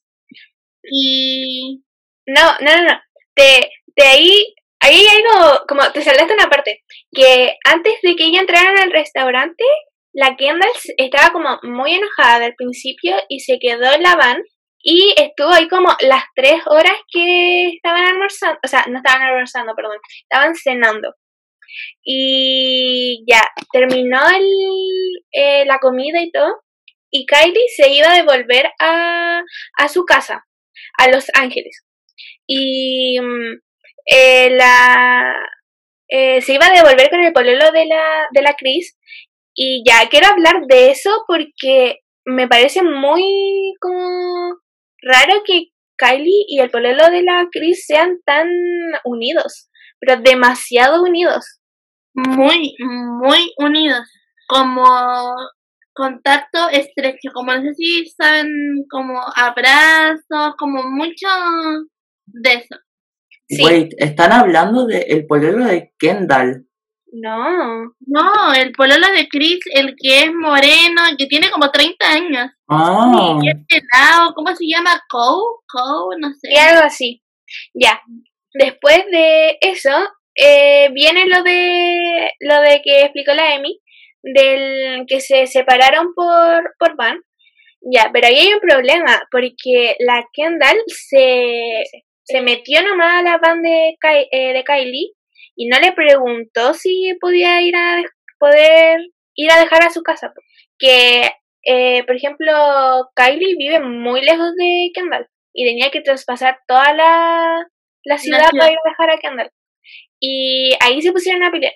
Y 0.83 1.83
No, 2.27 2.43
no, 2.61 2.77
no, 2.77 2.83
no. 2.85 3.01
De, 3.37 3.70
de 3.97 4.05
ahí, 4.05 4.55
ahí 4.81 4.95
hay 4.95 5.07
algo, 5.07 5.64
como 5.68 5.83
te 5.93 6.03
saltaste 6.03 6.35
una 6.35 6.49
parte, 6.49 6.85
que 7.12 7.57
antes 7.64 7.95
de 8.03 8.16
que 8.16 8.25
ella 8.25 8.41
entrara 8.41 8.83
al 8.83 8.93
restaurante, 8.93 9.64
la 10.15 10.37
Kendall 10.37 10.71
estaba 10.97 11.31
como 11.33 11.59
muy 11.62 11.95
enojada 11.95 12.47
al 12.47 12.55
principio 12.55 13.17
y 13.29 13.41
se 13.41 13.59
quedó 13.59 13.93
en 13.93 14.03
la 14.03 14.17
van 14.17 14.43
y 14.83 15.15
estuvo 15.17 15.53
ahí 15.53 15.69
como 15.69 15.89
las 16.01 16.25
tres 16.35 16.61
horas 16.67 16.97
que 17.11 17.69
estaban 17.69 18.05
almorzando, 18.05 18.59
o 18.62 18.69
sea, 18.69 18.85
no 18.89 18.99
estaban 18.99 19.23
almorzando, 19.23 19.75
perdón, 19.75 19.99
estaban 20.23 20.55
cenando. 20.55 21.15
Y 22.05 23.25
ya, 23.27 23.41
terminó 23.73 24.21
eh, 25.33 25.65
la 25.67 25.79
comida 25.79 26.23
y 26.23 26.31
todo, 26.31 26.62
y 27.11 27.27
Kylie 27.27 27.69
se 27.75 27.91
iba 27.91 28.12
a 28.12 28.17
devolver 28.17 28.71
a, 28.79 29.43
a 29.79 29.89
su 29.89 30.05
casa, 30.05 30.45
a 30.99 31.09
Los 31.09 31.27
Ángeles 31.35 31.85
y 32.47 33.19
mm, 33.21 33.61
eh, 34.07 34.51
la 34.51 35.35
eh, 36.09 36.41
se 36.43 36.55
iba 36.55 36.67
a 36.67 36.73
devolver 36.73 37.09
con 37.11 37.25
el 37.25 37.33
pololo 37.33 37.71
de 37.73 37.87
la 37.87 38.27
de 38.33 38.43
la 38.43 38.55
Cris 38.55 38.97
y 39.55 39.82
ya 39.86 40.09
quiero 40.09 40.28
hablar 40.28 40.66
de 40.66 40.90
eso 40.90 41.11
porque 41.26 42.00
me 42.24 42.48
parece 42.48 42.82
muy 42.82 43.74
como 43.80 44.57
raro 45.02 45.42
que 45.44 45.68
Kylie 45.96 46.46
y 46.48 46.59
el 46.61 46.70
pololo 46.70 47.11
de 47.11 47.22
la 47.22 47.46
Cris 47.52 47.84
sean 47.86 48.18
tan 48.24 48.48
unidos 49.05 49.68
pero 50.00 50.20
demasiado 50.20 51.02
unidos 51.02 51.61
muy, 52.14 52.74
muy 52.80 53.52
unidos. 53.59 54.09
Como 54.46 54.84
contacto 55.92 56.68
estrecho, 56.70 57.30
como 57.32 57.52
no 57.52 57.62
sé 57.62 57.74
si 57.74 58.07
saben, 58.09 58.84
como 58.90 59.20
abrazos, 59.34 60.55
como 60.59 60.82
mucho 60.82 61.26
de 62.26 62.55
eso. 62.55 62.76
Sí. 63.48 63.64
Wait, 63.64 63.92
están 63.98 64.32
hablando 64.32 64.86
del 64.86 65.26
pololo 65.26 65.66
de 65.66 65.92
Kendall. 65.98 66.66
No 67.21 67.93
No, 68.07 68.55
el 68.55 68.73
pololo 68.73 69.07
de 69.17 69.29
Chris, 69.29 69.61
el 69.75 69.95
que 70.01 70.21
es 70.25 70.33
moreno, 70.35 71.03
el 71.11 71.17
que 71.17 71.27
tiene 71.27 71.51
como 71.51 71.71
30 71.71 72.11
años. 72.11 72.51
Ah, 72.69 73.39
Y 73.43 73.49
es 73.49 73.57
pelado, 73.69 74.35
¿cómo 74.35 74.55
se 74.55 74.65
llama? 74.67 75.01
Cole, 75.09 75.59
Cole, 75.67 76.17
no 76.21 76.29
sé. 76.35 76.49
y 76.53 76.57
algo 76.59 76.83
así 76.85 77.21
ya 77.75 78.01
después 78.53 79.05
de 79.12 79.59
eso 79.61 79.91
eh, 80.35 80.89
viene 80.93 81.27
lo 81.27 81.43
de 81.43 82.31
lo 82.41 82.61
de 82.62 82.81
que 82.83 83.03
explicó 83.03 83.33
la 83.35 83.55
Emi 83.55 83.79
del 84.23 85.05
que 85.07 85.21
se 85.21 85.47
separaron 85.47 86.15
por 86.15 86.75
por 86.79 86.97
van 86.97 87.21
ya 87.83 88.11
pero 88.12 88.27
ahí 88.29 88.37
hay 88.39 88.53
un 88.55 88.61
problema 88.61 89.23
porque 89.31 89.97
la 90.01 90.25
Kendall 90.33 90.79
se 90.89 91.85
se 92.25 92.41
metió 92.41 92.83
nomás 92.83 93.21
a 93.21 93.23
la 93.23 93.39
van 93.39 93.61
de, 93.62 93.97
Ky- 94.01 94.29
eh, 94.33 94.53
de 94.55 94.65
Kylie 94.65 95.12
y 95.57 95.68
no 95.68 95.78
le 95.80 95.92
preguntó 95.92 96.74
si 96.74 97.16
podía 97.20 97.62
ir 97.62 97.76
a 97.76 98.02
poder 98.38 99.00
ir 99.36 99.50
a 99.50 99.59
dejar 99.61 99.84
a 99.84 99.90
su 99.90 100.02
casa 100.02 100.32
que 100.78 101.30
eh, 101.66 102.05
por 102.05 102.16
ejemplo 102.16 102.52
Kylie 103.16 103.57
vive 103.57 103.80
muy 103.80 104.22
lejos 104.22 104.55
de 104.57 104.90
Kendall 104.94 105.26
y 105.55 105.64
tenía 105.64 105.90
que 105.90 106.00
traspasar 106.00 106.59
toda 106.66 106.92
la, 106.92 107.66
la 108.05 108.18
ciudad 108.18 108.50
para 108.50 108.72
ir 108.72 108.78
a 108.84 108.90
dejar 108.90 109.11
a 109.11 109.18
Kendall. 109.18 109.50
Y 110.20 110.72
ahí 110.80 111.00
se 111.00 111.12
pusieron 111.12 111.44
a 111.44 111.50
pelear. 111.50 111.72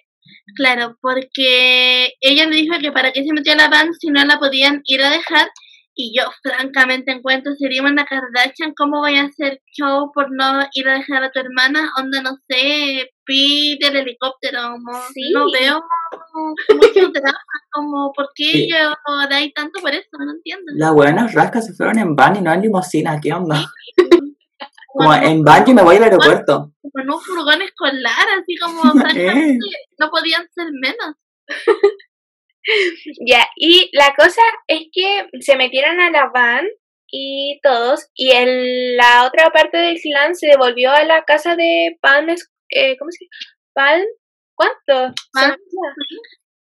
Claro, 0.56 0.96
porque 1.00 2.12
ella 2.20 2.46
le 2.46 2.56
dijo 2.56 2.78
que 2.80 2.92
para 2.92 3.12
qué 3.12 3.22
se 3.22 3.32
metió 3.32 3.52
a 3.52 3.56
la 3.56 3.68
van 3.68 3.92
si 3.94 4.08
no 4.08 4.24
la 4.24 4.38
podían 4.38 4.82
ir 4.84 5.02
a 5.02 5.10
dejar. 5.10 5.48
Y 5.94 6.12
yo, 6.16 6.28
francamente, 6.42 7.10
encuentro, 7.12 7.52
sería 7.54 7.82
una 7.82 8.04
Kardashian, 8.04 8.72
¿cómo 8.76 9.00
voy 9.00 9.16
a 9.16 9.24
hacer 9.24 9.60
show 9.72 10.12
por 10.14 10.28
no 10.30 10.60
ir 10.72 10.88
a 10.88 10.94
dejar 10.94 11.24
a 11.24 11.30
tu 11.30 11.40
hermana? 11.40 11.90
Onda, 11.98 12.22
no 12.22 12.36
sé, 12.48 13.10
pide 13.28 13.86
el 13.88 13.96
helicóptero, 13.96 14.60
como, 14.72 14.92
Sí. 15.14 15.30
no 15.34 15.44
veo 15.52 15.82
mucho 16.74 17.08
drama, 17.10 17.38
como, 17.70 18.12
¿por 18.14 18.30
qué 18.34 18.44
Sí. 18.44 18.68
lloráis 18.70 19.52
tanto 19.54 19.80
por 19.80 19.92
eso? 19.92 20.08
No 20.18 20.32
entiendo. 20.32 20.64
las 20.74 20.92
buenas 20.94 21.34
rascas 21.34 21.66
se 21.66 21.74
fueron 21.74 21.98
en 21.98 22.16
van 22.16 22.36
y 22.36 22.40
no 22.40 22.52
en 22.52 22.62
limusina, 22.62 23.20
¿qué 23.22 23.32
onda? 23.34 23.54
Como 24.90 25.10
Como, 25.10 25.14
en 25.14 25.42
van 25.44 25.66
yo 25.66 25.74
me 25.74 25.82
voy 25.82 25.96
al 25.96 26.04
aeropuerto. 26.04 26.72
como 26.82 27.02
en 27.04 27.10
un 27.10 27.20
furgón 27.20 27.60
escolar, 27.62 28.26
así 28.40 28.56
como, 28.56 28.80
francamente, 29.60 29.66
no 29.98 30.10
podían 30.10 30.48
ser 30.54 30.68
menos. 30.72 31.14
Ya, 33.26 33.46
y 33.56 33.88
la 33.94 34.14
cosa 34.16 34.42
es 34.66 34.88
que 34.92 35.26
se 35.40 35.56
metieron 35.56 36.00
a 36.00 36.10
la 36.10 36.28
van 36.34 36.66
y 37.10 37.58
todos. 37.62 38.08
Y 38.14 38.32
en 38.32 38.96
la 38.96 39.24
otra 39.26 39.50
parte 39.50 39.78
del 39.78 39.98
clan 40.02 40.34
se 40.34 40.48
devolvió 40.48 40.90
a 40.92 41.04
la 41.04 41.24
casa 41.24 41.56
de 41.56 41.96
Palm, 42.02 42.28
eh, 42.70 42.96
¿cómo 42.98 43.10
se 43.10 43.24
llama? 43.24 43.30
Palm, 43.74 44.06
¿cuánto? 44.54 45.14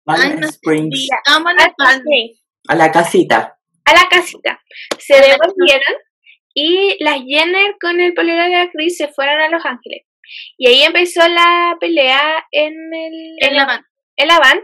Palm 0.04 0.42
Springs. 0.44 1.08
Ah, 1.26 1.42
Palm. 1.76 2.02
A 2.68 2.74
la 2.74 2.90
casita. 2.90 3.58
a 3.84 3.92
la 3.94 4.08
casita. 4.08 4.60
Se 4.98 5.14
devolvieron 5.14 5.96
y 6.54 6.96
las 7.02 7.20
Jenner 7.26 7.74
con 7.80 8.00
el 8.00 8.14
polero 8.14 8.42
de 8.42 8.50
la 8.50 8.70
Chris 8.70 8.96
se 8.96 9.08
fueron 9.08 9.40
a 9.40 9.48
Los 9.48 9.64
Ángeles. 9.64 10.06
Y 10.56 10.68
ahí 10.68 10.82
empezó 10.82 11.26
la 11.28 11.76
pelea 11.80 12.46
en 12.50 12.72
el 12.72 13.36
En 13.40 13.56
la 13.56 13.66
van. 13.66 13.84
en 14.16 14.28
la 14.28 14.38
van. 14.38 14.60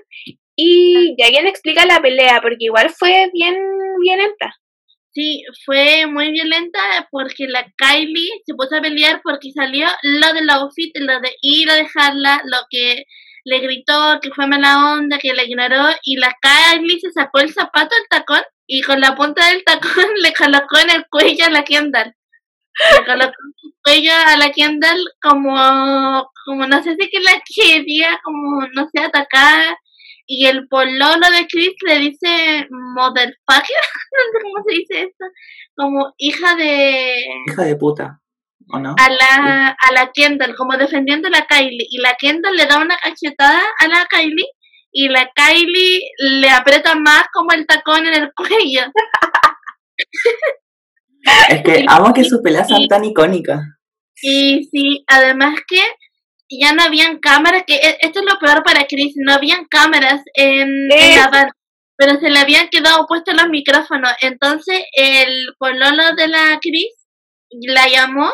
Y 0.57 1.15
ya 1.19 1.27
alguien 1.27 1.47
explica 1.47 1.87
la 1.87 2.01
pelea, 2.01 2.41
porque 2.43 2.57
igual 2.61 2.91
fue 2.91 3.31
bien 3.33 3.57
violenta. 4.01 4.55
Sí, 5.13 5.43
fue 5.65 6.07
muy 6.07 6.31
violenta 6.31 6.79
porque 7.11 7.49
la 7.49 7.65
Kylie 7.77 8.43
se 8.47 8.55
puso 8.55 8.77
a 8.77 8.81
pelear 8.81 9.21
porque 9.25 9.51
salió 9.53 9.89
lo 10.03 10.33
del 10.33 10.49
outfit, 10.51 10.97
lo 10.99 11.21
de 11.21 11.35
ir 11.43 11.69
a 11.69 11.75
dejarla, 11.75 12.43
lo 12.45 12.59
que 12.71 13.07
le 13.45 13.59
gritó, 13.59 14.21
que 14.23 14.31
fue 14.31 14.47
mala 14.47 14.93
onda, 14.93 15.19
que 15.19 15.35
la 15.35 15.43
ignoró, 15.43 15.89
y 16.05 16.17
la 16.17 16.37
Kylie 16.41 17.01
se 17.01 17.11
sacó 17.11 17.41
el 17.41 17.53
zapato 17.53 17.95
del 17.97 18.07
tacón 18.09 18.43
y 18.67 18.83
con 18.83 19.01
la 19.01 19.17
punta 19.17 19.49
del 19.49 19.65
tacón 19.65 20.07
le 20.23 20.33
colocó 20.33 20.79
en 20.79 20.91
el 20.91 21.07
cuello 21.11 21.45
a 21.47 21.51
la 21.51 21.65
Kendall. 21.65 22.15
Le 22.93 23.05
colocó 23.05 23.33
en 23.33 23.53
el 23.65 23.73
cuello 23.83 24.13
a 24.27 24.37
la 24.37 24.53
Kendall 24.53 25.05
como, 25.21 26.31
como 26.45 26.67
no 26.69 26.83
sé 26.83 26.95
si 26.95 27.11
que 27.11 27.21
la 27.21 27.43
quería, 27.45 28.21
como 28.23 28.67
no 28.75 28.89
sé, 28.93 29.03
atacar. 29.03 29.77
Y 30.33 30.47
el 30.47 30.69
pololo 30.69 31.29
de 31.37 31.49
Chris 31.49 31.75
le 31.85 31.99
dice 31.99 32.69
motherfucker, 32.71 33.35
no 34.15 34.23
sé 34.31 34.39
cómo 34.41 34.65
se 34.65 34.75
dice 34.77 35.01
esto, 35.09 35.25
como 35.75 36.15
hija 36.19 36.55
de 36.55 37.17
Hija 37.49 37.65
de 37.65 37.75
puta. 37.75 38.21
¿O 38.73 38.79
no? 38.79 38.95
a 38.97 39.11
la 39.11 39.69
a 39.71 39.93
la 39.93 40.13
Kendall, 40.15 40.55
como 40.55 40.77
defendiendo 40.77 41.27
a 41.27 41.33
la 41.33 41.47
Kylie, 41.47 41.89
y 41.91 41.99
la 41.99 42.15
Kendall 42.17 42.55
le 42.55 42.67
da 42.67 42.79
una 42.81 42.97
cachetada 42.99 43.61
a 43.81 43.89
la 43.89 44.07
Kylie 44.09 44.47
y 44.93 45.09
la 45.09 45.29
Kylie 45.35 46.01
le 46.19 46.49
aprieta 46.49 46.95
más 46.95 47.25
como 47.33 47.51
el 47.51 47.67
tacón 47.67 48.07
en 48.07 48.15
el 48.15 48.33
cuello. 48.37 48.83
Es 51.49 51.63
que 51.63 51.85
amo 51.89 52.15
que 52.15 52.23
sus 52.23 52.41
peleas 52.41 52.69
sean 52.69 52.87
tan 52.87 53.05
icónicas. 53.05 53.63
Y 54.23 54.69
sí, 54.71 55.05
además 55.09 55.59
que 55.67 55.83
ya 56.51 56.73
no 56.73 56.83
habían 56.83 57.19
cámaras, 57.19 57.63
que 57.67 57.75
e- 57.77 57.99
esto 58.01 58.21
es 58.21 58.25
lo 58.27 58.39
peor 58.39 58.63
para 58.65 58.87
Chris, 58.87 59.15
no 59.17 59.33
habían 59.33 59.65
cámaras 59.67 60.21
en, 60.35 60.91
en 60.93 61.17
la 61.17 61.29
van, 61.29 61.51
pero 61.97 62.19
se 62.19 62.29
le 62.31 62.39
habían 62.39 62.69
quedado 62.69 63.07
puestos 63.07 63.35
los 63.35 63.49
micrófonos. 63.49 64.11
Entonces 64.21 64.81
el 64.95 65.49
pololo 65.59 66.15
de 66.17 66.29
la 66.29 66.59
Chris 66.61 66.93
la 67.51 67.89
llamó 67.89 68.31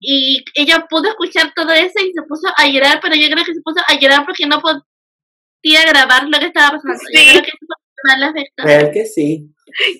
y 0.00 0.44
ella 0.54 0.86
pudo 0.88 1.08
escuchar 1.08 1.52
todo 1.56 1.72
eso 1.72 1.98
y 2.00 2.12
se 2.12 2.22
puso 2.28 2.48
a 2.56 2.66
llorar, 2.68 3.00
pero 3.02 3.16
yo 3.16 3.28
creo 3.28 3.44
que 3.44 3.54
se 3.54 3.60
puso 3.62 3.80
a 3.88 3.98
llorar 3.98 4.24
porque 4.24 4.46
no 4.46 4.60
podía 4.60 5.82
grabar 5.90 6.24
lo 6.28 6.38
que 6.38 6.46
estaba 6.46 6.70
pasando. 6.78 6.94
Yo 7.12 7.20
Sí. 7.20 7.28
creo 7.30 7.42
que 7.42 8.24
afectó. 8.24 8.62
Real 8.64 8.90
que 8.92 9.04
sí. 9.06 9.48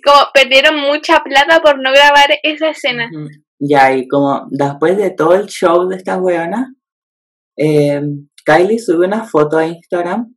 Como 0.05 0.21
perdieron 0.33 0.77
mucha 0.81 1.23
plata 1.25 1.61
por 1.61 1.79
no 1.81 1.91
grabar 1.91 2.29
esa 2.45 2.69
escena. 2.71 3.09
Ujú. 3.13 3.29
Ya, 3.61 3.93
y 3.93 4.07
como 4.07 4.47
después 4.51 4.97
de 4.97 5.11
todo 5.11 5.35
el 5.35 5.47
show 5.47 5.89
de 5.89 5.97
estas 5.97 6.19
weonas, 6.21 6.69
eh, 7.59 8.01
Kylie 8.45 8.79
sube 8.79 9.07
una 9.07 9.25
foto 9.25 9.59
a 9.59 9.67
Instagram 9.67 10.35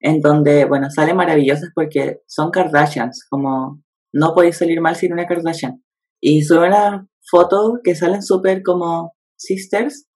en 0.00 0.20
donde, 0.20 0.64
bueno, 0.64 0.90
salen 0.90 1.16
maravillosas 1.16 1.70
porque 1.74 2.20
son 2.26 2.50
Kardashians, 2.50 3.26
como 3.28 3.82
no 4.12 4.34
podéis 4.34 4.58
salir 4.58 4.80
mal 4.80 4.96
sin 4.96 5.12
una 5.12 5.26
Kardashian. 5.26 5.82
Y 6.20 6.42
sube 6.42 6.66
una 6.66 7.06
foto 7.30 7.80
que 7.84 7.94
salen 7.94 8.22
súper 8.22 8.62
como 8.62 9.12
sisters 9.36 10.06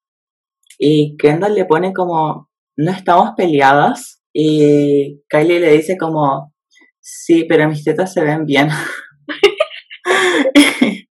y 0.79 1.17
Kendall 1.19 1.55
le 1.55 1.67
pone 1.67 1.93
como, 1.93 2.49
no 2.77 2.91
estamos 2.91 3.33
peleadas 3.37 4.23
y 4.33 5.21
Kylie 5.29 5.61
le 5.61 5.73
dice 5.73 5.99
como, 5.99 6.55
sí, 7.01 7.45
pero 7.49 7.69
mis 7.69 7.85
tetas 7.85 8.13
se 8.13 8.25
ven 8.25 8.45
bien. 8.45 8.69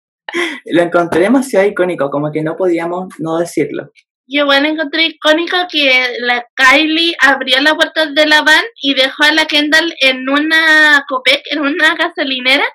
Lo 0.66 0.82
encontré 0.82 1.22
demasiado 1.22 1.68
icónico, 1.68 2.10
como 2.10 2.32
que 2.32 2.44
no 2.44 2.56
podíamos 2.56 3.08
no 3.20 3.38
decirlo. 3.38 3.92
Yo 4.32 4.46
bueno 4.46 4.68
encontré 4.68 5.06
icónico 5.08 5.58
que 5.72 6.18
la 6.20 6.46
Kylie 6.56 7.16
abrió 7.20 7.60
la 7.62 7.74
puerta 7.74 8.06
de 8.06 8.26
la 8.28 8.44
van 8.44 8.64
y 8.80 8.94
dejó 8.94 9.24
a 9.24 9.34
la 9.34 9.46
Kendall 9.46 9.92
en 10.02 10.30
una 10.30 11.04
Copec, 11.08 11.42
en 11.52 11.62
una 11.62 11.96
gasolinera. 11.96 12.66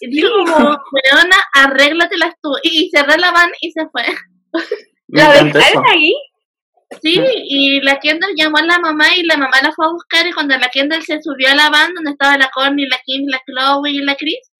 Y 0.00 0.10
dijo 0.10 0.28
como, 0.44 0.76
weona, 0.92 1.36
arréglatelas 1.54 2.34
tú. 2.42 2.50
Y 2.62 2.90
cerró 2.90 3.16
la 3.16 3.30
van 3.30 3.50
y 3.62 3.70
se 3.70 3.86
fue. 3.90 4.04
Me 5.08 5.22
¿La 5.22 5.42
dejaron 5.42 5.84
ahí? 5.86 6.12
Sí, 7.02 7.18
y 7.44 7.80
la 7.80 7.98
Kendall 8.00 8.34
llamó 8.36 8.58
a 8.58 8.64
la 8.64 8.78
mamá 8.78 9.06
y 9.16 9.22
la 9.22 9.36
mamá 9.36 9.60
la 9.62 9.72
fue 9.72 9.86
a 9.86 9.90
buscar 9.90 10.26
y 10.26 10.32
cuando 10.32 10.56
la 10.58 10.68
Kendall 10.68 11.02
se 11.02 11.22
subió 11.22 11.48
a 11.50 11.54
la 11.54 11.70
van 11.70 11.94
donde 11.94 12.12
estaba 12.12 12.36
la 12.36 12.50
Courtney, 12.52 12.86
la 12.86 12.98
Kim, 13.04 13.26
la 13.28 13.40
Chloe 13.46 13.90
y 13.90 13.98
la 13.98 14.14
Chris, 14.16 14.50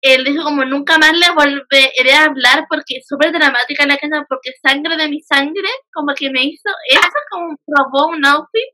él 0.00 0.24
dijo 0.24 0.44
como 0.44 0.64
nunca 0.64 0.96
más 0.98 1.12
le 1.12 1.26
volveré 1.34 2.12
a 2.14 2.24
hablar 2.24 2.66
porque 2.68 2.98
es 2.98 3.06
súper 3.06 3.32
dramática 3.32 3.86
la 3.86 3.96
Kendall 3.96 4.26
porque 4.28 4.52
sangre 4.62 4.96
de 4.96 5.08
mi 5.08 5.20
sangre 5.20 5.68
como 5.92 6.14
que 6.14 6.30
me 6.30 6.44
hizo 6.44 6.70
eso, 6.88 7.18
como 7.30 7.56
robó 7.66 8.12
un 8.16 8.24
outfit 8.24 8.68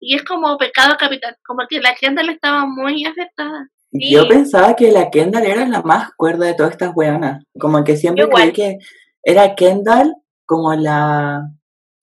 y 0.00 0.16
es 0.16 0.24
como 0.24 0.58
pecado 0.58 0.96
capital, 0.98 1.36
como 1.46 1.66
que 1.68 1.80
la 1.80 1.94
Kendall 1.94 2.28
estaba 2.28 2.66
muy 2.66 3.04
afectada. 3.04 3.68
Sí. 3.92 4.12
Yo 4.12 4.28
pensaba 4.28 4.76
que 4.76 4.92
la 4.92 5.10
Kendall 5.10 5.46
era 5.46 5.66
la 5.66 5.80
más 5.82 6.10
cuerda 6.16 6.46
de 6.46 6.54
todas 6.54 6.72
estas 6.72 6.92
weonas. 6.94 7.42
Como 7.58 7.82
que 7.82 7.96
siempre 7.96 8.24
igual. 8.24 8.52
creí 8.52 8.52
que 8.52 8.78
era 9.22 9.54
Kendall 9.54 10.14
como 10.44 10.74
la 10.74 11.42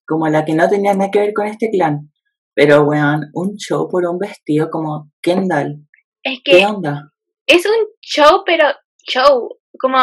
como 0.07 0.27
la 0.27 0.43
que 0.43 0.53
no 0.53 0.67
tenía 0.67 0.93
nada 0.93 1.11
que 1.11 1.19
ver 1.19 1.33
con 1.33 1.47
este 1.47 1.69
clan. 1.69 2.11
Pero 2.55 2.83
weón, 2.83 3.29
un 3.33 3.55
show 3.57 3.87
por 3.89 4.05
un 4.05 4.17
vestido 4.17 4.69
como 4.69 5.11
Kendall. 5.21 5.87
Es 6.23 6.39
¿Qué 6.43 6.57
que 6.57 6.65
onda? 6.65 7.12
Es 7.47 7.65
un 7.65 7.87
show, 8.01 8.43
pero 8.45 8.65
show. 9.07 9.49
Como 9.79 9.97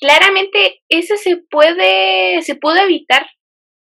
claramente 0.00 0.82
eso 0.88 1.16
se 1.16 1.36
puede, 1.48 2.42
se 2.42 2.56
pudo 2.56 2.76
evitar 2.76 3.24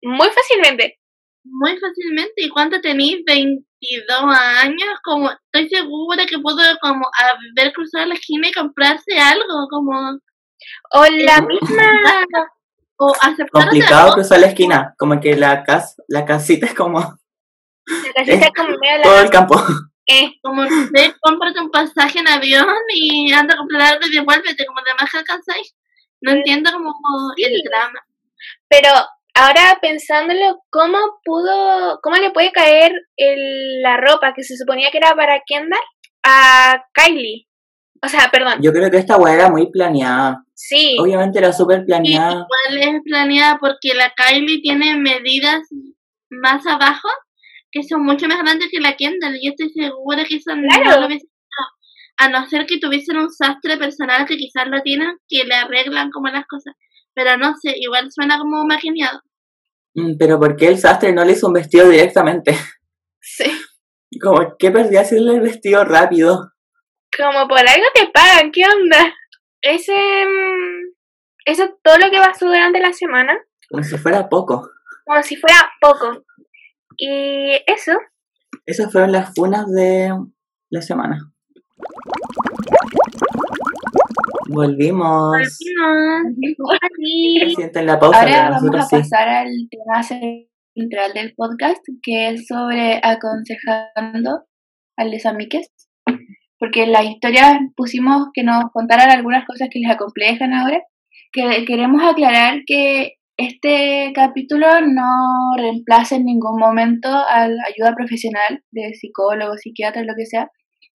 muy 0.03 0.29
fácilmente. 0.29 0.99
Muy 1.43 1.77
fácilmente. 1.77 2.33
¿Y 2.37 2.49
cuánto 2.49 2.79
tenéis? 2.79 3.17
22 3.25 4.23
años. 4.37 4.89
Como 5.03 5.31
estoy 5.31 5.67
segura 5.69 6.25
que 6.25 6.37
puedo 6.39 6.61
como 6.81 7.05
haber 7.57 7.73
cruzado 7.73 8.05
la 8.05 8.13
esquina 8.13 8.47
y 8.47 8.53
comprarse 8.53 9.17
algo. 9.19 9.67
Como 9.69 9.91
O 10.93 11.05
la 11.05 11.39
Ujú. 11.39 11.47
misma, 11.47 11.91
o 12.97 13.13
aceptar 13.21 13.63
Complicado 13.63 14.13
cruzar 14.13 14.39
la 14.39 14.47
esquina. 14.47 14.93
Como 14.97 15.19
que 15.19 15.35
la 15.35 15.63
casa, 15.63 15.95
la 16.07 16.23
casita 16.25 16.67
es 16.67 16.75
como 16.75 16.99
la 16.99 18.13
casita 18.13 18.45
Es 18.45 18.51
como 18.55 18.77
medio 18.77 19.01
todo 19.03 19.15
la, 19.15 19.21
el 19.21 19.29
campo. 19.31 19.55
Eh, 20.07 20.31
Como 20.41 20.63
usted 20.63 21.13
cómprate 21.21 21.59
un 21.59 21.69
pasaje 21.71 22.19
en 22.19 22.27
avión 22.27 22.67
y 22.93 23.31
anda 23.33 23.53
a 23.53 23.57
comprar 23.57 23.81
algo 23.93 24.05
y 24.07 24.11
devuélvete. 24.15 24.65
Como 24.65 24.81
de 24.81 24.93
más 24.99 25.13
alcanzáis. 25.15 25.75
No 26.21 26.31
entiendo 26.31 26.71
como 26.71 26.93
Sí. 27.35 27.43
el 27.43 27.61
drama. 27.63 27.99
Pero 28.67 28.89
ahora 29.33 29.77
pensándolo, 29.81 30.61
¿cómo 30.69 30.97
pudo, 31.23 31.99
cómo 32.03 32.17
le 32.17 32.31
puede 32.31 32.51
caer 32.51 32.91
el- 33.17 33.81
la 33.81 33.97
ropa 33.97 34.33
que 34.33 34.43
se 34.43 34.57
suponía 34.57 34.91
que 34.91 34.97
era 34.97 35.15
para 35.15 35.41
Kendall 35.45 35.79
a 36.23 36.83
Kylie? 36.93 37.47
O 38.03 38.07
sea, 38.09 38.29
perdón, 38.31 38.55
Yo 38.61 38.71
creo 38.73 38.89
que 38.89 38.97
esta 38.97 39.17
weá 39.17 39.35
era 39.35 39.49
muy 39.49 39.69
planeada. 39.71 40.43
sí, 40.55 40.97
Obviamente 40.99 41.37
era 41.39 41.53
súper 41.53 41.85
planeada. 41.85 42.31
igual 42.71 42.77
es 42.95 43.01
planeada 43.03 43.57
porque 43.59 43.93
la 43.93 44.11
Kylie 44.15 44.61
tiene 44.61 44.97
medidas 44.97 45.61
más 46.29 46.65
abajo 46.65 47.07
que 47.71 47.83
son 47.83 48.03
mucho 48.03 48.27
más 48.27 48.39
grandes 48.39 48.67
que 48.71 48.79
la 48.79 48.95
Kendall. 48.95 49.37
Y 49.41 49.49
estoy 49.49 49.69
segura 49.71 50.25
que 50.25 50.35
eso 50.35 50.55
no 50.55 50.67
Claro. 50.67 51.01
lo 51.01 51.07
hubiese 51.07 51.25
hecho. 51.25 51.67
A 52.17 52.29
no 52.29 52.45
ser 52.47 52.65
que 52.67 52.77
tuviesen 52.79 53.17
un 53.17 53.29
sastre 53.31 53.77
personal 53.77 54.25
que 54.27 54.37
quizás 54.37 54.67
lo 54.67 54.81
tienen, 54.81 55.17
que 55.27 55.43
le 55.45 55.55
arreglan 55.55 56.11
como 56.11 56.27
las 56.27 56.45
cosas. 56.47 56.75
Pero 57.13 57.37
no 57.37 57.53
sé, 57.61 57.73
igual 57.77 58.11
suena 58.11 58.37
como 58.37 58.65
maquineado. 58.65 59.21
Mm, 59.95 60.17
Pero 60.19 60.39
¿por 60.39 60.55
qué 60.55 60.67
el 60.67 60.77
sastre 60.77 61.11
no 61.13 61.25
le 61.25 61.33
hizo 61.33 61.47
un 61.47 61.53
vestido 61.53 61.89
directamente? 61.89 62.55
sí. 63.19 63.45
Como 64.21 64.57
que 64.59 64.71
perdía 64.71 65.01
hacerle 65.01 65.35
el 65.35 65.39
vestido 65.41 65.85
rápido. 65.85 66.51
Como 67.17 67.47
por 67.47 67.59
algo 67.59 67.85
te 67.95 68.07
pagan, 68.07 68.51
¿qué 68.51 68.63
onda? 68.65 69.15
Ese, 69.61 69.93
mm, 69.93 70.93
eso 71.45 71.63
es 71.63 71.69
todo 71.81 71.97
lo 71.97 72.11
que 72.11 72.17
pasó 72.19 72.47
durante 72.47 72.81
la 72.81 72.91
semana, 72.91 73.37
Como 73.69 73.83
si 73.83 73.97
fuera 73.97 74.27
poco. 74.27 74.69
como 75.05 75.23
si 75.23 75.37
fuera 75.37 75.71
poco. 75.79 76.23
Y 77.03 77.53
eso, 77.65 77.93
Esas 78.67 78.91
fueron 78.91 79.11
las 79.11 79.33
funas 79.33 79.65
de 79.71 80.11
la 80.69 80.81
semana. 80.83 81.33
Volvimos. 84.49 85.31
Volvimos. 85.31 85.55
Sienten 87.55 87.87
la 87.87 87.99
pausa, 87.99 88.21
Ahora 88.21 88.51
vamos 88.51 88.75
a 88.75 88.81
sí. 88.83 88.97
pasar 88.97 89.27
al 89.29 89.49
tema 89.71 90.03
central 90.03 91.13
del 91.15 91.33
podcast, 91.35 91.83
que 92.03 92.29
es 92.29 92.45
sobre 92.45 93.01
aconsejando 93.03 94.43
a 94.97 95.05
los 95.05 95.25
amiques. 95.25 95.71
porque 96.59 96.83
en 96.83 96.91
las 96.91 97.05
historias 97.05 97.57
pusimos 97.75 98.27
que 98.35 98.43
nos 98.43 98.65
contaran 98.71 99.09
algunas 99.09 99.47
cosas 99.47 99.67
que 99.71 99.79
les 99.79 99.89
acomplejan 99.89 100.53
ahora, 100.53 100.79
que 101.33 101.65
queremos 101.65 102.03
aclarar 102.03 102.59
que 102.67 103.13
este 103.37 104.11
capítulo 104.13 104.67
no 104.81 105.55
reemplaza 105.57 106.15
en 106.15 106.25
ningún 106.25 106.59
momento 106.59 107.09
a 107.09 107.47
la 107.47 107.63
ayuda 107.67 107.95
profesional 107.95 108.63
de 108.71 108.93
psicólogo, 108.93 109.57
psiquiatra, 109.57 110.03
lo 110.03 110.13
que 110.15 110.25
sea, 110.25 110.49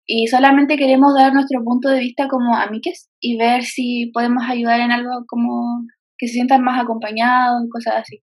y 0.07 0.29
solamente 0.29 0.77
queremos 0.77 1.15
dar 1.15 1.33
nuestro 1.33 1.65
punto 1.65 1.89
de 1.89 1.99
vista 1.99 2.29
como 2.29 2.55
amiques 2.55 3.11
y 3.21 3.37
ver 3.37 3.65
si 3.65 4.11
podemos 4.15 4.45
ayudar 4.49 4.81
en 4.81 4.93
algo 4.93 5.25
como 5.27 5.85
que 6.17 6.29
se 6.29 6.35
sientan 6.35 6.63
más 6.63 6.81
acompañados, 6.81 7.63
cosas 7.73 7.97
así. 7.97 8.23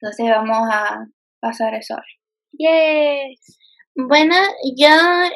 Entonces 0.00 0.26
vamos 0.30 0.68
a 0.72 1.04
pasar 1.40 1.74
eso 1.74 1.94
ahora. 1.94 2.06
Yes. 2.52 3.58
Bueno, 3.94 4.34
yo 4.76 4.88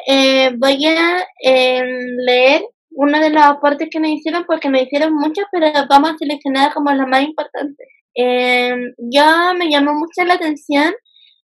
eh, 0.07 0.51
voy 0.57 0.85
a 0.85 1.25
em, 1.43 1.85
leer 2.25 2.63
uno 2.89 3.19
de 3.19 3.29
los 3.29 3.43
aportes 3.43 3.89
que 3.91 3.99
me 3.99 4.13
hicieron 4.13 4.45
porque 4.45 4.69
me 4.69 4.83
hicieron 4.83 5.13
muchos, 5.13 5.45
pero 5.51 5.67
vamos 5.87 6.11
a 6.11 6.17
seleccionar 6.17 6.73
como 6.73 6.91
los 6.91 7.07
más 7.07 7.23
importantes. 7.23 7.87
Eh, 8.15 8.75
yo 8.97 9.53
me 9.57 9.69
llamó 9.69 9.93
mucho 9.93 10.23
la 10.25 10.35
atención 10.35 10.93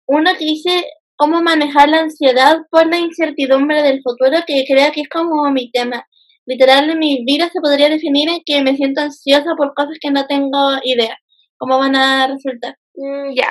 uno 0.06 0.30
que 0.38 0.44
dice 0.44 0.84
cómo 1.16 1.40
manejar 1.40 1.88
la 1.88 2.00
ansiedad 2.00 2.58
por 2.70 2.86
la 2.86 2.98
incertidumbre 2.98 3.82
del 3.82 4.02
futuro, 4.02 4.38
que 4.46 4.64
creo 4.66 4.90
que 4.92 5.02
es 5.02 5.08
como 5.08 5.50
mi 5.52 5.70
tema. 5.70 6.04
Literal, 6.46 6.98
mi 6.98 7.24
vida 7.24 7.48
se 7.52 7.60
podría 7.60 7.88
definir 7.88 8.28
en 8.28 8.40
que 8.44 8.62
me 8.62 8.76
siento 8.76 9.02
ansiosa 9.02 9.54
por 9.56 9.72
cosas 9.74 9.98
que 10.00 10.10
no 10.10 10.26
tengo 10.26 10.72
idea. 10.82 11.16
¿Cómo 11.58 11.78
van 11.78 11.94
a 11.94 12.26
resultar? 12.26 12.74
Mm, 12.94 13.34
ya. 13.36 13.48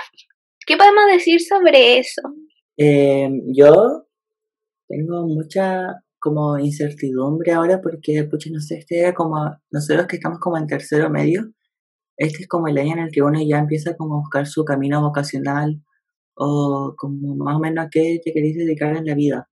¿Qué 0.66 0.76
podemos 0.76 1.05
decir 1.12 1.39
sobre 1.39 1.99
eso? 1.99 2.22
Eh, 2.78 3.30
yo 3.55 4.07
tengo 4.88 5.28
mucha 5.28 6.03
como 6.20 6.60
incertidumbre 6.60 7.53
ahora 7.53 7.80
porque, 7.82 8.24
pucha, 8.26 8.49
no 8.51 8.60
sé, 8.60 8.80
este 8.80 8.99
era 8.99 9.14
como, 9.14 9.38
nosotros 9.72 10.07
que 10.07 10.18
estamos 10.18 10.39
como 10.39 10.57
en 10.57 10.68
tercero 10.68 11.10
medio, 11.10 11.53
este 12.20 12.43
es 12.43 12.47
como 12.49 12.67
el 12.67 12.78
año 12.78 12.93
en 12.93 12.99
el 12.99 13.11
que 13.11 13.22
uno 13.24 13.39
ya 13.41 13.59
empieza 13.59 13.95
como 13.95 14.15
a 14.15 14.20
buscar 14.20 14.45
su 14.45 14.65
camino 14.65 15.01
vocacional 15.01 15.82
o 16.36 16.93
como 16.97 17.36
más 17.38 17.55
o 17.55 17.59
menos 17.59 17.86
a 17.86 17.89
qué 17.89 18.20
te 18.24 18.34
queréis 18.34 18.57
dedicar 18.57 18.95
en 18.95 19.05
la 19.05 19.15
vida. 19.15 19.49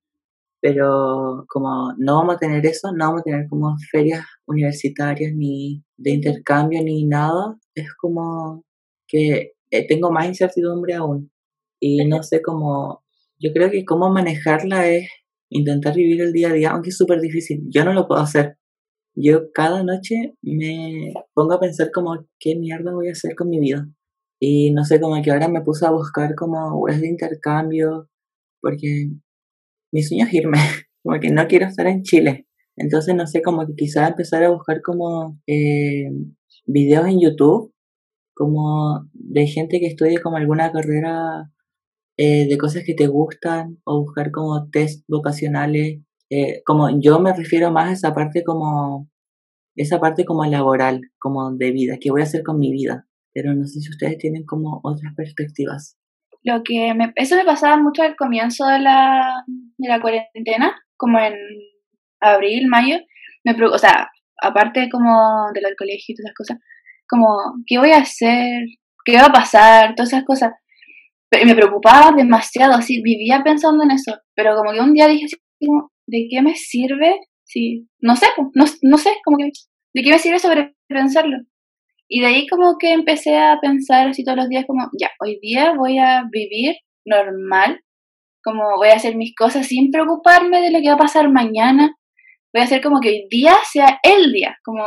Pero 0.62 1.46
como 1.48 1.94
no 1.98 2.16
vamos 2.18 2.36
a 2.36 2.40
tener 2.40 2.66
eso, 2.66 2.92
no 2.92 3.06
vamos 3.06 3.22
a 3.22 3.24
tener 3.24 3.48
como 3.50 3.76
ferias 3.92 4.26
universitarias 4.48 5.34
ni 5.34 5.84
de 5.98 6.12
intercambio 6.12 6.84
ni 6.84 7.06
nada, 7.06 7.58
es 7.76 7.94
como 7.96 8.66
que 9.08 9.54
eh, 9.72 9.88
tengo 9.88 10.12
más 10.12 10.28
incertidumbre 10.28 10.96
aún. 10.96 11.32
Y 11.80 12.06
no 12.06 12.24
sé 12.24 12.42
cómo, 12.42 13.04
yo 13.40 13.54
creo 13.54 13.72
que 13.72 13.86
cómo 13.86 14.10
manejarla 14.10 14.90
es 14.90 15.10
intentar 15.50 15.96
vivir 15.96 16.22
el 16.22 16.34
día 16.34 16.50
a 16.50 16.54
día, 16.54 16.72
aunque 16.72 16.90
es 16.90 16.98
súper 16.98 17.22
difícil. 17.22 17.64
Yo 17.70 17.86
no 17.86 17.94
lo 17.94 18.08
puedo 18.08 18.22
hacer. 18.22 18.58
Yo 19.20 19.52
cada 19.52 19.84
noche 19.84 20.36
me 20.44 21.12
pongo 21.34 21.54
a 21.54 21.60
pensar 21.60 21.92
como 21.92 22.28
qué 22.40 22.56
mierda 22.56 22.94
voy 22.94 23.10
a 23.10 23.14
hacer 23.14 23.36
con 23.36 23.50
mi 23.50 23.60
vida. 23.60 23.88
Y 24.40 24.72
no 24.74 24.84
sé, 24.86 25.00
como 25.02 25.20
que 25.24 25.32
ahora 25.32 25.48
me 25.48 25.62
puse 25.62 25.88
a 25.88 25.92
buscar 25.92 26.36
como 26.36 26.78
webs 26.80 27.02
de 27.02 27.08
intercambio, 27.10 28.10
porque 28.62 29.10
mi 29.92 30.04
sueño 30.04 30.26
es 30.28 30.34
irme, 30.36 30.58
como 31.04 31.20
que 31.20 31.32
no 31.32 31.48
quiero 31.48 31.66
estar 31.68 31.88
en 31.88 32.04
Chile. 32.04 32.48
Entonces, 32.78 33.16
no 33.16 33.26
sé, 33.28 33.42
como 33.42 33.66
que 33.66 33.74
quizás 33.76 34.10
empezar 34.12 34.44
a 34.44 34.52
buscar 34.52 34.82
como 34.84 35.40
eh, 35.48 36.10
videos 36.68 37.08
en 37.08 37.20
YouTube, 37.22 37.74
como 38.36 39.08
de 39.14 39.48
gente 39.48 39.80
que 39.80 39.88
estudie 39.88 40.22
como 40.22 40.38
alguna 40.38 40.72
carrera 40.72 41.52
eh, 42.18 42.48
de 42.48 42.58
cosas 42.60 42.84
que 42.86 42.94
te 42.96 43.08
gustan, 43.08 43.80
o 43.86 44.02
buscar 44.02 44.32
como 44.32 44.70
test 44.70 45.04
vocacionales. 45.08 46.02
Eh, 46.30 46.62
como 46.66 47.00
yo 47.00 47.20
me 47.20 47.34
refiero 47.34 47.72
más 47.72 47.90
a 47.90 47.94
esa 47.94 48.14
parte 48.14 48.44
como, 48.44 49.10
esa 49.76 50.00
parte 50.00 50.26
como 50.26 50.46
laboral, 50.46 51.02
como 51.20 51.52
de 51.52 51.72
vida, 51.72 51.98
qué 52.00 52.12
voy 52.12 52.22
a 52.22 52.26
hacer 52.26 52.44
con 52.44 52.60
mi 52.60 52.72
vida 52.72 53.08
pero 53.38 53.54
no 53.54 53.68
sé 53.68 53.82
si 53.82 53.90
ustedes 53.92 54.18
tienen 54.18 54.46
como 54.46 54.80
otras 54.82 55.14
perspectivas. 55.16 55.96
Lo 56.44 56.64
que 56.64 56.92
me, 56.96 57.14
eso 57.16 57.36
me 57.36 57.46
pasaba 57.46 57.78
mucho 57.78 58.02
al 58.02 58.16
comienzo 58.16 58.66
de 58.66 58.80
la, 58.80 59.44
de 59.46 59.88
la 59.88 60.02
cuarentena, 60.02 60.76
como 60.98 61.20
en 61.20 61.36
abril, 62.20 62.68
mayo, 62.68 62.98
me, 63.44 63.54
o 63.64 63.78
sea, 63.78 64.10
aparte 64.42 64.90
como 64.90 65.52
del 65.54 65.76
colegio 65.78 66.14
y 66.14 66.16
todas 66.16 66.30
esas 66.30 66.36
cosas, 66.36 66.58
como, 67.08 67.28
¿qué 67.68 67.78
voy 67.78 67.92
a 67.92 68.00
hacer? 68.00 68.66
¿Qué 69.06 69.18
va 69.18 69.28
a 69.28 69.32
pasar? 69.32 69.94
Todas 69.94 70.14
esas 70.14 70.26
cosas. 70.26 70.54
Pero 71.30 71.46
me 71.46 71.54
preocupaba 71.54 72.16
demasiado, 72.18 72.74
así, 72.74 73.04
vivía 73.04 73.44
pensando 73.44 73.84
en 73.84 73.92
eso, 73.92 74.18
pero 74.36 74.56
como 74.56 74.72
que 74.72 74.80
un 74.80 74.96
día 74.96 75.06
dije 75.06 75.26
así, 75.26 75.36
¿de 75.60 76.28
qué 76.30 76.42
me 76.42 76.56
sirve? 76.56 77.20
Sí, 77.44 77.88
no 78.00 78.16
sé, 78.16 78.28
no, 78.54 78.66
no 78.82 78.98
sé, 78.98 79.12
como 79.24 79.38
que, 79.38 79.52
¿de 79.94 80.04
qué 80.04 80.12
me 80.12 80.20
sirve 80.20 80.40
sobre 80.40 80.76
pensarlo? 80.88 81.38
Y 82.10 82.22
de 82.22 82.28
ahí 82.28 82.48
como 82.48 82.78
que 82.78 82.94
empecé 82.94 83.38
a 83.38 83.60
pensar 83.62 84.08
así 84.10 84.24
todos 84.24 84.38
los 84.38 84.50
días 84.50 84.66
como, 84.66 84.90
ya, 85.00 85.10
hoy 85.20 85.40
día 85.42 85.74
voy 85.74 85.98
a 85.98 86.24
vivir 86.32 86.76
normal, 87.06 87.82
como 88.44 88.78
voy 88.78 88.90
a 88.90 88.96
hacer 88.96 89.16
mis 89.16 89.36
cosas 89.36 89.68
sin 89.68 89.92
preocuparme 89.92 90.62
de 90.62 90.72
lo 90.72 90.80
que 90.80 90.88
va 90.88 90.96
a 90.96 91.00
pasar 91.00 91.30
mañana. 91.30 91.96
Voy 92.54 92.62
a 92.62 92.66
hacer 92.66 92.82
como 92.82 93.02
que 93.02 93.10
hoy 93.10 93.28
día 93.30 93.54
sea 93.70 94.00
el 94.04 94.32
día, 94.32 94.58
como 94.64 94.84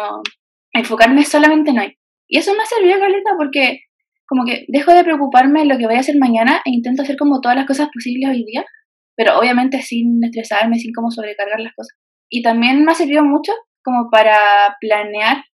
enfocarme 0.72 1.24
solamente 1.24 1.70
en 1.70 1.78
hoy. 1.78 1.96
Y 2.26 2.38
eso 2.38 2.54
me 2.54 2.62
ha 2.62 2.66
servido, 2.66 2.98
Carlita, 2.98 3.32
porque 3.36 3.80
como 4.26 4.44
que 4.44 4.64
dejo 4.68 4.94
de 4.94 5.04
preocuparme 5.04 5.60
de 5.60 5.66
lo 5.66 5.76
que 5.76 5.86
voy 5.86 5.96
a 5.96 6.00
hacer 6.00 6.16
mañana 6.18 6.62
e 6.64 6.70
intento 6.70 7.02
hacer 7.02 7.16
como 7.16 7.40
todas 7.40 7.56
las 7.56 7.66
cosas 7.66 7.88
posibles 7.92 8.30
hoy 8.30 8.44
día, 8.44 8.64
pero 9.20 9.38
obviamente 9.38 9.82
sin 9.82 10.24
estresarme, 10.24 10.78
sin 10.78 10.94
como 10.94 11.10
sobrecargar 11.10 11.60
las 11.60 11.74
cosas. 11.74 11.94
Y 12.30 12.40
también 12.40 12.86
me 12.86 12.92
ha 12.92 12.94
servido 12.94 13.22
mucho 13.22 13.52
como 13.84 14.08
para 14.10 14.34
planear 14.80 15.44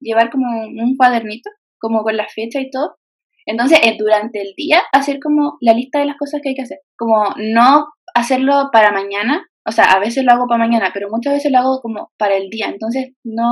llevar 0.00 0.30
como 0.30 0.46
un 0.48 0.96
cuadernito, 0.96 1.50
como 1.78 2.02
con 2.02 2.16
la 2.16 2.26
fecha 2.34 2.60
y 2.60 2.70
todo. 2.70 2.96
Entonces, 3.44 3.78
eh, 3.82 3.96
durante 3.98 4.40
el 4.40 4.54
día, 4.56 4.80
hacer 4.92 5.18
como 5.20 5.58
la 5.60 5.74
lista 5.74 5.98
de 5.98 6.06
las 6.06 6.16
cosas 6.16 6.40
que 6.42 6.48
hay 6.48 6.54
que 6.54 6.62
hacer. 6.62 6.78
Como 6.96 7.26
no 7.36 7.88
hacerlo 8.14 8.70
para 8.72 8.90
mañana, 8.90 9.44
o 9.66 9.70
sea, 9.70 9.84
a 9.92 10.00
veces 10.00 10.24
lo 10.24 10.32
hago 10.32 10.46
para 10.48 10.64
mañana, 10.64 10.90
pero 10.94 11.08
muchas 11.10 11.34
veces 11.34 11.52
lo 11.52 11.58
hago 11.58 11.80
como 11.82 12.12
para 12.16 12.38
el 12.38 12.48
día. 12.48 12.70
Entonces, 12.70 13.12
no, 13.22 13.50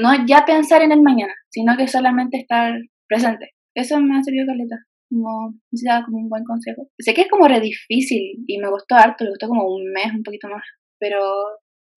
no 0.00 0.26
ya 0.26 0.44
pensar 0.44 0.82
en 0.82 0.90
el 0.90 1.02
mañana, 1.02 1.34
sino 1.50 1.76
que 1.76 1.86
solamente 1.86 2.38
estar 2.38 2.72
presente. 3.06 3.50
Eso 3.76 4.00
me 4.00 4.18
ha 4.18 4.24
servido 4.24 4.46
caleta. 4.48 4.74
Como, 5.10 5.54
como 6.06 6.18
un 6.18 6.28
buen 6.28 6.44
consejo. 6.44 6.88
Sé 6.98 7.12
que 7.14 7.22
es 7.22 7.28
como 7.28 7.48
re 7.48 7.60
difícil 7.60 8.44
y 8.46 8.58
me 8.58 8.70
gustó 8.70 8.94
harto, 8.94 9.24
me 9.24 9.30
gustó 9.30 9.48
como 9.48 9.66
un 9.66 9.92
mes, 9.92 10.06
un 10.14 10.22
poquito 10.22 10.48
más, 10.48 10.62
pero 10.98 11.20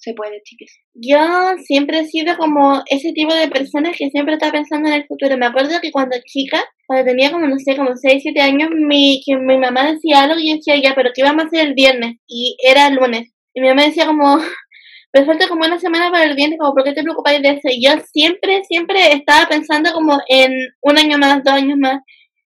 se 0.04 0.14
puede, 0.14 0.42
chicas. 0.44 0.70
Yo 0.94 1.18
siempre 1.64 2.00
he 2.00 2.06
sido 2.06 2.36
como 2.38 2.84
ese 2.88 3.14
tipo 3.14 3.34
de 3.34 3.48
persona 3.48 3.92
que 3.98 4.10
siempre 4.10 4.34
está 4.34 4.52
pensando 4.52 4.90
en 4.90 4.96
el 4.96 5.06
futuro. 5.06 5.38
Me 5.38 5.46
acuerdo 5.46 5.80
que 5.82 5.92
cuando 5.92 6.18
chica, 6.26 6.62
cuando 6.86 7.06
tenía 7.06 7.32
como, 7.32 7.48
no 7.48 7.58
sé, 7.58 7.78
como 7.78 7.96
6, 7.96 8.22
7 8.22 8.42
años, 8.42 8.70
mi, 8.72 9.22
que 9.26 9.38
mi 9.38 9.58
mamá 9.58 9.92
decía 9.92 10.24
algo 10.24 10.36
y 10.38 10.50
yo 10.50 10.56
decía, 10.58 10.76
ya, 10.82 10.94
pero 10.94 11.12
¿qué 11.14 11.24
vamos 11.24 11.46
a 11.46 11.48
hacer 11.48 11.68
el 11.68 11.74
viernes? 11.74 12.18
Y 12.28 12.58
era 12.68 12.88
el 12.88 12.96
lunes. 12.96 13.32
Y 13.54 13.62
mi 13.62 13.70
mamá 13.70 13.86
decía 13.86 14.06
como, 14.06 14.38
pero 15.12 15.26
falta 15.26 15.48
como 15.48 15.66
una 15.66 15.80
semana 15.80 16.12
para 16.12 16.26
el 16.26 16.36
viernes, 16.36 16.60
como, 16.60 16.74
¿por 16.74 16.84
qué 16.84 16.92
te 16.92 17.04
preocupáis 17.04 17.42
de 17.42 17.50
eso? 17.52 17.70
Y 17.72 17.86
yo 17.86 17.92
siempre, 18.12 18.64
siempre 18.66 19.14
estaba 19.14 19.48
pensando 19.48 19.94
como 19.94 20.18
en 20.28 20.52
un 20.82 20.98
año 20.98 21.18
más, 21.18 21.44
dos 21.44 21.54
años 21.54 21.78
más. 21.80 22.02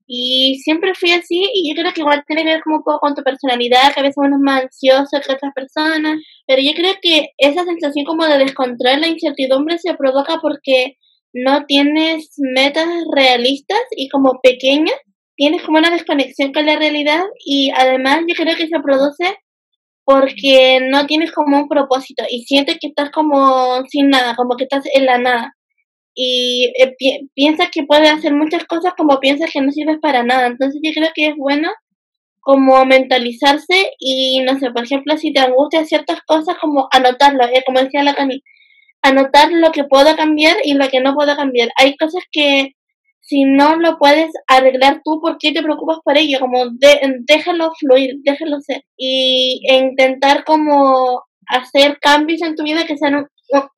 Y 0.06 0.60
siempre 0.62 0.94
fui 0.94 1.12
así 1.12 1.48
y 1.54 1.68
yo 1.70 1.80
creo 1.80 1.92
que 1.92 2.00
igual 2.00 2.24
tiene 2.26 2.44
que 2.44 2.50
ver 2.50 2.62
como 2.62 2.76
un 2.76 2.82
poco 2.82 3.00
con 3.00 3.14
tu 3.14 3.22
personalidad, 3.22 3.92
que 3.92 4.00
a 4.00 4.02
veces 4.02 4.16
uno 4.18 4.36
es 4.36 4.42
más 4.42 4.62
ansioso 4.64 5.20
que 5.24 5.32
otras 5.32 5.52
personas, 5.54 6.20
pero 6.46 6.62
yo 6.62 6.72
creo 6.74 6.94
que 7.00 7.30
esa 7.38 7.64
sensación 7.64 8.04
como 8.04 8.26
de 8.26 8.38
descontrol, 8.38 9.00
la 9.00 9.08
incertidumbre 9.08 9.78
se 9.78 9.94
provoca 9.94 10.38
porque 10.40 10.96
no 11.32 11.64
tienes 11.66 12.34
metas 12.38 12.88
realistas 13.14 13.80
y 13.96 14.08
como 14.08 14.40
pequeñas, 14.42 14.96
tienes 15.36 15.62
como 15.62 15.78
una 15.78 15.90
desconexión 15.90 16.52
con 16.52 16.66
la 16.66 16.76
realidad 16.76 17.22
y 17.44 17.70
además 17.76 18.20
yo 18.28 18.34
creo 18.34 18.56
que 18.56 18.68
se 18.68 18.80
produce 18.80 19.36
porque 20.04 20.80
no 20.90 21.06
tienes 21.06 21.32
como 21.32 21.58
un 21.58 21.68
propósito 21.68 22.24
y 22.28 22.44
sientes 22.44 22.78
que 22.80 22.88
estás 22.88 23.10
como 23.10 23.82
sin 23.88 24.10
nada, 24.10 24.34
como 24.36 24.56
que 24.56 24.64
estás 24.64 24.84
en 24.92 25.06
la 25.06 25.18
nada 25.18 25.54
y 26.14 26.72
eh, 26.78 26.94
piensas 27.34 27.70
que 27.70 27.84
puedes 27.84 28.10
hacer 28.10 28.34
muchas 28.34 28.64
cosas 28.64 28.92
como 28.96 29.20
piensas 29.20 29.50
que 29.52 29.60
no 29.60 29.72
sirves 29.72 29.98
para 30.00 30.22
nada. 30.22 30.46
Entonces 30.46 30.80
yo 30.82 30.92
creo 30.92 31.10
que 31.14 31.28
es 31.28 31.36
bueno 31.36 31.70
como 32.40 32.84
mentalizarse 32.84 33.92
y 33.98 34.40
no 34.40 34.58
sé, 34.58 34.70
por 34.72 34.84
ejemplo, 34.84 35.16
si 35.16 35.32
te 35.32 35.40
angustian 35.40 35.86
ciertas 35.86 36.20
cosas, 36.26 36.56
como 36.60 36.88
anotarlo, 36.92 37.44
eh, 37.44 37.62
como 37.64 37.80
decía 37.80 38.02
la 38.02 38.14
Cami, 38.14 38.42
anotar 39.02 39.52
lo 39.52 39.72
que 39.72 39.84
puedo 39.84 40.16
cambiar 40.16 40.56
y 40.64 40.74
lo 40.74 40.88
que 40.88 41.00
no 41.00 41.14
puedo 41.14 41.36
cambiar. 41.36 41.70
Hay 41.76 41.96
cosas 41.96 42.22
que 42.32 42.72
si 43.20 43.44
no 43.44 43.76
lo 43.76 43.98
puedes 43.98 44.30
arreglar 44.48 45.00
tú, 45.04 45.20
¿por 45.20 45.38
qué 45.38 45.52
te 45.52 45.62
preocupas 45.62 45.98
por 46.04 46.18
ello? 46.18 46.40
Como 46.40 46.64
déjalo 46.80 47.72
fluir, 47.78 48.16
déjalo 48.24 48.60
ser. 48.60 48.82
Y 48.96 49.62
e 49.68 49.76
intentar 49.78 50.44
como 50.44 51.22
hacer 51.46 51.98
cambios 52.00 52.42
en 52.42 52.56
tu 52.56 52.64
vida 52.64 52.86
que 52.86 52.96
sean 52.96 53.14
un, 53.16 53.26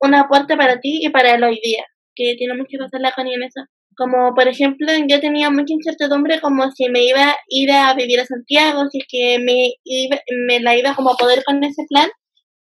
un 0.01 0.15
aporte 0.15 0.57
para 0.57 0.79
ti 0.79 0.99
y 1.03 1.09
para 1.09 1.35
el 1.35 1.43
hoy 1.43 1.59
día 1.63 1.85
que 2.15 2.35
tiene 2.37 2.53
mucho 2.55 2.69
que 2.71 2.77
pasar 2.79 3.01
la 3.01 3.11
Connie 3.11 3.35
en 3.35 3.43
eso. 3.43 3.61
Como 3.97 4.33
por 4.35 4.47
ejemplo, 4.47 4.91
yo 5.07 5.19
tenía 5.21 5.49
mucha 5.49 5.73
incertidumbre 5.73 6.41
como 6.41 6.69
si 6.71 6.89
me 6.89 7.03
iba 7.03 7.29
a 7.31 7.37
ir 7.49 7.71
a 7.71 7.93
vivir 7.93 8.19
a 8.19 8.25
Santiago, 8.25 8.83
si 8.91 8.99
es 8.99 9.05
que 9.07 9.39
me, 9.39 9.73
iba, 9.83 10.17
me 10.47 10.59
la 10.59 10.77
iba 10.77 10.95
como 10.95 11.11
a 11.11 11.17
poder 11.17 11.43
con 11.45 11.63
ese 11.63 11.83
plan. 11.89 12.09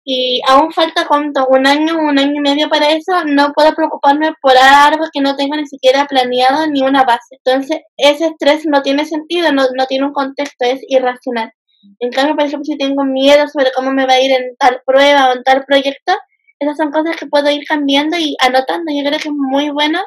y 0.06 0.42
aún 0.48 0.72
falta 0.72 1.06
cuánto, 1.08 1.48
un 1.50 1.68
año, 1.68 1.98
un 1.98 2.18
año 2.20 2.34
y 2.36 2.40
medio 2.42 2.70
para 2.70 2.92
eso, 2.92 3.14
no 3.26 3.52
puedo 3.54 3.74
preocuparme 3.76 4.32
por 4.42 4.54
algo 4.58 5.06
que 5.14 5.22
no 5.22 5.36
tengo 5.36 5.56
ni 5.58 5.68
siquiera 5.68 6.06
planeado 6.06 6.68
ni 6.68 6.82
una 6.82 7.04
base. 7.04 7.38
Entonces, 7.44 7.82
ese 7.98 8.28
estrés 8.28 8.66
no 8.66 8.82
tiene 8.84 9.06
sentido, 9.06 9.52
no, 9.52 9.64
no 9.78 9.86
tiene 9.88 10.06
un 10.06 10.14
contexto, 10.14 10.66
es 10.66 10.82
irracional. 10.88 11.52
En 12.00 12.12
cambio, 12.12 12.36
por 12.36 12.46
ejemplo, 12.46 12.66
si 12.66 12.78
tengo 12.78 13.04
miedo 13.06 13.48
sobre 13.48 13.72
cómo 13.76 13.92
me 13.92 14.06
va 14.06 14.14
a 14.14 14.22
ir 14.22 14.32
en 14.32 14.56
tal 14.58 14.82
prueba 14.86 15.30
o 15.30 15.34
en 15.36 15.44
tal 15.44 15.64
proyecto, 15.66 16.14
esas 16.60 16.78
son 16.78 16.92
cosas 16.92 17.16
que 17.16 17.28
puedo 17.28 17.50
ir 17.50 17.64
cambiando 17.66 18.18
y 18.18 18.36
anotando. 18.40 18.92
Yo 18.92 19.08
creo 19.08 19.20
que 19.20 19.30
es 19.30 19.36
muy 19.36 19.70
bueno, 19.70 20.00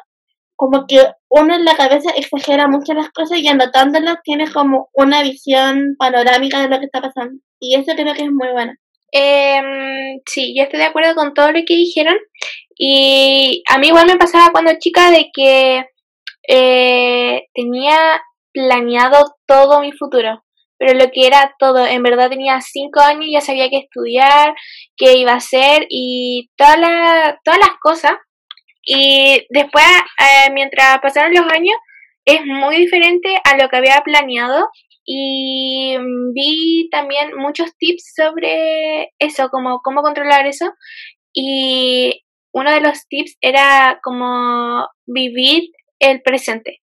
como 0.55 0.85
que 0.87 1.03
uno 1.29 1.55
en 1.55 1.65
la 1.65 1.75
cabeza 1.75 2.11
exagera 2.15 2.67
mucho 2.67 2.93
las 2.93 3.09
cosas 3.09 3.39
y 3.39 3.47
anotándolas 3.47 4.17
tiene 4.23 4.51
como 4.51 4.89
una 4.93 5.23
visión 5.23 5.95
panorámica 5.97 6.61
de 6.61 6.69
lo 6.69 6.79
que 6.79 6.85
está 6.85 7.01
pasando. 7.01 7.41
Y 7.59 7.75
eso 7.75 7.93
creo 7.95 8.13
que 8.13 8.23
es 8.23 8.31
muy 8.31 8.51
bueno. 8.51 8.73
Eh, 9.11 9.61
sí, 10.25 10.53
yo 10.55 10.63
estoy 10.63 10.79
de 10.79 10.85
acuerdo 10.85 11.15
con 11.15 11.33
todo 11.33 11.51
lo 11.51 11.59
que 11.65 11.75
dijeron. 11.75 12.17
Y 12.77 13.63
a 13.69 13.77
mí 13.77 13.87
igual 13.87 14.07
me 14.07 14.17
pasaba 14.17 14.51
cuando 14.51 14.71
chica 14.79 15.11
de 15.11 15.29
que 15.33 15.85
eh, 16.47 17.43
tenía 17.53 18.21
planeado 18.53 19.35
todo 19.45 19.81
mi 19.81 19.91
futuro. 19.91 20.43
Pero 20.81 20.97
lo 20.97 21.11
que 21.11 21.27
era 21.27 21.53
todo, 21.59 21.85
en 21.85 22.01
verdad 22.01 22.31
tenía 22.31 22.59
cinco 22.59 23.01
años 23.01 23.27
ya 23.31 23.39
sabía 23.39 23.69
qué 23.69 23.77
estudiar, 23.77 24.55
qué 24.97 25.15
iba 25.15 25.33
a 25.33 25.35
hacer 25.35 25.85
y 25.89 26.49
toda 26.57 26.75
la, 26.75 27.39
todas 27.43 27.59
las 27.59 27.69
cosas. 27.79 28.13
Y 28.83 29.45
después, 29.51 29.85
eh, 30.17 30.51
mientras 30.51 30.97
pasaron 30.99 31.35
los 31.35 31.45
años, 31.53 31.75
es 32.25 32.43
muy 32.47 32.77
diferente 32.77 33.39
a 33.43 33.57
lo 33.57 33.69
que 33.69 33.77
había 33.77 34.01
planeado 34.03 34.69
y 35.05 35.97
vi 36.33 36.89
también 36.89 37.35
muchos 37.37 37.77
tips 37.77 38.13
sobre 38.15 39.11
eso, 39.19 39.49
como 39.49 39.81
cómo 39.83 40.01
controlar 40.01 40.47
eso. 40.47 40.65
Y 41.31 42.23
uno 42.55 42.71
de 42.71 42.81
los 42.81 43.07
tips 43.07 43.37
era 43.39 43.99
como 44.01 44.87
vivir 45.05 45.69
el 45.99 46.23
presente. 46.23 46.79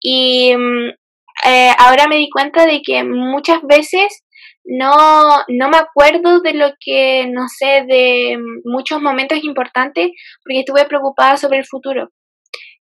Y 0.00 0.54
mm, 0.56 1.01
eh, 1.44 1.70
ahora 1.78 2.06
me 2.08 2.16
di 2.16 2.28
cuenta 2.30 2.66
de 2.66 2.82
que 2.82 3.04
muchas 3.04 3.62
veces 3.62 4.24
no, 4.64 5.42
no 5.48 5.68
me 5.68 5.76
acuerdo 5.76 6.40
de 6.40 6.54
lo 6.54 6.72
que, 6.78 7.26
no 7.28 7.48
sé, 7.48 7.84
de 7.86 8.38
muchos 8.64 9.00
momentos 9.00 9.42
importantes 9.42 10.10
porque 10.44 10.60
estuve 10.60 10.84
preocupada 10.86 11.36
sobre 11.36 11.58
el 11.58 11.66
futuro. 11.66 12.10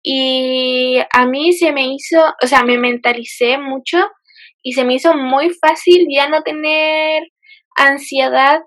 Y 0.03 0.99
a 1.13 1.27
mí 1.27 1.53
se 1.53 1.73
me 1.73 1.93
hizo, 1.93 2.19
o 2.43 2.47
sea, 2.47 2.63
me 2.65 2.79
mentalicé 2.79 3.59
mucho 3.59 3.99
y 4.63 4.73
se 4.73 4.85
me 4.85 4.95
hizo 4.95 5.15
muy 5.15 5.51
fácil 5.51 6.07
ya 6.15 6.29
no 6.29 6.43
tener 6.43 7.23
ansiedad 7.77 8.61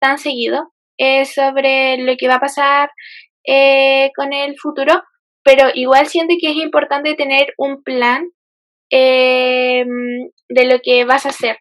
tan 0.00 0.18
seguido 0.18 0.72
eh, 0.98 1.24
sobre 1.24 1.98
lo 1.98 2.16
que 2.16 2.28
va 2.28 2.36
a 2.36 2.40
pasar 2.40 2.90
eh, 3.46 4.10
con 4.16 4.32
el 4.32 4.56
futuro, 4.58 5.02
pero 5.42 5.68
igual 5.74 6.06
siento 6.08 6.34
que 6.40 6.50
es 6.50 6.56
importante 6.56 7.14
tener 7.14 7.54
un 7.56 7.82
plan 7.82 8.28
eh, 8.90 9.84
de 10.48 10.64
lo 10.64 10.80
que 10.82 11.04
vas 11.04 11.26
a 11.26 11.30
hacer 11.30 11.58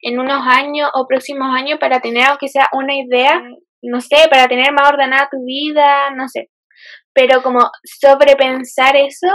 en 0.00 0.18
unos 0.18 0.42
años 0.46 0.90
o 0.94 1.06
próximos 1.08 1.48
años 1.54 1.78
para 1.80 2.00
tener 2.00 2.24
aunque 2.24 2.48
sea 2.48 2.68
una 2.72 2.94
idea, 2.94 3.42
no 3.82 4.00
sé, 4.00 4.16
para 4.30 4.46
tener 4.46 4.72
más 4.72 4.90
ordenada 4.90 5.28
tu 5.30 5.44
vida, 5.44 6.10
no 6.10 6.28
sé. 6.28 6.50
Pero 7.14 7.42
como 7.42 7.60
sobrepensar 7.84 8.96
eso 8.96 9.28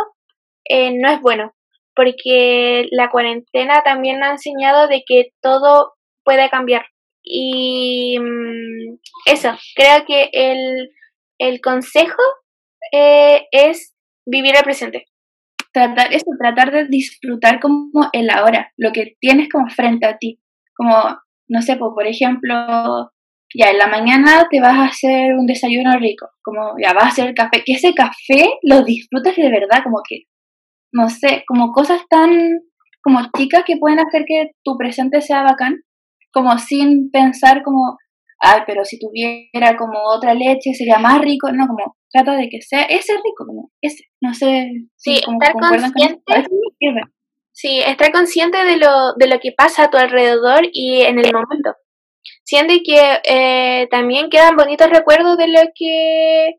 no 0.70 1.12
es 1.12 1.22
bueno 1.22 1.54
porque 1.96 2.88
la 2.92 3.10
cuarentena 3.10 3.82
también 3.84 4.24
ha 4.24 4.32
enseñado 4.32 4.88
de 4.88 5.04
que 5.06 5.32
todo 5.42 5.94
puede 6.24 6.50
cambiar. 6.50 6.86
Y 7.24 8.18
mm, 8.20 8.98
eso, 9.26 9.52
creo 9.76 10.06
que 10.08 10.30
el, 10.32 10.89
el 11.38 11.62
consejo 11.62 12.22
eh, 12.92 13.48
es 13.52 13.96
vivir 14.26 14.56
el 14.56 14.64
presente. 14.64 15.06
Tratar, 15.74 16.13
eso, 16.13 16.26
tratar 16.39 16.72
de 16.72 16.88
disfrutar 16.88 17.59
como 17.59 17.89
el 18.11 18.30
ahora, 18.30 18.72
lo 18.78 18.91
que 18.91 19.15
tienes 19.19 19.49
como 19.49 19.69
frente 19.69 20.05
a 20.05 20.17
ti. 20.17 20.39
Como, 20.76 20.93
no 21.47 21.61
sé, 21.61 21.78
por 21.78 22.05
ejemplo, 22.05 23.11
ya 23.53 23.72
en 23.72 23.78
la 23.78 23.88
mañana 23.88 24.47
te 24.49 24.59
vas 24.59 24.78
a 24.78 24.86
hacer 24.86 25.34
un 25.34 25.45
desayuno 25.45 25.97
rico, 25.97 26.28
como 26.43 26.74
ya 26.82 26.93
vas 26.93 27.05
a 27.05 27.07
hacer 27.07 27.34
café, 27.34 27.63
que 27.65 27.74
ese 27.74 27.93
café 27.93 28.59
lo 28.63 28.84
disfrutes 28.84 29.36
de 29.36 29.49
verdad, 29.49 29.84
como 29.84 30.01
que 30.07 30.24
no 30.93 31.09
sé, 31.09 31.43
como 31.47 31.72
cosas 31.72 32.01
tan 32.09 32.59
como 33.03 33.19
chicas 33.36 33.63
que 33.65 33.78
pueden 33.78 33.99
hacer 33.99 34.26
que 34.28 34.51
tu 34.63 34.78
presente 34.78 35.22
sea 35.22 35.43
bacán, 35.43 35.82
como 36.32 36.57
sin 36.59 37.09
pensar 37.09 37.63
como, 37.63 37.97
ay, 38.39 38.61
pero 38.67 38.86
si 38.86 38.99
tuviera 38.99 39.76
como 39.76 39.99
otra 40.03 40.34
leche 40.34 40.74
sería 40.74 40.99
más 40.99 41.19
rico, 41.19 41.51
no, 41.51 41.67
como 41.67 41.95
trata 42.12 42.36
de 42.36 42.49
que 42.49 42.62
sea 42.62 42.84
ese 42.84 43.14
rico, 43.14 43.45
como 43.45 43.72
ese, 43.82 44.05
no 44.22 44.34
sé. 44.34 44.70
Sí, 44.95 45.16
estar 45.16 45.53
consciente. 45.53 46.22
sí, 47.51 47.80
estar 47.80 48.12
consciente 48.12 48.64
de 48.66 48.78
lo, 48.78 49.14
de 49.18 49.28
lo 49.28 49.39
que 49.39 49.51
pasa 49.55 49.86
a 49.86 49.89
tu 49.89 49.97
alrededor 49.97 50.62
y 50.72 51.01
en 51.01 51.20
el 51.20 51.32
momento. 51.34 51.74
Siente 52.43 52.82
que 52.84 53.20
eh, 53.24 53.88
también 53.89 54.30
quedan 54.30 54.55
bonitos 54.55 54.89
recuerdos 54.89 55.38
de 55.38 55.47
lo 55.47 55.62
que 55.74 56.51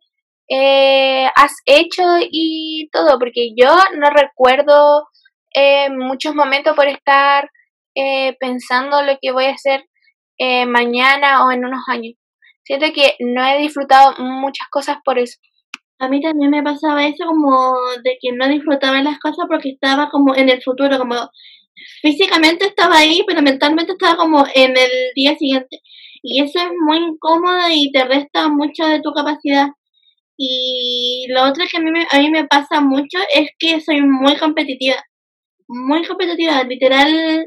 eh, 0.49 1.27
has 1.37 1.53
hecho 1.67 2.03
y 2.21 2.89
todo, 2.93 3.19
porque 3.19 3.51
yo 3.57 3.75
no 3.99 4.11
recuerdo 4.11 5.07
eh, 5.55 5.91
muchos 5.91 6.35
momentos 6.35 6.75
por 6.75 6.89
estar 6.89 7.49
eh, 7.95 8.37
pensando 8.41 9.03
lo 9.03 9.19
que 9.21 9.33
voy 9.33 9.47
a 9.47 9.53
hacer 9.53 9.85
eh, 10.39 10.67
mañana 10.67 11.47
o 11.47 11.53
en 11.53 11.65
unos 11.65 11.83
años. 11.89 12.15
Siento 12.65 12.87
que 12.95 13.15
no 13.21 13.45
he 13.47 13.59
disfrutado 13.59 14.15
muchas 14.19 14.69
cosas 14.71 14.99
por 15.05 15.19
eso. 15.19 15.39
A 15.99 16.09
mí 16.09 16.21
también 16.21 16.51
me 16.51 16.63
pasaba 16.63 17.07
eso 17.07 17.25
como 17.27 17.75
de 18.03 18.19
que 18.21 18.33
no 18.33 18.49
disfrutaba 18.49 19.03
las 19.03 19.19
cosas 19.19 19.47
porque 19.49 19.71
estaba 19.71 20.11
como 20.11 20.35
en 20.35 20.49
el 20.49 20.63
futuro, 20.63 20.99
como 20.99 21.15
físicamente 22.01 22.67
estaba 22.67 22.99
ahí, 22.99 23.23
pero 23.27 23.43
mentalmente 23.43 23.93
estaba 23.93 24.17
como 24.17 24.45
en 24.55 24.77
el 24.77 24.91
día 25.15 25.37
siguiente. 25.37 25.81
Y 26.23 26.43
eso 26.43 26.59
es 26.61 26.71
muy 26.87 26.99
incómodo 26.99 27.69
y 27.71 27.91
te 27.93 28.05
resta 28.05 28.49
mucho 28.49 28.87
de 28.87 29.01
tu 29.01 29.13
capacidad. 29.13 29.69
Y 30.37 31.27
lo 31.31 31.45
otro 31.45 31.65
que 31.71 31.77
a 31.79 31.81
mí, 31.81 31.91
me, 31.91 32.07
a 32.11 32.19
mí 32.19 32.31
me 32.31 32.47
pasa 32.47 32.81
mucho 32.81 33.19
es 33.35 33.51
que 33.59 33.81
soy 33.81 34.03
muy 34.03 34.37
competitiva. 34.37 34.97
Muy 35.69 36.05
competitiva. 36.05 36.63
Literal, 36.65 37.47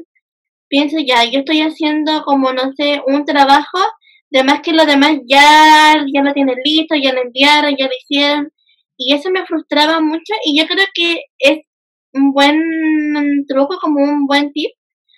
pienso 0.68 0.96
ya, 1.06 1.24
yo 1.24 1.40
estoy 1.40 1.60
haciendo 1.60 2.22
como, 2.24 2.52
no 2.52 2.72
sé, 2.76 3.02
un 3.06 3.24
trabajo, 3.24 3.78
de 4.30 4.44
más 4.44 4.60
que 4.60 4.72
los 4.72 4.86
demás 4.86 5.18
ya, 5.28 6.04
ya 6.12 6.22
lo 6.22 6.32
tienen 6.32 6.56
listo, 6.64 6.94
ya 6.96 7.12
lo 7.12 7.22
enviaron, 7.22 7.74
ya 7.78 7.86
lo 7.86 7.92
hicieron. 8.02 8.50
Y 8.98 9.14
eso 9.14 9.30
me 9.30 9.46
frustraba 9.46 10.00
mucho 10.00 10.34
y 10.44 10.58
yo 10.58 10.66
creo 10.66 10.86
que 10.94 11.20
es 11.38 11.58
un 12.12 12.32
buen 12.32 13.44
truco, 13.46 13.78
como 13.80 14.02
un 14.02 14.26
buen 14.26 14.52
tip, 14.52 14.70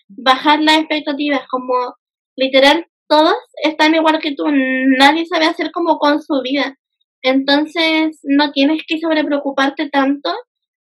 bajar 0.09 0.61
las 0.61 0.79
expectativas, 0.79 1.47
como 1.49 1.95
literal 2.37 2.87
todos 3.09 3.37
están 3.65 3.95
igual 3.95 4.19
que 4.21 4.35
tú, 4.35 4.45
nadie 4.49 5.27
sabe 5.27 5.47
hacer 5.47 5.71
como 5.73 5.99
con 5.99 6.21
su 6.23 6.41
vida. 6.43 6.77
Entonces 7.23 8.21
no 8.23 8.53
tienes 8.53 8.83
que 8.87 8.99
sobrepreocuparte 9.01 9.89
tanto 9.89 10.31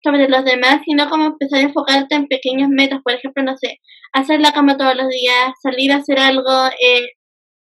sobre 0.03 0.27
los 0.29 0.43
demás, 0.43 0.81
sino 0.85 1.09
como 1.09 1.25
empezar 1.25 1.59
a 1.59 1.63
enfocarte 1.63 2.15
en 2.15 2.27
pequeños 2.27 2.69
metas, 2.69 3.01
por 3.03 3.13
ejemplo, 3.13 3.43
no 3.43 3.55
sé, 3.57 3.79
hacer 4.13 4.41
la 4.41 4.51
cama 4.51 4.77
todos 4.77 4.95
los 4.95 5.07
días, 5.09 5.53
salir 5.61 5.91
a 5.91 5.97
hacer 5.97 6.19
algo, 6.19 6.67
eh, 6.67 7.07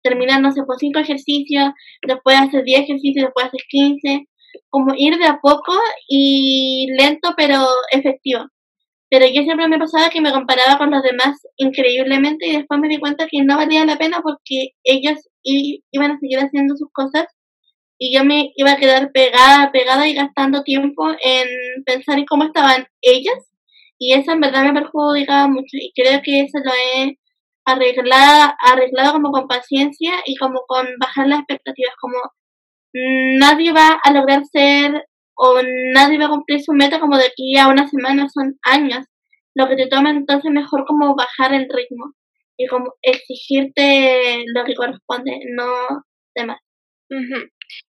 terminar, 0.05 0.41
no 0.41 0.51
sé, 0.51 0.63
por 0.63 0.77
cinco 0.77 0.99
ejercicios, 0.99 1.71
después 2.07 2.39
hacer 2.39 2.63
10 2.63 2.81
ejercicios, 2.81 3.25
después 3.25 3.47
hacer 3.47 3.61
15, 3.67 4.27
como 4.69 4.93
ir 4.95 5.17
de 5.17 5.25
a 5.25 5.39
poco 5.41 5.73
y 6.07 6.87
lento 6.97 7.33
pero 7.35 7.65
efectivo. 7.91 8.45
Pero 9.09 9.25
yo 9.27 9.43
siempre 9.43 9.67
me 9.67 9.79
pasaba 9.79 10.09
que 10.09 10.21
me 10.21 10.31
comparaba 10.31 10.77
con 10.77 10.91
los 10.91 11.03
demás 11.03 11.39
increíblemente 11.57 12.47
y 12.47 12.57
después 12.57 12.79
me 12.79 12.89
di 12.89 12.97
cuenta 12.97 13.27
que 13.29 13.43
no 13.43 13.57
valía 13.57 13.85
la 13.85 13.97
pena 13.97 14.19
porque 14.23 14.69
ellos 14.83 15.19
iban 15.43 16.11
a 16.11 16.19
seguir 16.19 16.39
haciendo 16.39 16.75
sus 16.75 16.89
cosas 16.91 17.25
y 17.97 18.15
yo 18.15 18.25
me 18.25 18.51
iba 18.55 18.73
a 18.73 18.77
quedar 18.77 19.11
pegada, 19.11 19.71
pegada 19.71 20.07
y 20.07 20.13
gastando 20.13 20.63
tiempo 20.63 21.09
en 21.23 21.47
pensar 21.85 22.17
en 22.17 22.25
cómo 22.25 22.43
estaban 22.45 22.87
ellas 23.01 23.51
y 23.97 24.13
eso 24.13 24.31
en 24.31 24.41
verdad 24.41 24.65
me 24.65 24.73
perjudicaba 24.73 25.47
mucho 25.47 25.77
y 25.77 25.91
creo 25.95 26.21
que 26.23 26.41
eso 26.41 26.57
lo 26.63 26.71
he 26.73 27.17
arreglado, 27.65 28.53
arreglado 28.59 29.13
como 29.13 29.31
con 29.31 29.47
paciencia 29.47 30.13
y 30.25 30.35
como 30.37 30.61
con 30.67 30.87
bajar 30.99 31.27
las 31.27 31.39
expectativas, 31.39 31.95
como 31.99 32.17
nadie 32.93 33.73
va 33.73 33.99
a 34.03 34.11
lograr 34.11 34.43
ser 34.45 35.05
o 35.37 35.59
nadie 35.93 36.17
va 36.17 36.25
a 36.25 36.29
cumplir 36.29 36.61
su 36.61 36.71
meta 36.73 36.99
como 36.99 37.17
de 37.17 37.25
aquí 37.25 37.57
a 37.57 37.67
una 37.67 37.87
semana, 37.87 38.27
son 38.29 38.57
años. 38.63 39.05
Lo 39.53 39.67
que 39.67 39.75
te 39.75 39.87
toma 39.87 40.09
entonces 40.09 40.51
mejor 40.51 40.85
como 40.85 41.15
bajar 41.15 41.53
el 41.53 41.67
ritmo 41.69 42.13
y 42.57 42.67
como 42.67 42.93
exigirte 43.01 44.43
lo 44.53 44.63
que 44.63 44.75
corresponde, 44.75 45.39
no 45.55 45.65
demás. 46.35 46.59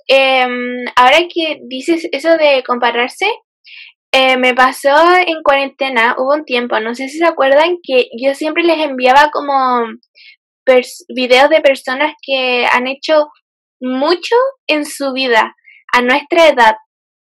Em, 0.08 0.86
ahora 0.96 1.18
que 1.34 1.60
dices 1.68 2.08
eso 2.12 2.38
de 2.38 2.64
compararse, 2.66 3.26
eh, 4.18 4.38
me 4.38 4.54
pasó 4.54 4.96
en 5.28 5.44
cuarentena, 5.44 6.16
hubo 6.18 6.36
un 6.36 6.46
tiempo, 6.46 6.80
no 6.80 6.96
sé 6.96 7.10
si 7.10 7.18
se 7.18 7.26
acuerdan, 7.26 7.80
que 7.84 8.08
yo 8.18 8.34
siempre 8.34 8.64
les 8.64 8.80
enviaba 8.80 9.30
como 9.30 9.86
videos 11.10 11.50
de 11.50 11.60
personas 11.60 12.14
que 12.26 12.66
han 12.66 12.88
hecho 12.88 13.28
mucho 13.82 14.36
en 14.68 14.86
su 14.86 15.12
vida 15.12 15.54
a 15.92 16.02
nuestra 16.02 16.48
edad, 16.48 16.76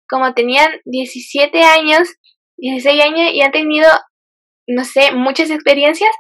como 0.08 0.36
tenían 0.36 0.70
17 0.86 1.64
años, 1.64 2.08
16 2.58 3.04
años 3.04 3.32
y 3.34 3.42
han 3.42 3.52
tenido, 3.52 3.90
no 4.68 4.86
sé, 4.86 5.14
muchas 5.14 5.50
experiencias. 5.50 6.12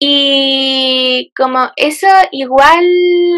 Y 0.00 1.30
como 1.36 1.70
eso 1.76 2.08
igual 2.32 2.84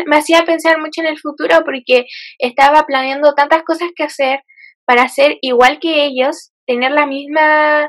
me 0.07 0.16
hacía 0.16 0.47
pensar 0.47 0.79
mucho 0.81 1.03
en 1.03 1.09
el 1.09 1.18
futuro 1.18 1.62
porque 1.66 2.07
estaba 2.39 2.85
planeando 2.87 3.35
tantas 3.35 3.62
cosas 3.64 3.91
que 3.95 4.05
hacer 4.05 4.41
para 4.87 5.09
ser 5.09 5.37
igual 5.41 5.78
que 5.80 6.05
ellos, 6.05 6.53
tener 6.66 6.93
la 6.93 7.07
misma 7.07 7.89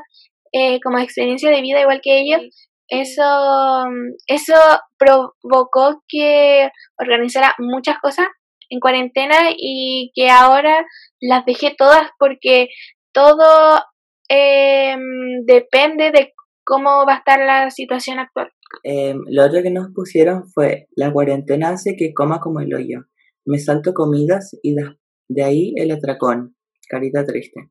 eh, 0.52 0.80
como 0.82 0.98
experiencia 0.98 1.50
de 1.50 1.62
vida 1.62 1.80
igual 1.80 2.00
que 2.02 2.20
ellos, 2.20 2.42
eso, 2.88 3.84
eso 4.26 4.54
provocó 4.98 6.02
que 6.08 6.70
organizara 6.98 7.54
muchas 7.58 7.98
cosas 8.00 8.26
en 8.70 8.80
cuarentena 8.80 9.50
y 9.56 10.12
que 10.14 10.30
ahora 10.30 10.84
las 11.20 11.44
dejé 11.44 11.74
todas 11.76 12.08
porque 12.18 12.68
todo 13.12 13.80
em, 14.28 15.44
depende 15.46 16.10
de 16.10 16.32
cómo 16.64 17.04
va 17.06 17.14
a 17.14 17.18
estar 17.18 17.38
la 17.38 17.70
situación 17.70 18.18
actual. 18.18 18.50
Em, 18.82 19.20
lo 19.28 19.44
otro 19.44 19.62
que 19.62 19.70
nos 19.70 19.92
pusieron 19.94 20.48
fue, 20.52 20.88
la 20.96 21.12
cuarentena 21.12 21.70
hace 21.70 21.96
que 21.96 22.12
coma 22.12 22.40
como 22.40 22.60
el 22.60 22.74
hoyo. 22.74 23.04
Me 23.44 23.58
salto 23.58 23.94
comidas 23.94 24.58
y 24.62 24.74
de, 24.74 25.44
ahí 25.44 25.72
el 25.76 25.92
atracón. 25.92 26.55
Carita 26.88 27.24
triste. 27.24 27.70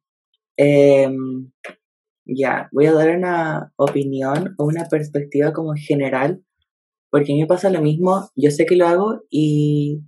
Em, 0.57 1.51
ya, 2.26 2.70
voy 2.72 2.88
a 2.88 2.93
dar 2.93 3.18
una 3.18 3.74
opinión 3.78 4.55
o 4.57 4.66
una 4.66 4.86
perspectiva 4.86 5.53
como 5.53 5.74
general, 5.76 6.43
porque 7.11 7.34
a 7.34 7.36
mí 7.36 7.41
me 7.41 7.47
pasa 7.47 7.70
lo 7.70 7.82
mismo, 7.82 8.30
yo 8.36 8.51
sé 8.51 8.66
que 8.66 8.76
lo 8.76 8.88
hago 8.88 9.22
y 9.30 10.01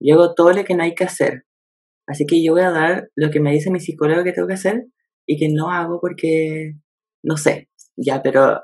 yo 0.00 0.14
hago 0.14 0.34
todo 0.34 0.52
lo 0.52 0.64
que 0.64 0.74
no 0.74 0.82
hay 0.84 0.94
que 0.94 1.04
hacer. 1.04 1.44
Así 2.08 2.26
que 2.26 2.42
yo 2.44 2.52
voy 2.52 2.62
a 2.62 2.70
dar 2.70 3.10
lo 3.16 3.30
que 3.30 3.40
me 3.40 3.52
dice 3.52 3.70
mi 3.70 3.80
psicólogo 3.80 4.24
que 4.24 4.32
tengo 4.32 4.48
que 4.48 4.54
hacer 4.54 4.86
y 5.26 5.38
que 5.38 5.48
no 5.48 5.70
hago 5.70 6.00
porque 6.00 6.74
no 7.24 7.36
sé. 7.36 7.68
Ya, 7.96 8.22
pero 8.22 8.60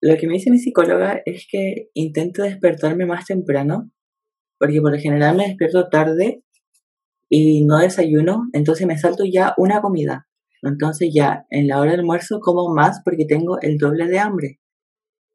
lo 0.00 0.16
que 0.16 0.26
me 0.28 0.34
dice 0.34 0.50
mi 0.50 0.58
psicóloga 0.58 1.22
es 1.24 1.46
que 1.50 1.88
intento 1.94 2.42
despertarme 2.42 3.06
más 3.06 3.26
temprano, 3.26 3.90
porque 4.58 4.80
por 4.80 4.92
lo 4.92 4.98
general 4.98 5.36
me 5.36 5.48
despierto 5.48 5.88
tarde 5.88 6.43
y 7.34 7.64
no 7.64 7.78
desayuno, 7.78 8.48
entonces 8.52 8.86
me 8.86 8.96
salto 8.96 9.24
ya 9.24 9.54
una 9.56 9.80
comida. 9.80 10.28
Entonces 10.62 11.10
ya 11.12 11.44
en 11.50 11.66
la 11.66 11.80
hora 11.80 11.90
del 11.90 12.00
almuerzo 12.00 12.38
como 12.38 12.72
más 12.72 13.00
porque 13.04 13.26
tengo 13.26 13.60
el 13.60 13.76
doble 13.76 14.06
de 14.06 14.20
hambre. 14.20 14.60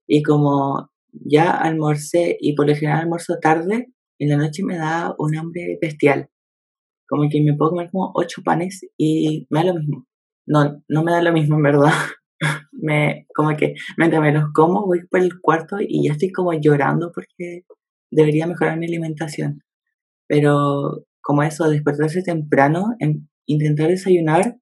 Y 0.07 0.23
como 0.23 0.89
ya 1.11 1.51
almorcé 1.51 2.37
y 2.39 2.55
por 2.55 2.69
lo 2.69 2.75
general 2.75 3.01
almuerzo 3.01 3.37
tarde, 3.41 3.93
en 4.17 4.29
la 4.29 4.37
noche 4.37 4.63
me 4.63 4.77
da 4.77 5.13
un 5.17 5.35
hambre 5.35 5.77
bestial. 5.81 6.29
Como 7.05 7.27
que 7.29 7.41
me 7.41 7.55
puedo 7.57 7.71
comer 7.71 7.89
como 7.91 8.11
ocho 8.15 8.43
panes 8.45 8.79
y 8.97 9.45
me 9.49 9.59
da 9.59 9.73
lo 9.73 9.79
mismo. 9.79 10.07
No, 10.47 10.81
no 10.87 11.03
me 11.03 11.11
da 11.11 11.21
lo 11.21 11.33
mismo 11.33 11.57
en 11.57 11.63
verdad. 11.63 11.91
me, 12.71 13.27
como 13.35 13.57
que 13.57 13.75
mientras 13.97 14.21
me 14.21 14.31
los 14.31 14.53
como 14.53 14.85
voy 14.85 15.05
por 15.07 15.19
el 15.19 15.41
cuarto 15.41 15.77
y 15.81 16.07
ya 16.07 16.13
estoy 16.13 16.31
como 16.31 16.53
llorando 16.53 17.11
porque 17.13 17.63
debería 18.09 18.47
mejorar 18.47 18.77
mi 18.77 18.85
alimentación. 18.85 19.63
Pero 20.27 21.03
como 21.21 21.43
eso, 21.43 21.69
despertarse 21.69 22.21
temprano, 22.21 22.95
intentar 23.45 23.89
desayunar, 23.89 24.57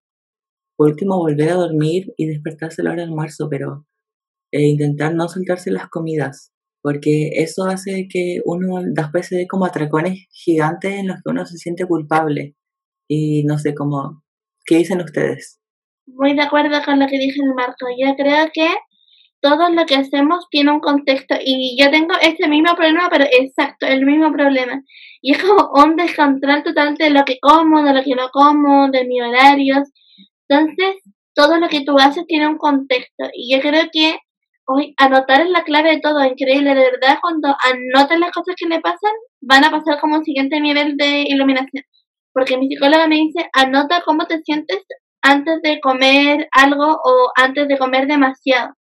por 0.75 0.89
último 0.89 1.17
volver 1.17 1.49
a 1.49 1.55
dormir 1.55 2.13
y 2.17 2.27
despertarse 2.27 2.81
a 2.81 2.85
la 2.85 2.91
hora 2.91 3.01
del 3.01 3.09
almuerzo, 3.09 3.47
pero 3.49 3.85
eh, 4.51 4.67
intentar 4.67 5.15
no 5.15 5.27
saltarse 5.27 5.71
las 5.71 5.89
comidas 5.89 6.53
porque 6.87 7.31
eso 7.33 7.65
hace 7.65 8.07
que 8.09 8.39
uno 8.45 8.81
después 8.93 9.27
se 9.27 9.35
dé 9.35 9.45
como 9.45 9.65
atracones 9.65 10.25
gigantes 10.31 10.93
en 10.93 11.07
los 11.07 11.17
que 11.17 11.31
uno 11.31 11.45
se 11.45 11.57
siente 11.57 11.85
culpable. 11.85 12.55
Y 13.09 13.43
no 13.43 13.57
sé 13.57 13.73
cómo, 13.73 14.23
¿qué 14.65 14.77
dicen 14.77 15.01
ustedes? 15.01 15.59
Muy 16.05 16.33
de 16.33 16.43
acuerdo 16.43 16.81
con 16.85 16.99
lo 16.99 17.07
que 17.07 17.19
dije 17.19 17.41
el 17.41 17.53
Marco. 17.53 17.87
Yo 17.99 18.15
creo 18.15 18.47
que 18.53 18.69
todo 19.41 19.69
lo 19.69 19.85
que 19.85 19.95
hacemos 19.95 20.47
tiene 20.49 20.71
un 20.71 20.79
contexto 20.79 21.35
y 21.43 21.77
yo 21.81 21.89
tengo 21.91 22.13
este 22.21 22.47
mismo 22.47 22.75
problema, 22.75 23.09
pero 23.11 23.25
exacto, 23.25 23.85
el 23.85 24.05
mismo 24.05 24.31
problema. 24.31 24.81
Y 25.21 25.33
es 25.33 25.43
como 25.43 25.69
un 25.73 25.95
descontrol 25.95 26.63
total 26.63 26.95
de 26.95 27.09
lo 27.09 27.23
que 27.25 27.39
como, 27.41 27.83
de 27.83 27.93
lo 27.93 28.03
que 28.03 28.15
no 28.15 28.29
como, 28.31 28.89
de 28.89 29.05
mis 29.05 29.21
horarios. 29.21 29.89
Entonces, 30.47 30.95
todo 31.35 31.57
lo 31.57 31.67
que 31.67 31.81
tú 31.81 31.97
haces 31.99 32.25
tiene 32.27 32.47
un 32.47 32.57
contexto 32.57 33.25
y 33.33 33.53
yo 33.53 33.61
creo 33.61 33.83
que 33.91 34.17
Hoy, 34.69 34.93
anotar 34.97 35.39
es 35.41 35.49
la 35.49 35.63
clave 35.63 35.91
de 35.91 36.01
todo, 36.01 36.25
increíble, 36.25 36.75
de 36.75 36.91
verdad, 36.91 37.19
cuando 37.21 37.55
anoten 37.63 38.19
las 38.19 38.31
cosas 38.31 38.53
que 38.57 38.67
le 38.67 38.81
pasan, 38.81 39.13
van 39.39 39.63
a 39.63 39.71
pasar 39.71 39.97
como 40.01 40.17
un 40.17 40.25
siguiente 40.25 40.59
nivel 40.59 40.97
de 40.97 41.23
iluminación. 41.25 41.85
Porque 42.33 42.57
mi 42.57 42.67
psicóloga 42.67 43.07
me 43.07 43.15
dice, 43.15 43.49
anota 43.53 44.03
cómo 44.05 44.25
te 44.27 44.41
sientes 44.41 44.83
antes 45.21 45.61
de 45.61 45.79
comer 45.79 46.49
algo 46.51 46.99
o 47.01 47.31
antes 47.35 47.69
de 47.69 47.77
comer 47.77 48.07
demasiado. 48.07 48.73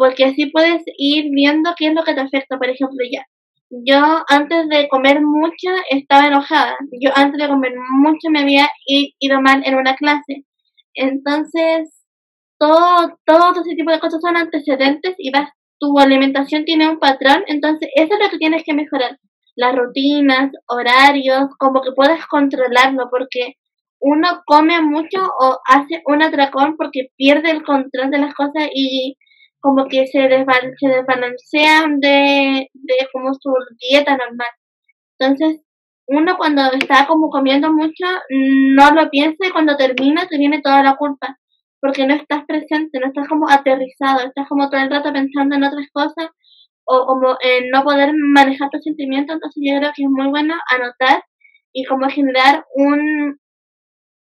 Porque 0.00 0.24
así 0.24 0.46
puedes 0.46 0.82
ir 0.96 1.26
viendo 1.30 1.74
qué 1.76 1.88
es 1.88 1.94
lo 1.94 2.02
que 2.04 2.14
te 2.14 2.22
afecta, 2.22 2.56
por 2.56 2.70
ejemplo, 2.70 3.04
ya. 3.12 3.26
Yo 3.68 4.24
antes 4.30 4.66
de 4.70 4.88
comer 4.88 5.20
mucho 5.20 5.68
estaba 5.90 6.28
enojada. 6.28 6.74
Yo 7.02 7.10
antes 7.14 7.38
de 7.38 7.46
comer 7.46 7.74
mucho 7.76 8.30
me 8.30 8.40
había 8.40 8.66
ido 8.86 9.42
mal 9.42 9.62
en 9.62 9.74
una 9.74 9.96
clase. 9.96 10.46
Entonces, 10.94 12.02
todo, 12.58 13.18
todo 13.26 13.60
ese 13.60 13.74
tipo 13.76 13.90
de 13.90 14.00
cosas 14.00 14.22
son 14.22 14.38
antecedentes 14.38 15.16
y 15.18 15.30
vas, 15.32 15.50
tu 15.78 15.98
alimentación 15.98 16.64
tiene 16.64 16.88
un 16.88 16.98
patrón, 16.98 17.44
entonces 17.46 17.90
eso 17.94 18.14
es 18.14 18.24
lo 18.24 18.30
que 18.30 18.38
tienes 18.38 18.62
que 18.64 18.72
mejorar. 18.72 19.18
Las 19.54 19.76
rutinas, 19.76 20.50
horarios, 20.66 21.50
como 21.58 21.82
que 21.82 21.92
puedas 21.92 22.26
controlarlo, 22.26 23.10
porque 23.10 23.56
uno 24.00 24.28
come 24.46 24.80
mucho 24.80 25.20
o 25.40 25.58
hace 25.66 26.02
un 26.06 26.22
atracón 26.22 26.76
porque 26.78 27.08
pierde 27.18 27.50
el 27.50 27.62
control 27.64 28.10
de 28.10 28.18
las 28.18 28.32
cosas 28.32 28.66
y 28.74 29.18
como 29.60 29.86
que 29.88 30.06
se, 30.06 30.28
se 30.28 30.88
desbalancean 30.88 32.00
de, 32.00 32.68
de 32.72 33.08
como 33.12 33.32
su 33.34 33.52
dieta 33.78 34.16
normal. 34.16 34.48
Entonces, 35.18 35.62
uno 36.06 36.36
cuando 36.36 36.62
está 36.72 37.06
como 37.06 37.30
comiendo 37.30 37.72
mucho, 37.72 38.06
no 38.30 38.90
lo 38.92 39.10
piensa 39.10 39.46
y 39.46 39.50
cuando 39.50 39.76
termina 39.76 40.26
te 40.26 40.38
viene 40.38 40.60
toda 40.60 40.82
la 40.82 40.96
culpa 40.96 41.38
porque 41.80 42.06
no 42.06 42.14
estás 42.14 42.44
presente, 42.46 42.98
no 43.00 43.06
estás 43.06 43.28
como 43.28 43.48
aterrizado, 43.48 44.26
estás 44.26 44.48
como 44.48 44.68
todo 44.68 44.80
el 44.80 44.90
rato 44.90 45.12
pensando 45.12 45.56
en 45.56 45.64
otras 45.64 45.86
cosas 45.92 46.28
o 46.84 47.06
como 47.06 47.36
en 47.40 47.70
no 47.70 47.82
poder 47.84 48.12
manejar 48.14 48.68
tus 48.70 48.82
sentimientos, 48.82 49.34
entonces 49.34 49.62
yo 49.64 49.78
creo 49.78 49.92
que 49.94 50.02
es 50.02 50.10
muy 50.10 50.28
bueno 50.28 50.54
anotar 50.70 51.22
y 51.72 51.84
como 51.84 52.08
generar 52.08 52.64
un 52.74 53.38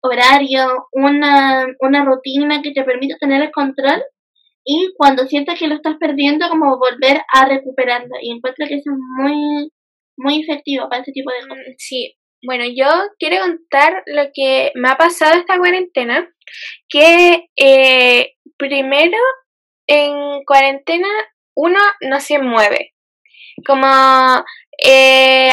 horario, 0.01 0.87
una, 0.91 1.65
una 1.79 2.05
rutina 2.05 2.61
que 2.61 2.73
te 2.73 2.83
permita 2.83 3.15
tener 3.19 3.41
el 3.41 3.51
control 3.51 4.03
y 4.69 4.93
cuando 4.97 5.25
sientas 5.25 5.57
que 5.57 5.69
lo 5.69 5.75
estás 5.75 5.95
perdiendo, 5.97 6.49
como 6.49 6.77
volver 6.77 7.21
a 7.33 7.45
recuperarlo. 7.47 8.15
Y 8.21 8.31
encuentro 8.31 8.67
que 8.67 8.75
eso 8.75 8.91
es 8.91 8.97
muy, 9.17 9.71
muy 10.17 10.41
efectivo 10.41 10.89
para 10.89 11.03
ese 11.03 11.13
tipo 11.13 11.31
de 11.31 11.47
cosas. 11.47 11.63
Sí, 11.77 12.17
bueno, 12.45 12.65
yo 12.65 12.85
quiero 13.17 13.41
contar 13.41 14.03
lo 14.07 14.23
que 14.33 14.73
me 14.75 14.89
ha 14.89 14.97
pasado 14.97 15.39
esta 15.39 15.57
cuarentena 15.57 16.29
que 16.89 17.45
eh, 17.55 18.33
primero 18.57 19.17
en 19.87 20.43
cuarentena 20.45 21.07
uno 21.55 21.79
no 22.01 22.19
se 22.19 22.39
mueve. 22.39 22.93
Como 23.65 23.87
eh, 24.83 25.49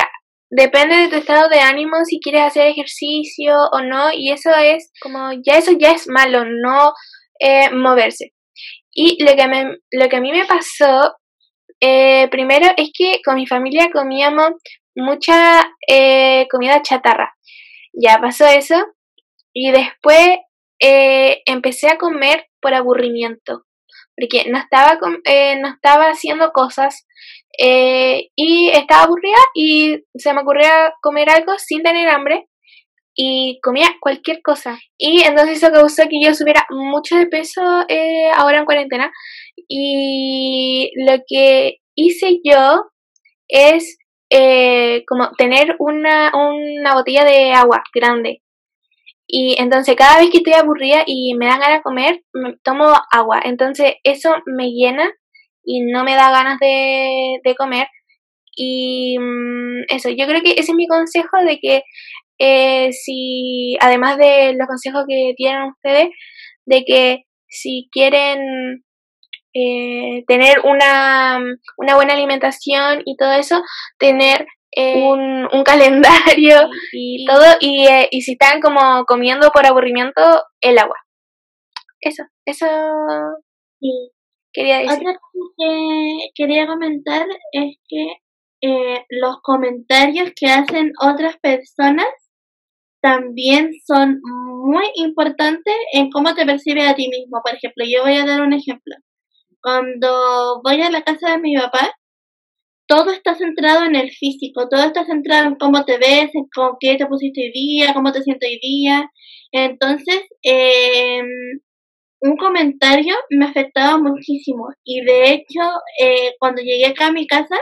depende 0.51 0.97
de 0.97 1.09
tu 1.09 1.17
estado 1.17 1.49
de 1.49 1.61
ánimo 1.61 2.05
si 2.05 2.19
quieres 2.19 2.43
hacer 2.43 2.67
ejercicio 2.67 3.55
o 3.73 3.81
no 3.81 4.13
y 4.13 4.33
eso 4.33 4.51
es 4.51 4.91
como 5.01 5.31
ya 5.47 5.57
eso 5.59 5.71
ya 5.79 5.93
es 5.93 6.09
malo 6.09 6.45
no 6.45 6.93
eh, 7.39 7.71
moverse 7.71 8.34
y 8.95 9.23
lo 9.25 9.35
que 9.37 9.49
me, 9.49 9.79
lo 9.91 10.09
que 10.09 10.17
a 10.17 10.21
mí 10.21 10.33
me 10.33 10.47
pasó 10.47 11.17
primero 12.31 12.67
es 12.79 12.91
que 12.97 13.21
con 13.23 13.35
mi 13.35 13.47
familia 13.47 13.91
comíamos 13.93 14.53
mucha 14.97 15.63
comida 16.51 16.81
chatarra. 16.81 17.35
Ya 17.93 18.19
pasó 18.19 18.47
eso. 18.47 18.77
Y 19.53 19.71
después 19.71 20.39
eh, 20.81 21.43
empecé 21.47 21.89
a 21.89 21.99
comer 21.99 22.49
por 22.61 22.75
aburrimiento, 22.75 23.65
porque 24.17 24.51
no 24.51 24.59
estaba, 24.59 24.99
eh, 25.25 25.57
no 25.61 25.69
estaba 25.69 26.11
haciendo 26.11 26.53
cosas 26.53 27.07
eh, 27.59 28.31
y 28.35 28.71
estaba 28.71 29.05
aburrida 29.05 29.39
y 29.55 30.05
se 30.17 30.35
me 30.35 30.41
ocurría 30.41 30.93
comer 31.01 31.31
algo 31.31 31.53
sin 31.59 31.83
tener 31.83 32.09
hambre 32.09 32.49
y 33.15 33.61
comía 33.63 33.89
cualquier 34.01 34.43
cosa. 34.43 34.79
Y 34.99 35.23
entonces 35.23 35.59
eso 35.59 35.73
causó 35.73 36.05
que 36.05 36.21
yo 36.23 36.35
subiera 36.35 36.67
mucho 36.71 37.17
de 37.17 37.27
peso 37.27 37.63
ahora 37.63 38.59
en 38.59 38.65
cuarentena 38.65 39.13
y 39.69 40.91
lo 41.07 41.19
que 41.27 41.77
hice 41.95 42.41
yo 42.45 42.85
es 43.49 43.99
como 45.07 45.31
tener 45.39 45.77
una, 45.79 46.33
una 46.35 46.95
botella 46.95 47.25
de 47.25 47.53
agua 47.53 47.83
grande 47.95 48.43
y 49.27 49.57
entonces 49.59 49.97
cada 49.97 50.19
vez 50.19 50.31
que 50.31 50.39
estoy 50.39 50.53
aburrida 50.53 51.03
y 51.07 51.35
me 51.35 51.47
dan 51.47 51.61
ganas 51.61 51.79
de 51.79 51.83
comer, 51.83 52.23
me 52.33 52.57
tomo 52.63 52.93
agua. 53.11 53.41
Entonces 53.45 53.95
eso 54.05 54.35
me 54.47 54.69
llena 54.71 55.11
y 55.65 55.81
no 55.81 56.05
me 56.05 56.15
da 56.15 56.31
ganas 56.31 56.59
de, 56.61 57.55
comer. 57.57 57.87
Y 58.57 59.19
mm, 59.19 59.85
eso, 59.89 60.11
yo 60.11 60.27
creo 60.27 60.43
que 60.43 60.53
ese 60.53 60.73
es 60.73 60.75
mi 60.75 60.87
consejo 60.87 61.39
de 61.45 61.59
que 61.59 61.83
eh, 62.39 62.93
si, 62.93 63.77
además 63.81 64.19
de 64.19 64.55
los 64.55 64.67
consejos 64.67 65.05
que 65.09 65.35
tienen 65.37 65.71
ustedes, 65.71 66.09
de 66.67 66.85
que 66.85 67.25
si 67.49 67.89
quieren 67.93 68.85
eh, 69.57 70.25
tener 70.27 70.59
una, 70.65 71.39
una, 71.77 71.95
buena 71.95 72.15
alimentación 72.15 73.03
y 73.05 73.17
todo 73.17 73.33
eso, 73.35 73.63
tener 73.99 74.47
eh, 74.73 75.01
un, 75.01 75.47
un, 75.53 75.65
calendario 75.65 76.69
y 76.93 77.25
todo, 77.25 77.45
y, 77.61 77.87
eh, 77.87 78.09
y 78.11 78.23
si 78.23 78.33
están 78.33 78.61
como 78.61 79.05
comiendo 79.05 79.51
por 79.51 79.65
aburrimiento, 79.65 80.21
el 80.61 80.79
agua. 80.79 80.97
Eso, 82.01 82.25
eso 82.45 82.67
quería 84.53 84.79
decir. 84.79 84.99
Otra 84.99 85.15
cosa 85.15 85.49
que 85.57 86.31
quería 86.35 86.67
comentar 86.67 87.27
es 87.53 87.77
que 87.89 88.07
los 89.11 89.37
comentarios 89.43 90.33
que 90.35 90.47
hacen 90.47 90.93
otras 91.01 91.37
personas 91.39 92.09
también 93.05 93.71
son 93.87 94.19
muy 94.23 94.87
importantes 94.95 95.75
en 95.93 96.11
cómo 96.11 96.35
te 96.35 96.47
percibes 96.47 96.89
a 96.89 96.95
ti 96.95 97.11
mismo. 97.11 97.43
Por 97.45 97.55
ejemplo, 97.55 97.85
yo 97.87 98.03
voy 98.03 98.17
a 98.17 98.25
dar 98.25 98.41
un 98.41 98.55
ejemplo. 98.55 98.95
Cuando 99.61 100.63
voy 100.65 100.81
a 100.81 100.91
la 100.91 101.03
casa 101.03 101.33
de 101.33 101.39
mi 101.39 101.55
papá, 101.55 101.93
todo 102.87 103.11
está 103.11 103.35
centrado 103.35 103.85
en 103.85 103.95
el 103.95 104.11
físico, 104.11 104.69
todo 104.71 104.85
está 104.85 105.05
centrado 105.05 105.49
en 105.49 105.57
cómo 105.57 105.85
te 105.85 105.99
ves, 105.99 106.31
en 106.35 106.47
cómo, 106.55 106.79
qué 106.81 106.97
te 106.97 107.05
pusiste 107.05 107.43
hoy 107.43 107.53
día, 107.53 107.93
cómo 107.93 108.11
te 108.11 108.23
sientes 108.23 108.49
hoy 108.49 108.59
día. 108.63 109.11
Entonces, 109.53 110.23
eh, 110.43 111.21
un 112.23 112.37
comentario 112.39 113.15
me 113.29 113.45
afectaba 113.45 113.99
muchísimo 113.99 114.69
y 114.83 115.03
de 115.05 115.33
hecho, 115.35 115.61
eh, 116.01 116.33
cuando 116.39 116.63
llegué 116.63 116.87
acá 116.87 117.09
a 117.09 117.13
mi 117.13 117.27
casa, 117.27 117.59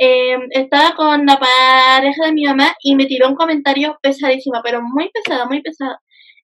eh, 0.00 0.36
estaba 0.50 0.94
con 0.94 1.26
la 1.26 1.38
pareja 1.38 2.26
de 2.26 2.32
mi 2.32 2.44
mamá 2.44 2.74
y 2.82 2.94
me 2.94 3.06
tiró 3.06 3.28
un 3.28 3.34
comentario 3.34 3.98
pesadísimo, 4.02 4.60
pero 4.62 4.80
muy 4.82 5.10
pesado, 5.10 5.46
muy 5.46 5.62
pesado. 5.62 5.96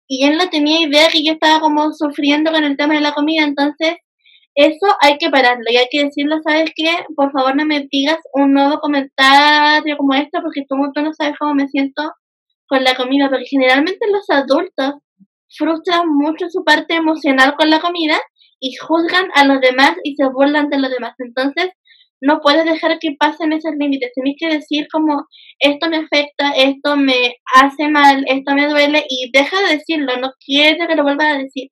Y 0.07 0.25
él 0.25 0.37
no 0.37 0.49
tenía 0.49 0.81
idea 0.81 1.07
que 1.09 1.23
yo 1.23 1.33
estaba 1.33 1.59
como 1.59 1.91
sufriendo 1.93 2.51
con 2.51 2.63
el 2.63 2.77
tema 2.77 2.95
de 2.95 3.01
la 3.01 3.13
comida, 3.13 3.43
entonces 3.43 3.95
eso 4.55 4.87
hay 5.01 5.17
que 5.17 5.29
pararlo 5.29 5.63
y 5.69 5.77
hay 5.77 5.87
que 5.89 6.03
decirlo, 6.03 6.37
¿sabes 6.43 6.71
qué? 6.75 6.89
Por 7.15 7.31
favor 7.31 7.55
no 7.55 7.65
me 7.65 7.87
digas 7.89 8.19
un 8.33 8.53
nuevo 8.53 8.79
comentario 8.79 9.95
como 9.97 10.13
este 10.13 10.41
porque 10.41 10.65
tú, 10.67 10.75
tú 10.93 11.01
no 11.01 11.13
sabes 11.13 11.35
cómo 11.39 11.53
me 11.53 11.67
siento 11.69 12.03
con 12.67 12.83
la 12.83 12.95
comida, 12.95 13.29
porque 13.29 13.45
generalmente 13.49 14.05
los 14.11 14.29
adultos 14.29 14.95
frustran 15.49 16.07
mucho 16.07 16.47
su 16.49 16.63
parte 16.63 16.95
emocional 16.95 17.55
con 17.57 17.69
la 17.69 17.81
comida 17.81 18.17
y 18.59 18.75
juzgan 18.75 19.27
a 19.35 19.45
los 19.45 19.59
demás 19.59 19.95
y 20.03 20.15
se 20.15 20.25
burlan 20.29 20.69
de 20.69 20.79
los 20.79 20.89
demás. 20.89 21.15
Entonces, 21.19 21.71
no 22.21 22.39
puedes 22.41 22.65
dejar 22.65 22.99
que 22.99 23.15
pasen 23.19 23.51
esos 23.53 23.73
límites. 23.77 24.11
Tienes 24.13 24.35
que 24.39 24.47
decir 24.47 24.87
como 24.91 25.25
esto 25.59 25.89
me 25.89 25.97
afecta, 25.97 26.51
esto 26.55 26.95
me 26.95 27.35
hace 27.55 27.89
mal, 27.89 28.23
esto 28.27 28.53
me 28.53 28.67
duele 28.67 29.03
y 29.09 29.31
deja 29.33 29.59
de 29.61 29.77
decirlo, 29.77 30.17
no 30.17 30.31
quieres 30.45 30.87
que 30.87 30.95
lo 30.95 31.03
vuelvas 31.03 31.35
a 31.35 31.37
decir. 31.39 31.69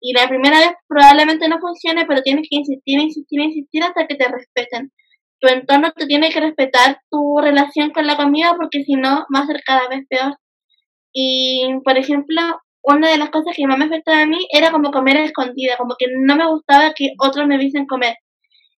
Y 0.00 0.12
la 0.12 0.28
primera 0.28 0.60
vez 0.60 0.70
probablemente 0.86 1.48
no 1.48 1.58
funcione, 1.58 2.06
pero 2.06 2.22
tienes 2.22 2.46
que 2.48 2.56
insistir, 2.56 3.00
insistir, 3.00 3.40
insistir 3.40 3.82
hasta 3.82 4.06
que 4.06 4.14
te 4.14 4.28
respeten. 4.28 4.92
Tu 5.40 5.48
entorno 5.48 5.92
te 5.92 6.06
tiene 6.06 6.30
que 6.30 6.40
respetar 6.40 7.00
tu 7.10 7.38
relación 7.40 7.90
con 7.90 8.06
la 8.06 8.16
comida 8.16 8.54
porque 8.56 8.84
si 8.84 8.94
no 8.94 9.26
va 9.34 9.40
a 9.40 9.46
ser 9.46 9.60
cada 9.64 9.88
vez 9.88 10.04
peor. 10.08 10.36
Y, 11.12 11.66
por 11.84 11.98
ejemplo, 11.98 12.40
una 12.82 13.10
de 13.10 13.18
las 13.18 13.30
cosas 13.30 13.54
que 13.56 13.66
más 13.66 13.78
me 13.78 13.86
afectaba 13.86 14.22
a 14.22 14.26
mí 14.26 14.46
era 14.52 14.70
como 14.70 14.90
comer 14.92 15.16
a 15.16 15.24
escondida, 15.24 15.76
como 15.76 15.94
que 15.98 16.06
no 16.16 16.36
me 16.36 16.46
gustaba 16.48 16.92
que 16.94 17.10
otros 17.18 17.46
me 17.46 17.58
viesen 17.58 17.86
comer. 17.86 18.14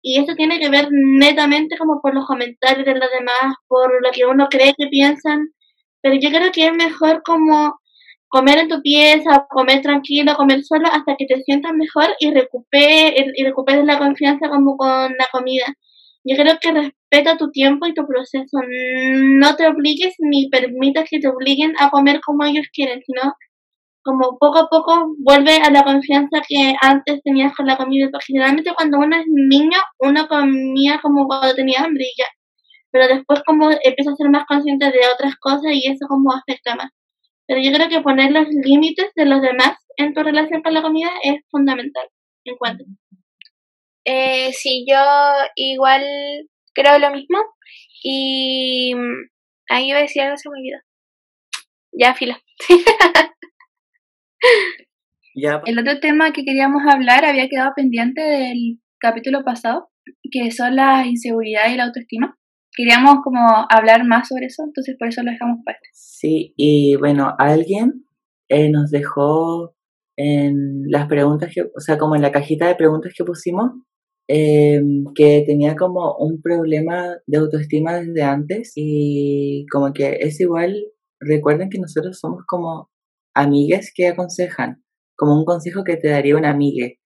Y 0.03 0.21
eso 0.21 0.35
tiene 0.37 0.59
que 0.61 0.71
ver 0.71 0.89
netamente 0.91 1.77
como 1.77 2.01
por 2.01 2.15
los 2.15 2.27
comentarios 2.27 2.87
de 2.87 2.95
los 2.95 3.11
demás, 3.11 3.57
por 3.67 4.03
lo 4.03 4.11
que 4.13 4.27
uno 4.27 4.49
cree 4.49 4.75
que 4.77 4.87
piensan. 4.89 5.49
Pero 6.03 6.17
yo 6.21 6.31
creo 6.31 6.53
que 6.53 6.67
es 6.67 6.73
mejor 6.75 7.23
como 7.25 7.79
comer 8.29 8.59
en 8.59 8.69
tu 8.69 8.81
pieza, 8.83 9.47
comer 9.49 9.83
tranquilo, 9.83 10.37
comer 10.37 10.63
solo 10.63 10.89
hasta 10.89 11.17
que 11.17 11.27
te 11.27 11.43
sientas 11.43 11.73
mejor 11.75 12.15
y 12.21 12.31
recuperes, 12.31 13.33
y 13.35 13.45
recuperes 13.45 13.85
la 13.85 13.99
confianza 13.99 14.49
como 14.49 14.77
con 14.77 15.13
la 15.19 15.27
comida. 15.33 15.67
Yo 16.25 16.37
creo 16.37 16.59
que 16.61 16.73
respeta 16.73 17.37
tu 17.39 17.51
tiempo 17.51 17.87
y 17.87 17.95
tu 17.95 18.07
proceso. 18.07 18.59
No 19.41 19.57
te 19.57 19.67
obligues 19.67 20.15
ni 20.19 20.49
permitas 20.51 21.09
que 21.11 21.21
te 21.21 21.29
obliguen 21.29 21.73
a 21.79 21.91
comer 21.91 22.21
como 22.25 22.45
ellos 22.45 22.67
quieren, 22.73 23.01
sino 23.07 23.35
como 24.09 24.39
poco 24.39 24.61
a 24.61 24.69
poco 24.71 25.15
vuelve 25.19 25.57
a 25.59 25.71
la 25.71 25.85
confianza 25.85 26.41
que 26.49 26.73
antes 26.81 27.21
tenías 27.23 27.55
con 27.55 27.67
la 27.67 27.77
comida. 27.77 28.09
Porque 28.11 28.25
generalmente 28.29 28.73
cuando 28.75 28.99
uno 28.99 29.15
es 29.17 29.27
niño, 29.27 29.77
uno 29.99 30.27
comía 30.29 30.99
como 31.03 31.27
cuando 31.27 31.55
tenía 31.55 31.83
hambre 31.83 32.05
y 32.05 32.15
ya. 32.19 32.27
Pero 32.91 33.07
después 33.07 33.43
como 33.45 33.71
empieza 33.71 34.13
a 34.13 34.17
ser 34.17 34.31
más 34.31 34.47
consciente 34.47 34.87
de 34.87 35.01
otras 35.13 35.37
cosas 35.37 35.73
y 35.73 35.91
eso 35.91 36.07
como 36.09 36.33
afecta 36.33 36.75
más. 36.75 36.91
Pero 37.47 37.61
yo 37.61 37.71
creo 37.71 37.91
que 37.91 38.01
poner 38.01 38.33
los 38.33 38.47
límites 38.49 39.11
de 39.15 39.27
los 39.27 39.43
demás 39.43 39.77
en 39.99 40.15
tu 40.15 40.23
relación 40.23 40.63
con 40.63 40.73
la 40.73 40.81
comida 40.81 41.11
es 41.23 41.43
fundamental. 41.51 42.09
En 42.45 42.57
cuanto. 42.57 42.85
Eh, 44.07 44.55
sí, 44.55 44.87
yo 44.89 44.97
igual 45.55 46.03
creo 46.73 46.99
lo 46.99 47.11
mismo. 47.11 47.39
Y 48.03 48.95
mm, 48.95 49.29
ahí 49.69 49.89
iba 49.91 49.99
a 49.99 50.03
decir 50.03 50.23
algo, 50.23 50.39
se 50.39 50.49
me 50.49 50.61
olvidó. 50.61 50.79
Ya, 51.93 52.17
El 55.67 55.79
otro 55.79 56.01
tema 56.01 56.33
que 56.33 56.45
queríamos 56.45 56.83
hablar 56.89 57.25
había 57.25 57.49
quedado 57.49 57.73
pendiente 57.77 58.21
del 58.21 58.81
capítulo 58.99 59.45
pasado, 59.45 59.89
que 60.31 60.51
son 60.51 60.77
la 60.77 61.07
inseguridad 61.07 61.71
y 61.73 61.77
la 61.77 61.85
autoestima. 61.85 62.37
Queríamos 62.77 63.17
como 63.23 63.41
hablar 63.71 64.05
más 64.05 64.29
sobre 64.29 64.47
eso, 64.47 64.63
entonces 64.65 64.97
por 64.99 65.09
eso 65.09 65.23
lo 65.23 65.33
dejamos 65.33 65.59
para 65.65 65.77
este. 65.77 65.89
Sí, 65.93 66.55
y 66.57 66.97
bueno, 66.97 67.35
alguien 67.39 68.05
eh, 68.49 68.71
nos 68.71 68.91
dejó 68.91 69.75
en 70.17 70.83
las 70.89 71.07
preguntas 71.07 71.51
que, 71.55 71.63
o 71.63 71.81
sea, 71.81 71.99
como 71.99 72.17
en 72.17 72.23
la 72.23 72.33
cajita 72.33 72.67
de 72.67 72.75
preguntas 72.75 73.13
que 73.17 73.25
pusimos, 73.25 73.71
em, 74.29 75.05
que 75.15 75.45
tenía 75.47 75.77
como 75.77 76.17
un 76.19 76.41
problema 76.43 77.17
de 77.27 77.39
autoestima 77.39 78.01
desde 78.01 78.23
antes 78.23 78.73
y 78.75 79.65
como 79.73 79.93
que 79.93 80.19
es 80.21 80.41
igual, 80.41 80.75
recuerden 81.21 81.71
que 81.71 81.79
nosotros 81.79 82.19
somos 82.19 82.45
como 82.47 82.91
amigues 83.39 83.93
que 83.95 84.09
aconsejan, 84.09 84.83
como 85.17 85.35
un 85.35 85.45
consejo 85.45 85.85
que 85.85 85.97
te 85.97 86.09
daría 86.09 86.37
una 86.37 86.51
amigue. 86.51 86.99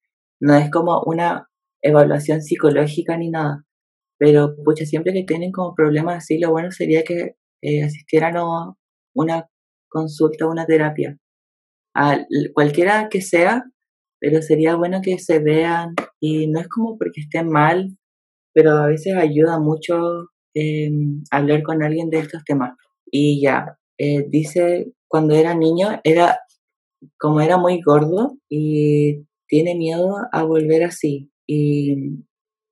No 0.40 0.54
es 0.54 0.70
como 0.70 1.02
una 1.04 1.48
evaluación 1.82 2.40
psicológica 2.42 3.16
ni 3.16 3.30
nada. 3.30 3.64
Pero, 4.18 4.54
pucha, 4.64 4.84
siempre 4.84 5.12
que 5.12 5.24
tienen 5.24 5.50
como 5.50 5.74
problemas 5.74 6.18
así, 6.18 6.38
lo 6.38 6.50
bueno 6.50 6.70
sería 6.70 7.02
que 7.02 7.36
eh, 7.62 7.82
asistieran 7.84 8.36
a 8.36 8.74
una 9.14 9.48
consulta, 9.88 10.46
una 10.46 10.66
terapia. 10.66 11.18
A 11.94 12.18
cualquiera 12.54 13.08
que 13.10 13.22
sea, 13.22 13.64
pero 14.20 14.42
sería 14.42 14.76
bueno 14.76 15.00
que 15.02 15.18
se 15.18 15.40
vean 15.40 15.94
y 16.20 16.46
no 16.48 16.60
es 16.60 16.68
como 16.68 16.96
porque 16.98 17.22
estén 17.22 17.48
mal, 17.48 17.96
pero 18.54 18.72
a 18.72 18.86
veces 18.86 19.14
ayuda 19.16 19.58
mucho 19.58 20.28
em, 20.54 21.22
hablar 21.30 21.62
con 21.62 21.82
alguien 21.82 22.10
de 22.10 22.20
estos 22.20 22.44
temas. 22.44 22.74
Y 23.10 23.42
ya, 23.42 23.78
eh, 23.98 24.26
dice 24.28 24.92
cuando 25.10 25.34
era 25.34 25.54
niño, 25.54 26.00
era 26.04 26.38
como 27.18 27.40
era 27.40 27.58
muy 27.58 27.80
gordo 27.82 28.38
y 28.48 29.26
tiene 29.48 29.74
miedo 29.74 30.16
a 30.30 30.44
volver 30.44 30.84
así. 30.84 31.32
Y 31.48 32.24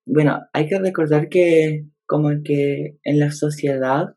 bueno, 0.06 0.38
hay 0.52 0.68
que 0.68 0.78
recordar 0.78 1.28
que 1.28 1.84
como 2.06 2.30
que 2.44 2.96
en 3.02 3.18
la 3.18 3.32
sociedad 3.32 4.14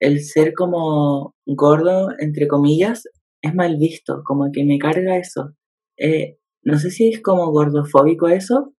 el 0.00 0.22
ser 0.24 0.54
como 0.54 1.34
gordo, 1.44 2.08
entre 2.18 2.48
comillas, 2.48 3.04
es 3.42 3.54
mal 3.54 3.76
visto, 3.76 4.22
como 4.24 4.50
que 4.50 4.64
me 4.64 4.78
carga 4.78 5.18
eso. 5.18 5.52
Eh, 5.98 6.38
no 6.62 6.78
sé 6.78 6.90
si 6.90 7.10
es 7.10 7.22
como 7.22 7.50
gordofóbico 7.52 8.28
eso, 8.28 8.72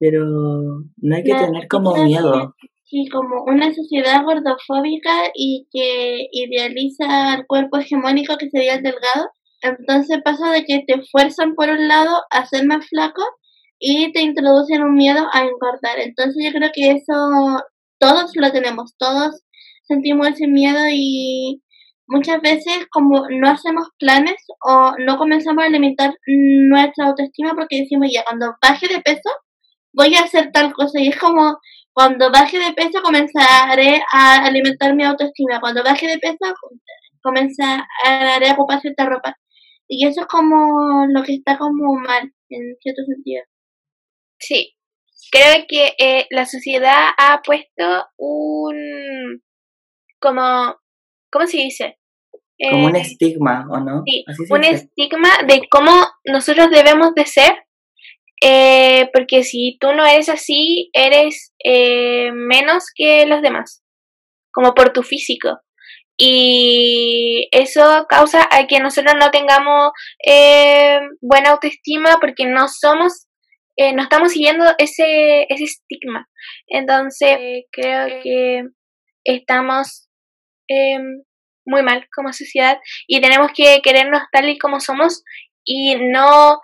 pero 0.00 0.24
no 0.26 1.16
hay 1.16 1.22
que 1.22 1.34
tener 1.34 1.68
como 1.68 1.94
miedo. 2.04 2.56
Sí, 2.90 3.06
como 3.08 3.44
una 3.44 3.72
sociedad 3.72 4.24
gordofóbica 4.24 5.30
y 5.32 5.68
que 5.70 6.26
idealiza 6.32 7.34
el 7.34 7.46
cuerpo 7.46 7.78
hegemónico 7.78 8.36
que 8.36 8.50
sería 8.50 8.74
el 8.74 8.82
delgado. 8.82 9.30
Entonces 9.62 10.18
pasa 10.24 10.50
de 10.50 10.64
que 10.64 10.82
te 10.84 11.00
fuerzan 11.12 11.54
por 11.54 11.68
un 11.68 11.86
lado 11.86 12.22
a 12.30 12.46
ser 12.46 12.66
más 12.66 12.86
flaco 12.88 13.22
y 13.78 14.12
te 14.12 14.22
introducen 14.22 14.82
un 14.82 14.96
miedo 14.96 15.24
a 15.32 15.42
engordar. 15.42 16.00
Entonces 16.00 16.44
yo 16.44 16.50
creo 16.52 16.70
que 16.74 16.90
eso 16.92 17.14
todos 18.00 18.32
lo 18.34 18.50
tenemos, 18.50 18.96
todos 18.98 19.40
sentimos 19.84 20.28
ese 20.28 20.48
miedo 20.48 20.80
y 20.90 21.62
muchas 22.08 22.40
veces 22.42 22.86
como 22.90 23.28
no 23.30 23.48
hacemos 23.50 23.86
planes 24.00 24.34
o 24.66 24.94
no 24.98 25.16
comenzamos 25.16 25.62
a 25.62 25.68
alimentar 25.68 26.12
nuestra 26.26 27.06
autoestima 27.06 27.54
porque 27.54 27.82
decimos 27.82 28.08
ya 28.12 28.24
cuando 28.24 28.54
baje 28.60 28.88
de 28.88 29.00
peso 29.00 29.30
voy 29.92 30.14
a 30.14 30.22
hacer 30.22 30.50
tal 30.52 30.72
cosa 30.72 31.00
y 31.00 31.08
es 31.08 31.18
como 31.18 31.58
cuando 31.92 32.30
baje 32.30 32.58
de 32.58 32.72
peso 32.72 33.02
comenzaré 33.02 34.00
a 34.12 34.44
alimentar 34.44 34.94
mi 34.94 35.04
autoestima. 35.04 35.60
Cuando 35.60 35.82
baje 35.82 36.06
de 36.06 36.18
peso 36.18 36.54
comenzaré 37.22 38.48
a 38.48 38.52
ocupar 38.54 38.80
cierta 38.80 39.06
ropa. 39.06 39.36
Y 39.88 40.06
eso 40.06 40.20
es 40.22 40.26
como 40.26 41.06
lo 41.08 41.22
que 41.22 41.34
está 41.34 41.58
como 41.58 41.94
mal, 41.94 42.32
en 42.48 42.76
cierto 42.80 43.02
sentido. 43.04 43.42
Sí. 44.38 44.74
creo 45.32 45.64
que 45.68 45.94
eh, 45.98 46.26
la 46.30 46.46
sociedad 46.46 47.10
ha 47.18 47.40
puesto 47.42 48.06
un 48.18 49.42
como 50.20 50.76
¿cómo 51.30 51.46
se 51.46 51.58
dice? 51.58 51.98
Como 52.70 52.86
un 52.86 52.96
Eh, 52.96 53.00
estigma, 53.00 53.66
¿o 53.70 53.78
no? 53.80 54.02
sí, 54.06 54.24
Así 54.26 54.42
un 54.50 54.60
dice. 54.60 54.74
estigma 54.74 55.28
de 55.46 55.62
cómo 55.70 55.92
nosotros 56.24 56.70
debemos 56.70 57.14
de 57.14 57.26
ser, 57.26 57.52
eh, 58.40 59.10
porque 59.12 59.42
si 59.42 59.76
tú 59.80 59.92
no 59.92 60.06
eres 60.06 60.28
así, 60.28 60.90
eres 60.92 61.52
eh, 61.64 62.30
menos 62.32 62.86
que 62.94 63.26
los 63.26 63.42
demás, 63.42 63.82
como 64.52 64.74
por 64.74 64.92
tu 64.92 65.02
físico. 65.02 65.60
Y 66.22 67.48
eso 67.50 68.04
causa 68.08 68.46
a 68.50 68.66
que 68.66 68.78
nosotros 68.78 69.14
no 69.18 69.30
tengamos 69.30 69.92
eh, 70.26 71.00
buena 71.22 71.50
autoestima 71.50 72.18
porque 72.20 72.44
no 72.44 72.68
somos, 72.68 73.26
eh, 73.76 73.94
no 73.94 74.02
estamos 74.02 74.32
siguiendo 74.32 74.66
ese, 74.76 75.46
ese 75.48 75.64
estigma. 75.64 76.28
Entonces, 76.66 77.38
eh, 77.40 77.64
creo 77.72 78.20
que 78.22 78.64
estamos 79.24 80.08
em, 80.68 81.22
muy 81.64 81.82
mal 81.82 82.06
como 82.14 82.34
sociedad 82.34 82.78
y 83.06 83.22
tenemos 83.22 83.50
que 83.54 83.80
querernos 83.82 84.22
tal 84.30 84.48
y 84.50 84.58
como 84.58 84.78
somos 84.80 85.22
y 85.64 85.96
no 85.96 86.60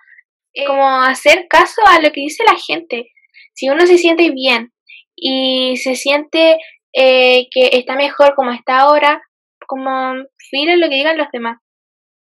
como 0.64 0.88
hacer 1.02 1.46
caso 1.48 1.82
a 1.86 2.00
lo 2.00 2.12
que 2.12 2.22
dice 2.22 2.44
la 2.44 2.56
gente. 2.56 3.10
Si 3.54 3.68
uno 3.68 3.86
se 3.86 3.98
siente 3.98 4.30
bien 4.30 4.72
y 5.14 5.76
se 5.76 5.96
siente 5.96 6.58
eh, 6.92 7.48
que 7.50 7.70
está 7.72 7.96
mejor 7.96 8.34
como 8.34 8.52
está 8.52 8.80
ahora, 8.80 9.22
como 9.66 10.14
filo 10.50 10.76
lo 10.76 10.88
que 10.88 10.96
digan 10.96 11.18
los 11.18 11.28
demás 11.32 11.58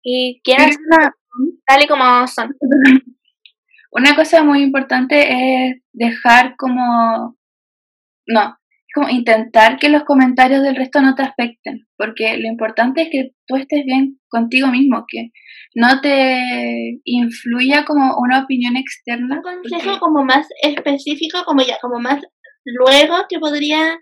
y 0.03 0.41
quieran 0.43 0.72
tal 1.65 1.84
y 1.84 1.88
como 1.88 2.28
son. 2.28 2.55
Una 3.91 4.15
cosa 4.15 4.43
muy 4.43 4.61
importante 4.61 5.67
es 5.67 5.82
dejar 5.91 6.55
como, 6.57 7.36
no, 8.26 8.57
como 8.94 9.10
intentar 9.10 9.78
que 9.78 9.89
los 9.89 10.04
comentarios 10.04 10.62
del 10.64 10.76
resto 10.76 11.02
no 11.02 11.16
te 11.16 11.24
afecten, 11.24 11.88
porque 11.98 12.38
lo 12.38 12.48
importante 12.48 13.04
es 13.04 13.10
que 13.10 13.32
tú 13.48 13.56
estés 13.56 13.86
bien 13.86 14.20
contigo 14.30 14.68
mismo, 14.68 15.06
que 15.08 15.30
no 15.76 16.02
te 16.02 17.00
influya 17.06 17.86
como 17.86 18.18
una 18.18 18.44
opinión 18.44 18.76
externa. 18.78 19.38
Un 19.38 19.42
consejo 19.42 19.84
porque- 19.86 20.00
como 20.00 20.26
más 20.26 20.48
específico, 20.62 21.44
como 21.46 21.62
ya, 21.62 21.78
como 21.82 22.00
más 22.00 22.22
luego 22.66 23.16
que 23.30 23.39
podría 23.39 23.98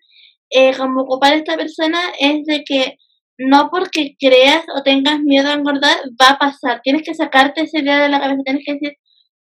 eh, 0.52 0.74
como 0.76 1.02
ocupar 1.02 1.34
esta 1.34 1.56
persona 1.56 2.00
es 2.20 2.44
de 2.46 2.64
que 2.64 2.98
no 3.38 3.70
porque 3.72 4.16
creas 4.20 4.66
o 4.76 4.82
tengas 4.84 5.20
miedo 5.22 5.48
a 5.48 5.54
engordar 5.54 5.96
va 6.20 6.32
a 6.32 6.38
pasar. 6.40 6.82
Tienes 6.84 7.04
que 7.04 7.14
sacarte 7.14 7.62
esa 7.62 7.80
idea 7.80 8.02
de 8.02 8.10
la 8.10 8.20
cabeza. 8.20 8.42
Tienes 8.44 8.64
que 8.66 8.74
decir, 8.74 8.94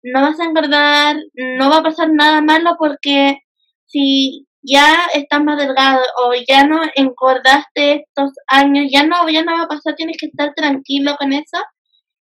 no 0.03 0.21
vas 0.21 0.39
a 0.39 0.45
engordar, 0.45 1.17
no 1.35 1.71
va 1.71 1.79
a 1.79 1.83
pasar 1.83 2.11
nada 2.13 2.43
malo 2.43 2.77
porque 2.79 3.39
si 3.87 4.47
ya 4.63 5.07
estás 5.15 5.43
más 5.43 5.59
delgado 5.59 6.03
o 6.25 6.33
ya 6.47 6.67
no 6.67 6.81
engordaste 6.95 8.05
estos 8.05 8.33
años, 8.49 8.87
ya 8.93 9.05
no, 9.05 9.29
ya 9.29 9.43
no 9.43 9.57
va 9.57 9.63
a 9.65 9.69
pasar. 9.69 9.95
Tienes 9.95 10.17
que 10.19 10.27
estar 10.27 10.53
tranquilo 10.55 11.17
con 11.19 11.33
eso 11.33 11.59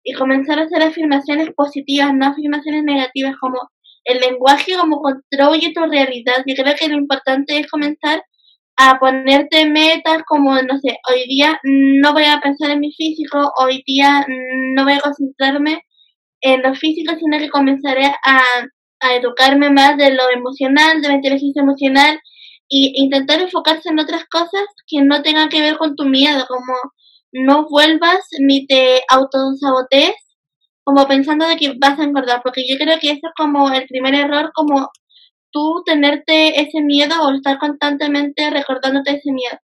y 0.03 0.12
comenzar 0.14 0.59
a 0.59 0.64
hacer 0.64 0.82
afirmaciones 0.82 1.51
positivas, 1.57 2.12
no 2.14 2.26
afirmaciones 2.26 2.85
negativas, 2.85 3.37
como 3.41 3.59
el 4.05 4.20
lenguaje 4.20 4.76
como 4.76 5.01
construye 5.01 5.72
tu 5.74 5.85
realidad. 5.87 6.45
Yo 6.47 6.55
creo 6.55 6.74
que 6.78 6.89
lo 6.89 6.97
importante 6.97 7.59
es 7.59 7.70
comenzar 7.70 8.22
a 8.76 8.99
ponerte 8.99 9.66
metas 9.66 10.22
como, 10.26 10.55
no 10.55 10.78
sé, 10.78 10.99
hoy 11.11 11.26
día 11.28 11.59
no 11.62 12.12
voy 12.12 12.24
a 12.24 12.41
pensar 12.41 12.70
en 12.70 12.80
mi 12.80 12.93
físico, 12.93 13.53
hoy 13.61 13.82
día 13.87 14.26
no 14.28 14.85
voy 14.85 14.95
a 14.95 15.01
concentrarme 15.01 15.82
en 16.41 16.62
lo 16.62 16.74
físico, 16.74 17.14
sino 17.18 17.39
que 17.39 17.49
comenzaré 17.49 18.07
a, 18.07 18.41
a 19.05 19.14
educarme 19.14 19.70
más 19.70 19.96
de 19.96 20.12
lo 20.12 20.30
emocional, 20.34 21.02
de 21.02 21.09
la 21.09 21.14
inteligencia 21.14 21.62
emocional 21.62 22.20
y 22.68 22.92
intentar 22.96 23.40
enfocarse 23.40 23.90
en 23.90 24.00
otras 24.00 24.24
cosas 24.30 24.64
que 24.86 25.02
no 25.02 25.22
tengan 25.22 25.48
que 25.48 25.61
ver 25.61 25.76
con 25.76 25.94
tu 25.96 26.05
miedo, 26.05 26.44
como 26.48 26.74
no 27.32 27.66
vuelvas 27.68 28.26
ni 28.38 28.66
te 28.66 29.02
autosabotees 29.09 30.14
como 30.84 31.07
pensando 31.09 31.46
de 31.46 31.57
que 31.57 31.74
vas 31.80 31.98
a 31.98 32.05
engordar, 32.05 32.42
porque 32.42 32.64
yo 32.68 32.76
creo 32.76 32.98
que 33.00 33.09
eso 33.11 33.26
es 33.26 33.32
como 33.36 33.72
el 33.72 33.86
primer 33.86 34.14
error, 34.14 34.52
como 34.55 34.90
tú 35.50 35.82
tenerte 35.86 36.61
ese 36.61 36.82
miedo 36.82 37.14
o 37.22 37.32
estar 37.32 37.59
constantemente 37.59 38.50
recordándote 38.50 39.12
ese 39.12 39.32
miedo. 39.32 39.59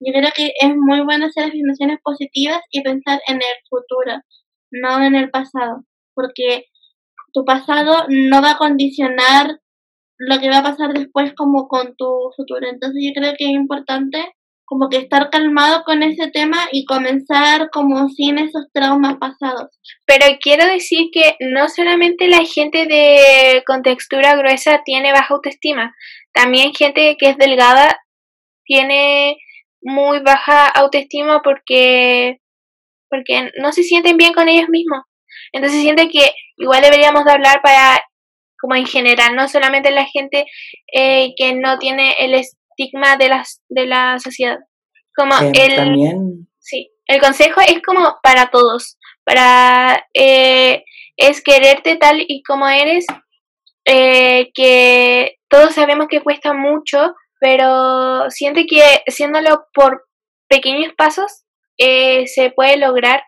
Yo 0.00 0.12
creo 0.12 0.30
que 0.34 0.52
es 0.60 0.76
muy 0.76 1.00
bueno 1.00 1.26
hacer 1.26 1.44
afirmaciones 1.44 1.98
positivas 2.02 2.60
y 2.70 2.82
pensar 2.82 3.20
en 3.26 3.36
el 3.36 3.56
futuro, 3.68 4.20
no 4.70 5.02
en 5.02 5.14
el 5.14 5.30
pasado, 5.30 5.84
porque 6.14 6.66
tu 7.32 7.44
pasado 7.44 8.06
no 8.08 8.42
va 8.42 8.52
a 8.52 8.58
condicionar 8.58 9.58
lo 10.18 10.40
que 10.40 10.48
va 10.48 10.58
a 10.58 10.62
pasar 10.62 10.92
después 10.92 11.32
como 11.34 11.68
con 11.68 11.94
tu 11.96 12.30
futuro. 12.36 12.68
Entonces 12.68 13.02
yo 13.04 13.12
creo 13.14 13.34
que 13.38 13.44
es 13.44 13.50
importante 13.50 14.18
como 14.64 14.90
que 14.90 14.98
estar 14.98 15.30
calmado 15.30 15.82
con 15.84 16.02
ese 16.02 16.30
tema 16.30 16.58
y 16.72 16.84
comenzar 16.84 17.70
como 17.70 18.10
sin 18.10 18.38
esos 18.38 18.66
traumas 18.72 19.16
pasados. 19.16 19.70
Pero 20.04 20.26
quiero 20.40 20.66
decir 20.66 21.08
que 21.10 21.36
no 21.40 21.68
solamente 21.70 22.28
la 22.28 22.44
gente 22.44 22.86
de 22.86 23.62
con 23.66 23.82
textura 23.82 24.36
gruesa 24.36 24.82
tiene 24.84 25.12
baja 25.12 25.34
autoestima, 25.34 25.94
también 26.34 26.74
gente 26.74 27.16
que 27.18 27.30
es 27.30 27.38
delgada 27.38 27.96
tiene 28.64 29.38
muy 29.80 30.20
baja 30.20 30.66
autoestima 30.68 31.40
porque 31.42 32.40
porque 33.08 33.50
no 33.58 33.72
se 33.72 33.82
sienten 33.84 34.18
bien 34.18 34.34
con 34.34 34.50
ellos 34.50 34.68
mismos. 34.68 35.00
Entonces 35.52 35.80
siente 35.80 36.10
que 36.10 36.30
igual 36.58 36.82
deberíamos 36.82 37.24
de 37.24 37.32
hablar 37.32 37.60
para 37.62 38.00
como 38.60 38.74
en 38.74 38.86
general, 38.86 39.36
no 39.36 39.48
solamente 39.48 39.90
la 39.90 40.04
gente 40.04 40.46
eh, 40.92 41.32
que 41.36 41.54
no 41.54 41.78
tiene 41.78 42.16
el 42.18 42.34
estigma 42.34 43.16
de 43.16 43.28
las 43.28 43.62
de 43.68 43.86
la 43.86 44.18
sociedad. 44.18 44.58
Como 45.14 45.34
Eh, 45.34 45.52
el 45.54 45.76
También, 45.76 46.48
Sí, 46.58 46.90
el 47.06 47.20
consejo 47.20 47.60
es 47.66 47.80
como 47.82 48.16
para 48.22 48.50
todos, 48.50 48.98
para 49.24 50.06
eh, 50.12 50.84
es 51.16 51.42
quererte 51.42 51.96
tal 51.96 52.22
y 52.26 52.42
como 52.42 52.68
eres, 52.68 53.06
eh, 53.86 54.50
que 54.52 55.36
todos 55.48 55.74
sabemos 55.74 56.08
que 56.10 56.20
cuesta 56.20 56.52
mucho, 56.52 57.14
pero 57.40 58.30
siente 58.30 58.66
que 58.66 58.82
haciéndolo 59.06 59.64
por 59.72 60.04
pequeños 60.46 60.92
pasos 60.94 61.44
eh, 61.78 62.26
se 62.26 62.50
puede 62.50 62.76
lograr 62.76 63.22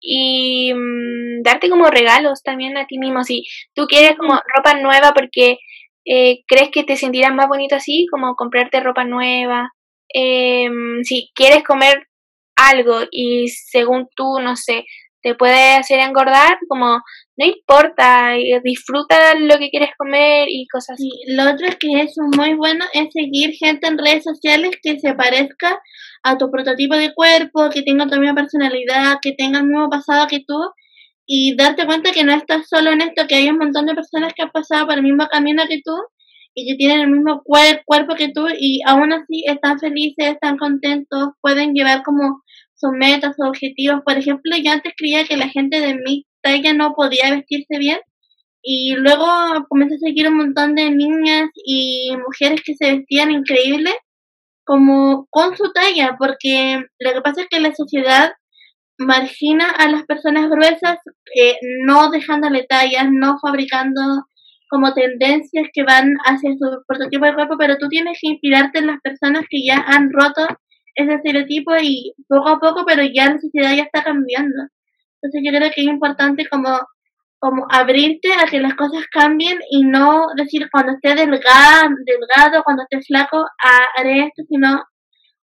y 0.00 0.72
mm, 0.74 1.42
darte 1.42 1.68
como 1.70 1.90
regalos 1.90 2.42
también 2.42 2.76
a 2.76 2.86
ti 2.86 2.98
mismo. 2.98 3.24
Si 3.24 3.44
tú 3.74 3.86
quieres 3.86 4.16
como 4.16 4.40
ropa 4.54 4.74
nueva 4.74 5.12
porque 5.14 5.58
eh, 6.04 6.42
crees 6.46 6.70
que 6.70 6.84
te 6.84 6.96
sentirás 6.96 7.34
más 7.34 7.48
bonito 7.48 7.76
así, 7.76 8.06
como 8.10 8.34
comprarte 8.34 8.80
ropa 8.80 9.04
nueva. 9.04 9.72
Em, 10.08 11.02
si 11.04 11.30
quieres 11.34 11.62
comer 11.64 12.08
algo 12.56 13.00
y 13.10 13.48
según 13.48 14.08
tú, 14.16 14.40
no 14.40 14.56
sé, 14.56 14.84
te 15.22 15.34
puede 15.34 15.74
hacer 15.74 16.00
engordar, 16.00 16.58
como 16.68 17.00
no 17.36 17.46
importa, 17.46 18.32
disfruta 18.64 19.34
lo 19.34 19.58
que 19.58 19.70
quieres 19.70 19.90
comer 19.96 20.48
y 20.48 20.66
cosas 20.68 20.94
así. 20.94 21.10
Sí, 21.10 21.32
lo 21.34 21.44
otro 21.50 21.66
que 21.78 22.02
es 22.02 22.14
muy 22.36 22.54
bueno 22.54 22.84
es 22.92 23.08
seguir 23.12 23.52
gente 23.54 23.86
en 23.86 23.98
redes 23.98 24.24
sociales 24.24 24.70
que 24.82 24.98
se 24.98 25.14
parezca 25.14 25.80
a 26.22 26.36
tu 26.36 26.50
prototipo 26.50 26.94
de 26.96 27.14
cuerpo, 27.14 27.70
que 27.70 27.82
tenga 27.82 28.06
tu 28.06 28.18
misma 28.18 28.34
personalidad, 28.34 29.18
que 29.22 29.32
tenga 29.32 29.58
el 29.60 29.66
mismo 29.66 29.88
pasado 29.88 30.26
que 30.26 30.40
tú 30.46 30.58
y 31.26 31.54
darte 31.56 31.86
cuenta 31.86 32.12
que 32.12 32.24
no 32.24 32.34
estás 32.34 32.68
solo 32.68 32.90
en 32.90 33.00
esto, 33.02 33.26
que 33.28 33.36
hay 33.36 33.48
un 33.48 33.58
montón 33.58 33.86
de 33.86 33.94
personas 33.94 34.32
que 34.34 34.42
han 34.42 34.50
pasado 34.50 34.86
por 34.86 34.96
el 34.96 35.02
mismo 35.02 35.26
camino 35.28 35.62
que 35.68 35.80
tú 35.84 35.92
y 36.54 36.68
que 36.68 36.76
tienen 36.76 37.00
el 37.02 37.08
mismo 37.10 37.42
cuer- 37.44 37.82
cuerpo 37.84 38.16
que 38.16 38.28
tú 38.28 38.48
y 38.58 38.80
aún 38.84 39.12
así 39.12 39.44
están 39.46 39.78
felices, 39.78 40.32
están 40.32 40.58
contentos, 40.58 41.28
pueden 41.40 41.72
llevar 41.72 42.02
como 42.02 42.42
sus 42.80 42.92
metas, 42.92 43.36
sus 43.36 43.46
objetivos. 43.46 44.00
Por 44.04 44.16
ejemplo, 44.16 44.56
yo 44.56 44.72
antes 44.72 44.94
creía 44.96 45.24
que 45.24 45.36
la 45.36 45.48
gente 45.48 45.80
de 45.80 45.94
mi 45.94 46.26
talla 46.42 46.72
no 46.72 46.94
podía 46.94 47.30
vestirse 47.30 47.78
bien 47.78 47.98
y 48.62 48.94
luego 48.94 49.26
comencé 49.68 49.96
a 49.96 49.98
seguir 49.98 50.28
un 50.28 50.36
montón 50.36 50.74
de 50.74 50.90
niñas 50.90 51.50
y 51.54 52.10
mujeres 52.16 52.60
que 52.64 52.74
se 52.74 52.96
vestían 52.96 53.30
increíble 53.30 53.90
como 54.64 55.26
con 55.30 55.56
su 55.56 55.72
talla, 55.72 56.16
porque 56.18 56.84
lo 56.98 57.12
que 57.12 57.20
pasa 57.22 57.42
es 57.42 57.48
que 57.48 57.60
la 57.60 57.74
sociedad 57.74 58.32
margina 58.98 59.70
a 59.70 59.88
las 59.88 60.04
personas 60.04 60.48
gruesas, 60.50 60.98
eh, 61.34 61.56
no 61.84 62.10
dejándole 62.10 62.66
tallas, 62.68 63.06
no 63.10 63.38
fabricando 63.40 64.00
como 64.68 64.94
tendencias 64.94 65.66
que 65.72 65.82
van 65.82 66.14
hacia 66.24 66.52
su 66.52 66.82
prototipo 66.86 67.26
de 67.26 67.34
cuerpo, 67.34 67.56
pero 67.58 67.76
tú 67.78 67.88
tienes 67.88 68.18
que 68.20 68.28
inspirarte 68.28 68.78
en 68.78 68.86
las 68.86 69.00
personas 69.00 69.44
que 69.50 69.64
ya 69.66 69.78
han 69.78 70.10
roto 70.12 70.46
ese 70.94 71.14
estereotipo 71.14 71.72
y 71.80 72.14
poco 72.28 72.48
a 72.48 72.60
poco, 72.60 72.84
pero 72.86 73.02
ya 73.02 73.26
la 73.26 73.40
sociedad 73.40 73.74
ya 73.74 73.84
está 73.84 74.02
cambiando. 74.02 74.56
Entonces 75.22 75.42
yo 75.44 75.56
creo 75.56 75.70
que 75.74 75.82
es 75.82 75.86
importante 75.88 76.48
como 76.48 76.78
como 77.40 77.66
abrirte 77.70 78.28
a 78.34 78.46
que 78.46 78.60
las 78.60 78.74
cosas 78.74 79.06
cambien 79.10 79.58
y 79.70 79.82
no 79.82 80.26
decir 80.36 80.68
cuando 80.70 80.92
esté 80.92 81.14
delgada, 81.14 81.88
delgado, 82.04 82.62
cuando 82.62 82.82
esté 82.82 83.00
flaco, 83.00 83.38
ah, 83.64 83.86
haré 83.96 84.26
esto, 84.26 84.42
sino 84.46 84.84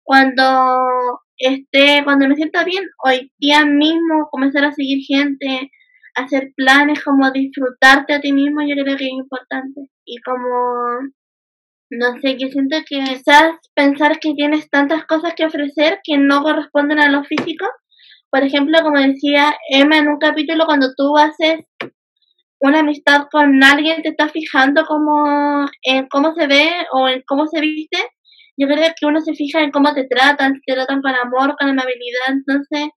cuando 0.02 1.20
esté, 1.36 2.02
cuando 2.04 2.28
me 2.28 2.34
sienta 2.34 2.64
bien, 2.64 2.84
hoy 3.04 3.30
día 3.38 3.66
mismo 3.66 4.28
comenzar 4.30 4.64
a 4.64 4.72
seguir 4.72 5.04
gente, 5.06 5.70
hacer 6.14 6.52
planes, 6.56 7.04
como 7.04 7.30
disfrutarte 7.30 8.14
a 8.14 8.20
ti 8.20 8.32
mismo, 8.32 8.62
yo 8.62 8.74
creo 8.82 8.96
que 8.96 9.04
es 9.04 9.12
importante. 9.12 9.90
Y 10.06 10.16
como, 10.22 10.98
no 11.92 12.18
sé, 12.20 12.38
yo 12.38 12.48
siento 12.48 12.78
que 12.88 13.00
quizás 13.00 13.52
pensar 13.74 14.18
que 14.18 14.32
tienes 14.32 14.70
tantas 14.70 15.04
cosas 15.04 15.34
que 15.34 15.44
ofrecer 15.44 16.00
que 16.02 16.16
no 16.16 16.42
corresponden 16.42 16.98
a 16.98 17.10
lo 17.10 17.22
físico. 17.24 17.66
Por 18.30 18.42
ejemplo, 18.42 18.78
como 18.82 18.98
decía 18.98 19.54
Emma 19.68 19.98
en 19.98 20.08
un 20.08 20.18
capítulo, 20.18 20.64
cuando 20.64 20.94
tú 20.96 21.18
haces 21.18 21.60
una 22.60 22.80
amistad 22.80 23.26
con 23.30 23.62
alguien, 23.62 24.02
te 24.02 24.08
estás 24.08 24.32
fijando 24.32 24.86
como 24.86 25.66
en 25.82 26.06
cómo 26.08 26.34
se 26.34 26.46
ve 26.46 26.70
o 26.92 27.08
en 27.08 27.22
cómo 27.26 27.46
se 27.46 27.60
viste. 27.60 27.98
Yo 28.56 28.68
creo 28.68 28.90
que 28.98 29.06
uno 29.06 29.20
se 29.20 29.34
fija 29.34 29.60
en 29.60 29.70
cómo 29.70 29.92
te 29.92 30.06
tratan, 30.08 30.54
si 30.54 30.60
te 30.64 30.74
tratan 30.74 31.02
con 31.02 31.14
amor, 31.14 31.56
con 31.58 31.68
amabilidad. 31.68 32.28
Entonces, 32.28 32.88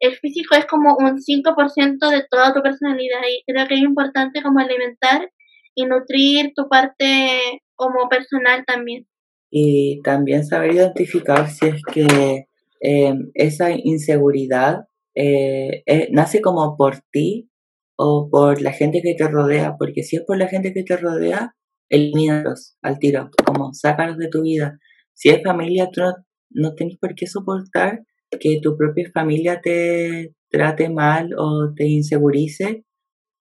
el 0.00 0.14
físico 0.16 0.56
es 0.56 0.66
como 0.66 0.96
un 0.98 1.20
5% 1.22 2.10
de 2.10 2.26
toda 2.30 2.52
tu 2.52 2.60
personalidad 2.60 3.20
y 3.26 3.44
creo 3.50 3.66
que 3.66 3.74
es 3.74 3.80
importante 3.80 4.42
como 4.42 4.60
alimentar 4.60 5.30
y 5.74 5.86
nutrir 5.86 6.52
tu 6.54 6.68
parte 6.68 7.61
como 7.76 8.08
personal 8.08 8.64
también. 8.66 9.06
Y 9.50 10.00
también 10.02 10.46
saber 10.46 10.72
identificar 10.72 11.48
si 11.50 11.66
es 11.66 11.82
que 11.92 12.46
em, 12.80 13.30
esa 13.34 13.70
inseguridad 13.70 14.86
eh, 15.14 15.82
eh, 15.86 16.08
nace 16.10 16.40
como 16.40 16.76
por 16.76 17.00
ti 17.10 17.50
o 17.96 18.28
por 18.30 18.62
la 18.62 18.72
gente 18.72 19.02
que 19.02 19.14
te 19.14 19.28
rodea, 19.28 19.76
porque 19.78 20.02
si 20.02 20.16
es 20.16 20.22
por 20.26 20.38
la 20.38 20.48
gente 20.48 20.72
que 20.72 20.82
te 20.82 20.96
rodea, 20.96 21.54
elimínalos 21.90 22.76
al 22.82 22.98
tiro, 22.98 23.30
como 23.44 23.74
sácalos 23.74 24.16
de 24.16 24.28
tu 24.28 24.42
vida. 24.42 24.78
Si 25.14 25.28
es 25.28 25.42
familia, 25.42 25.90
tú 25.92 26.00
no, 26.00 26.14
no 26.50 26.74
tienes 26.74 26.96
por 26.98 27.14
qué 27.14 27.26
soportar 27.26 28.04
que 28.40 28.60
tu 28.62 28.76
propia 28.76 29.10
familia 29.12 29.60
te 29.62 30.34
trate 30.50 30.88
mal 30.88 31.30
o 31.36 31.72
te 31.74 31.86
insegurice 31.86 32.84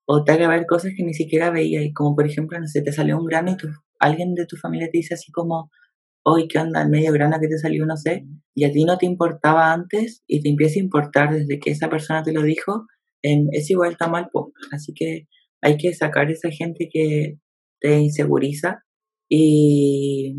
o 0.05 0.23
te 0.23 0.33
haga 0.33 0.49
ver 0.49 0.65
cosas 0.65 0.93
que 0.95 1.03
ni 1.03 1.13
siquiera 1.13 1.51
veías, 1.51 1.85
como 1.93 2.15
por 2.15 2.25
ejemplo, 2.25 2.59
no 2.59 2.67
sé, 2.67 2.81
te 2.81 2.91
salió 2.91 3.17
un 3.17 3.25
grano 3.25 3.51
y 3.51 3.57
alguien 4.01 4.35
de 4.35 4.45
tu 4.45 4.57
familia 4.57 4.89
te 4.91 4.97
dice 4.97 5.13
así 5.15 5.31
como, 5.31 5.71
hoy 6.23 6.47
¿qué 6.47 6.59
onda? 6.59 6.81
El 6.81 6.89
medio 6.89 7.13
grano 7.13 7.37
que 7.39 7.47
te 7.47 7.57
salió, 7.57 7.85
no 7.85 7.97
sé, 7.97 8.25
y 8.55 8.65
a 8.65 8.71
ti 8.71 8.83
no 8.85 8.97
te 8.97 9.05
importaba 9.05 9.73
antes 9.73 10.23
y 10.27 10.41
te 10.41 10.49
empieza 10.49 10.79
a 10.79 10.83
importar 10.83 11.33
desde 11.33 11.59
que 11.59 11.71
esa 11.71 11.89
persona 11.89 12.23
te 12.23 12.33
lo 12.33 12.43
dijo, 12.43 12.85
es 13.23 13.69
igual 13.69 13.91
está 13.91 14.07
mal, 14.07 14.29
así 14.71 14.93
que 14.93 15.27
hay 15.61 15.77
que 15.77 15.93
sacar 15.93 16.31
esa 16.31 16.49
gente 16.49 16.89
que 16.91 17.37
te 17.79 17.99
inseguriza 17.99 18.83
y 19.29 20.35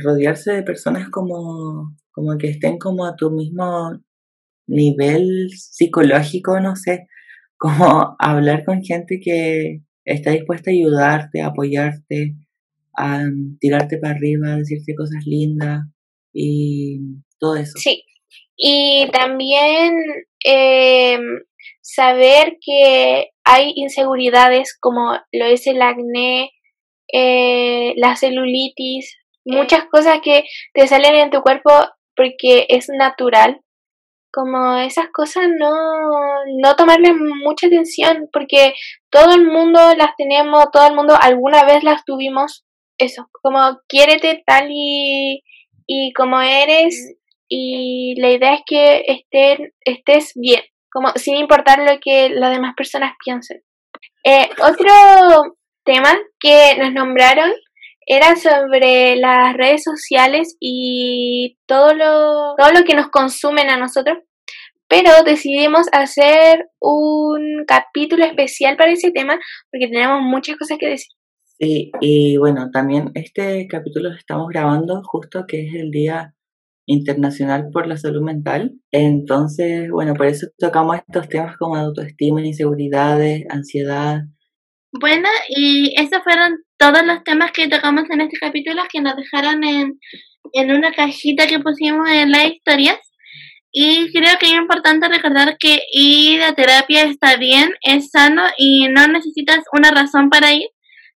rodearse 0.00 0.52
de 0.52 0.62
personas 0.62 1.08
como 1.10 1.96
como 2.12 2.36
que 2.38 2.50
estén 2.50 2.78
como 2.78 3.06
a 3.06 3.16
tu 3.16 3.30
mismo 3.30 3.98
nivel 4.66 5.50
psicológico, 5.56 6.60
no 6.60 6.76
sé, 6.76 7.08
como 7.58 8.16
hablar 8.18 8.64
con 8.64 8.82
gente 8.82 9.20
que 9.20 9.82
está 10.04 10.32
dispuesta 10.32 10.70
a 10.70 10.74
ayudarte, 10.74 11.42
a 11.42 11.48
apoyarte, 11.48 12.36
a 12.96 13.24
tirarte 13.60 13.98
para 13.98 14.14
arriba, 14.14 14.52
a 14.52 14.58
decirte 14.58 14.94
cosas 14.94 15.24
lindas 15.26 15.82
y 16.32 17.00
todo 17.38 17.56
eso. 17.56 17.78
Sí, 17.78 18.04
y 18.56 19.08
también 19.12 19.94
eh, 20.44 21.18
saber 21.80 22.58
que 22.64 23.30
hay 23.44 23.72
inseguridades 23.74 24.76
como 24.78 25.18
lo 25.32 25.46
es 25.46 25.66
el 25.66 25.82
acné, 25.82 26.52
eh, 27.12 27.94
la 27.96 28.16
celulitis, 28.16 29.16
muchas 29.44 29.84
cosas 29.86 30.20
que 30.22 30.44
te 30.74 30.86
salen 30.86 31.14
en 31.16 31.30
tu 31.30 31.42
cuerpo 31.42 31.70
porque 32.16 32.66
es 32.68 32.88
natural. 32.88 33.60
Como 34.32 34.76
esas 34.76 35.08
cosas 35.12 35.44
no, 35.58 35.70
no 36.62 36.76
tomarle 36.76 37.12
mucha 37.12 37.66
atención 37.66 38.30
porque 38.32 38.72
todo 39.10 39.34
el 39.34 39.44
mundo 39.44 39.78
las 39.94 40.16
tenemos, 40.16 40.70
todo 40.72 40.86
el 40.86 40.94
mundo 40.94 41.14
alguna 41.20 41.64
vez 41.64 41.84
las 41.84 42.04
tuvimos. 42.04 42.64
Eso, 43.02 43.28
como 43.42 43.80
quiérete 43.88 44.42
tal 44.46 44.68
y, 44.70 45.42
y 45.86 46.12
como 46.12 46.40
eres 46.40 47.16
y 47.48 48.14
la 48.18 48.30
idea 48.30 48.54
es 48.54 48.62
que 48.64 49.04
estén, 49.08 49.72
estés 49.84 50.32
bien, 50.36 50.62
como 50.90 51.08
sin 51.16 51.36
importar 51.36 51.80
lo 51.80 51.98
que 52.00 52.30
las 52.30 52.50
demás 52.50 52.74
personas 52.76 53.12
piensen. 53.22 53.62
Eh, 54.24 54.48
otro 54.62 55.56
tema 55.84 56.16
que 56.40 56.76
nos 56.78 56.92
nombraron 56.92 57.52
era 58.06 58.36
sobre 58.36 59.16
las 59.16 59.54
redes 59.54 59.82
sociales 59.84 60.56
y 60.60 61.58
todo 61.66 61.92
lo, 61.94 62.54
todo 62.56 62.72
lo 62.72 62.84
que 62.84 62.94
nos 62.94 63.08
consumen 63.08 63.68
a 63.68 63.76
nosotros. 63.76 64.18
Pero 64.88 65.22
decidimos 65.22 65.88
hacer 65.92 66.68
un 66.80 67.64
capítulo 67.66 68.24
especial 68.24 68.76
para 68.76 68.92
ese 68.92 69.10
tema 69.10 69.38
porque 69.70 69.88
tenemos 69.88 70.20
muchas 70.22 70.56
cosas 70.56 70.78
que 70.78 70.88
decir. 70.88 71.12
Sí, 71.62 71.92
y 72.00 72.38
bueno, 72.38 72.72
también 72.72 73.12
este 73.14 73.68
capítulo 73.68 74.08
lo 74.08 74.16
estamos 74.16 74.48
grabando 74.48 75.00
justo 75.04 75.44
que 75.46 75.68
es 75.68 75.74
el 75.76 75.92
Día 75.92 76.34
Internacional 76.86 77.68
por 77.72 77.86
la 77.86 77.96
Salud 77.96 78.20
Mental. 78.20 78.72
Entonces, 78.90 79.88
bueno, 79.88 80.14
por 80.14 80.26
eso 80.26 80.48
tocamos 80.58 80.96
estos 80.96 81.28
temas 81.28 81.56
como 81.56 81.76
autoestima, 81.76 82.44
inseguridades, 82.44 83.44
ansiedad. 83.48 84.22
Bueno, 84.90 85.28
y 85.50 85.94
esos 85.96 86.24
fueron 86.24 86.64
todos 86.78 87.06
los 87.06 87.22
temas 87.22 87.52
que 87.52 87.68
tocamos 87.68 88.10
en 88.10 88.22
este 88.22 88.38
capítulo 88.40 88.82
que 88.92 89.00
nos 89.00 89.14
dejaron 89.14 89.62
en, 89.62 90.00
en 90.54 90.72
una 90.72 90.90
cajita 90.90 91.46
que 91.46 91.60
pusimos 91.60 92.10
en 92.10 92.32
las 92.32 92.46
historias. 92.46 92.98
Y 93.70 94.10
creo 94.12 94.36
que 94.40 94.46
es 94.46 94.54
importante 94.54 95.08
recordar 95.08 95.56
que 95.60 95.78
ir 95.92 96.42
a 96.42 96.56
terapia 96.56 97.04
está 97.04 97.36
bien, 97.36 97.70
es 97.82 98.10
sano 98.10 98.42
y 98.58 98.88
no 98.88 99.06
necesitas 99.06 99.60
una 99.72 99.92
razón 99.92 100.28
para 100.28 100.52
ir. 100.52 100.66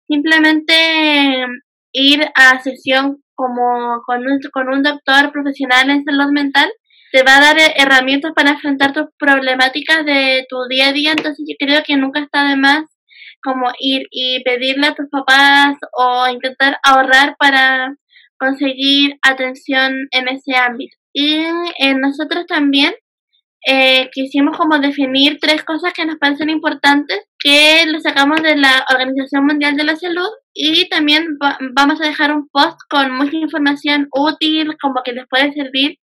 Simplemente 0.08 1.46
ir 1.92 2.26
a 2.34 2.60
sesión 2.62 3.22
como 3.34 4.02
con 4.06 4.26
un, 4.26 4.40
con 4.52 4.68
un 4.68 4.82
doctor 4.82 5.32
profesional 5.32 5.90
en 5.90 6.04
salud 6.04 6.30
mental 6.32 6.70
te 7.12 7.22
va 7.22 7.36
a 7.36 7.40
dar 7.40 7.56
herramientas 7.76 8.32
para 8.34 8.50
enfrentar 8.50 8.92
tus 8.92 9.06
problemáticas 9.18 10.04
de 10.04 10.44
tu 10.48 10.66
día 10.68 10.88
a 10.88 10.92
día. 10.92 11.12
Entonces 11.12 11.44
yo 11.48 11.54
creo 11.58 11.82
que 11.84 11.96
nunca 11.96 12.20
está 12.20 12.48
de 12.48 12.56
más 12.56 12.84
como 13.42 13.70
ir 13.78 14.06
y 14.10 14.42
pedirle 14.42 14.88
a 14.88 14.94
tus 14.94 15.08
papás 15.08 15.76
o 15.92 16.26
intentar 16.28 16.78
ahorrar 16.82 17.36
para 17.38 17.94
conseguir 18.38 19.18
atención 19.22 20.08
en 20.10 20.28
ese 20.28 20.56
ámbito. 20.56 20.96
Y 21.12 21.44
eh, 21.78 21.94
nosotros 21.94 22.44
también 22.46 22.92
eh, 23.66 24.10
quisimos 24.12 24.56
como 24.56 24.78
definir 24.78 25.38
tres 25.40 25.64
cosas 25.64 25.92
que 25.92 26.04
nos 26.04 26.18
parecen 26.18 26.50
importantes 26.50 27.20
que 27.46 27.86
lo 27.86 28.00
sacamos 28.00 28.42
de 28.42 28.56
la 28.56 28.84
Organización 28.92 29.46
Mundial 29.46 29.76
de 29.76 29.84
la 29.84 29.94
Salud 29.94 30.28
y 30.52 30.88
también 30.88 31.38
vamos 31.76 32.00
a 32.00 32.08
dejar 32.08 32.34
un 32.34 32.48
post 32.48 32.76
con 32.90 33.12
mucha 33.12 33.36
información 33.36 34.08
útil 34.10 34.76
como 34.82 35.02
que 35.04 35.12
les 35.12 35.28
puede 35.30 35.52
servir 35.52 35.96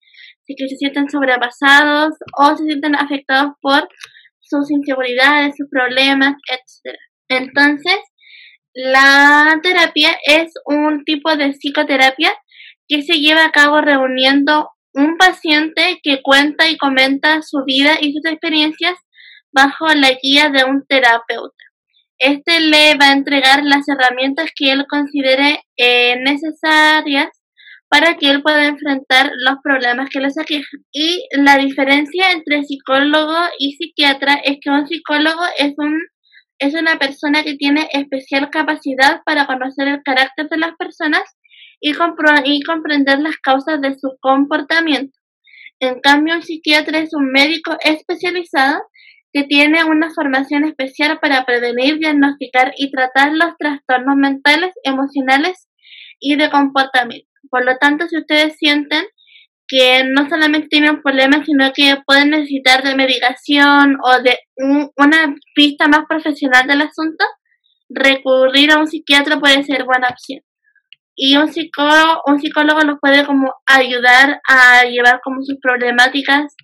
si 0.45 0.55
que 0.55 0.69
se 0.69 0.77
sienten 0.77 1.09
sobrepasados 1.09 2.13
o 2.39 2.55
se 2.55 2.63
sienten 2.63 2.95
afectados 2.95 3.51
por 3.59 3.89
sus 4.39 4.71
inseguridades, 4.71 5.55
sus 5.57 5.67
problemas, 5.69 6.35
etc. 6.49 6.95
Entonces, 7.27 7.97
la 8.73 9.59
terapia 9.61 10.17
es 10.25 10.53
un 10.65 11.03
tipo 11.03 11.35
de 11.35 11.51
psicoterapia 11.51 12.33
que 12.87 13.01
se 13.01 13.19
lleva 13.19 13.43
a 13.43 13.51
cabo 13.51 13.81
reuniendo 13.81 14.69
un 14.93 15.17
paciente 15.17 15.99
que 16.03 16.21
cuenta 16.21 16.69
y 16.69 16.77
comenta 16.77 17.41
su 17.41 17.65
vida 17.65 17.97
y 17.99 18.13
sus 18.13 18.23
experiencias 18.31 18.95
bajo 19.53 19.87
la 19.87 20.11
guía 20.21 20.49
de 20.49 20.65
un 20.65 20.85
terapeuta. 20.87 21.63
Este 22.17 22.59
le 22.59 22.95
va 22.95 23.09
a 23.09 23.13
entregar 23.13 23.63
las 23.63 23.87
herramientas 23.87 24.49
que 24.55 24.71
él 24.71 24.85
considere 24.89 25.63
eh, 25.77 26.15
necesarias 26.21 27.29
para 27.89 28.15
que 28.15 28.29
él 28.31 28.41
pueda 28.41 28.65
enfrentar 28.65 29.31
los 29.35 29.57
problemas 29.63 30.09
que 30.09 30.19
le 30.19 30.27
aquejan. 30.27 30.79
Y 30.91 31.27
la 31.31 31.57
diferencia 31.57 32.31
entre 32.31 32.63
psicólogo 32.63 33.37
y 33.59 33.73
psiquiatra 33.73 34.33
es 34.43 34.57
que 34.61 34.71
un 34.71 34.87
psicólogo 34.87 35.43
es 35.57 35.73
un 35.77 36.01
es 36.59 36.73
una 36.75 36.97
persona 36.97 37.43
que 37.43 37.55
tiene 37.55 37.89
especial 37.91 38.49
capacidad 38.49 39.21
para 39.25 39.45
conocer 39.45 39.87
el 39.87 40.01
carácter 40.03 40.47
de 40.49 40.57
las 40.57 40.75
personas 40.77 41.23
y, 41.81 41.91
y 42.45 42.61
comprender 42.61 43.19
las 43.19 43.37
causas 43.37 43.81
de 43.81 43.97
su 43.99 44.15
comportamiento. 44.21 45.17
En 45.79 45.99
cambio, 45.99 46.35
un 46.35 46.41
psiquiatra 46.41 46.99
es 46.99 47.13
un 47.13 47.31
médico 47.31 47.75
especializado 47.83 48.81
que 49.33 49.43
tiene 49.43 49.83
una 49.83 50.11
formación 50.11 50.63
especial 50.63 51.19
para 51.19 51.43
prevenir, 51.43 51.97
diagnosticar 51.97 52.71
y 52.77 52.91
tratar 52.91 53.33
los 53.33 53.57
trastornos 53.57 54.15
mentales, 54.15 54.73
emocionales 54.83 55.67
y 56.19 56.35
de 56.35 56.51
comportamiento. 56.51 57.27
Por 57.49 57.65
lo 57.65 57.75
tanto, 57.77 58.07
si 58.07 58.17
ustedes 58.17 58.55
sienten 58.57 59.03
que 59.67 60.03
no 60.05 60.29
solamente 60.29 60.67
tienen 60.67 61.01
problemas, 61.01 61.45
sino 61.45 61.71
que 61.73 61.97
pueden 62.05 62.29
necesitar 62.29 62.83
de 62.83 62.95
medicación 62.95 63.97
o 64.03 64.21
de 64.21 64.37
una 64.97 65.35
pista 65.55 65.87
más 65.87 66.01
profesional 66.07 66.67
del 66.67 66.81
asunto, 66.81 67.25
recurrir 67.89 68.71
a 68.71 68.77
un 68.77 68.87
psiquiatra 68.87 69.39
puede 69.39 69.63
ser 69.63 69.83
buena 69.83 70.09
opción. 70.09 70.41
Y 71.15 71.37
un 71.37 71.51
psicólogo, 71.51 72.21
un 72.27 72.39
psicólogo 72.39 72.81
los 72.81 72.99
puede 72.99 73.25
como 73.25 73.53
ayudar 73.65 74.41
a 74.47 74.83
llevar 74.83 75.21
como 75.23 75.41
sus 75.43 75.57
problemáticas 75.59 76.55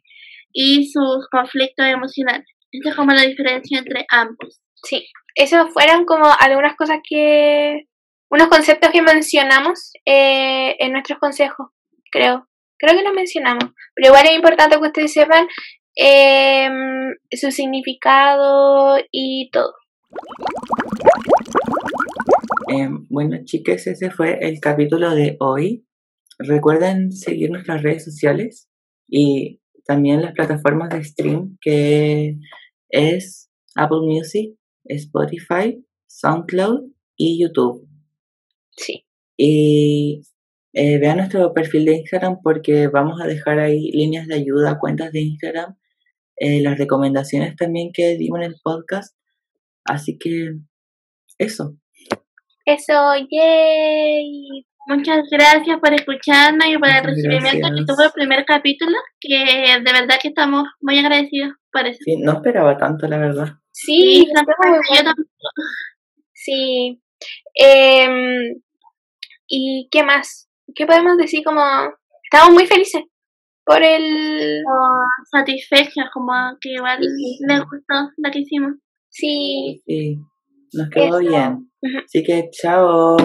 y 0.52 0.90
sus 0.92 1.28
conflictos 1.32 1.86
emocionales. 1.88 2.48
Esta 2.72 2.90
es 2.90 2.96
como 2.96 3.12
la 3.12 3.24
diferencia 3.24 3.80
entre 3.80 4.06
ambos. 4.10 4.62
Sí, 4.84 5.08
esas 5.36 5.72
fueron 5.74 6.06
como 6.06 6.26
algunas 6.40 6.76
cosas 6.76 7.00
que 7.08 7.86
unos 8.32 8.48
conceptos 8.48 8.92
que 8.92 9.02
mencionamos 9.02 9.92
eh, 10.06 10.76
en 10.80 10.92
nuestros 10.92 11.20
consejos, 11.20 11.68
creo. 12.12 12.48
Creo 12.78 12.96
que 12.96 13.04
los 13.04 13.14
mencionamos. 13.14 13.66
Pero 13.94 14.10
igual 14.10 14.26
es 14.28 14.36
importante 14.36 14.78
que 14.78 14.88
ustedes 14.88 15.12
sepan 15.12 15.48
em, 15.96 17.16
su 17.32 17.52
significado 17.52 18.98
y 19.12 19.50
todo. 19.52 19.74
Em, 22.70 23.06
bueno, 23.10 23.38
chicas, 23.44 23.86
ese 23.88 24.12
fue 24.12 24.38
el 24.42 24.60
capítulo 24.62 25.14
de 25.14 25.36
hoy. 25.40 25.86
Recuerden 26.38 27.12
seguir 27.12 27.52
nuestras 27.52 27.84
redes 27.84 28.06
sociales 28.06 28.70
y 29.10 29.59
también 29.90 30.22
las 30.22 30.34
plataformas 30.34 30.90
de 30.90 31.04
stream 31.04 31.58
que 31.60 32.38
es 32.90 33.50
Apple 33.76 34.02
Music, 34.04 34.56
Spotify, 34.86 35.84
SoundCloud 36.06 36.92
y 37.18 37.42
YouTube. 37.42 37.90
Sí. 38.70 39.08
Y 39.36 40.22
eh, 40.74 41.00
vean 41.00 41.18
nuestro 41.18 41.52
perfil 41.56 41.86
de 41.86 41.96
Instagram 41.96 42.38
porque 42.44 42.88
vamos 42.88 43.20
a 43.20 43.26
dejar 43.26 43.58
ahí 43.58 43.90
líneas 43.92 44.28
de 44.28 44.36
ayuda, 44.36 44.78
cuentas 44.78 45.12
de 45.12 45.22
Instagram, 45.22 45.76
eh, 46.36 46.62
las 46.62 46.78
recomendaciones 46.78 47.56
también 47.56 47.90
que 47.92 48.16
dimos 48.16 48.42
en 48.42 48.46
el 48.46 48.56
podcast. 48.64 49.16
Así 49.86 50.20
que 50.20 50.52
eso. 51.40 51.76
Eso, 52.64 52.94
yay. 53.32 54.69
Muchas 54.90 55.20
gracias 55.30 55.80
por 55.80 55.94
escucharnos 55.94 56.68
y 56.68 56.78
por 56.80 56.90
el 56.90 57.04
recibimiento 57.04 57.68
que 57.76 57.86
tuvo 57.86 58.04
el 58.06 58.12
primer 58.12 58.44
capítulo, 58.44 58.98
que 59.20 59.38
de 59.38 59.94
verdad 59.94 60.18
que 60.20 60.30
estamos 60.30 60.64
muy 60.82 60.98
agradecidos 60.98 61.54
por 61.72 61.86
eso. 61.86 62.00
Sí, 62.04 62.18
no 62.18 62.34
esperaba 62.34 62.76
tanto, 62.76 63.08
la 63.08 63.20
verdad. 63.20 63.50
Sí, 63.72 64.26
yo 64.26 64.34
tampoco. 64.34 65.24
Sí. 66.34 67.00
Em, 67.54 68.56
¿Y 69.48 69.88
qué 69.92 70.02
más? 70.04 70.50
¿Qué 70.74 70.88
podemos 70.88 71.18
decir? 71.18 71.44
Como 71.44 71.62
estamos 72.24 72.54
muy 72.54 72.66
felices 72.66 73.04
por 73.66 73.84
el... 73.84 74.64
satisfechas, 75.32 76.10
como 76.12 76.34
que 76.60 76.70
igual 76.74 76.98
Sí. 77.00 77.38
les 77.48 77.60
gustó 77.60 78.10
lo 78.18 78.32
que 78.32 78.40
hicimos. 78.40 78.72
Sí. 79.10 79.82
Sí, 79.86 80.18
nos 80.74 80.90
quedó 80.90 81.20
Eso. 81.20 81.30
bien. 81.30 81.72
Así 82.06 82.24
que 82.24 82.50
chao. 82.52 83.18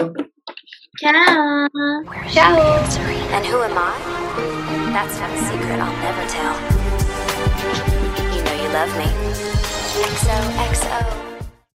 Chao. 0.97 1.67
Chao. 2.31 2.55
And 3.35 3.45
who 3.45 3.61
am 3.61 3.77
I? 3.77 3.97
That's 4.93 5.19
not 5.19 5.29
a 5.29 5.37
secret 5.39 5.79
I'll 5.79 5.97
never 6.01 6.25
tell. 6.29 6.55
You 8.35 8.43
know 8.43 8.63
you 8.63 8.69
love 8.69 8.97
me. 8.97 9.07
XOXO. 10.05 11.24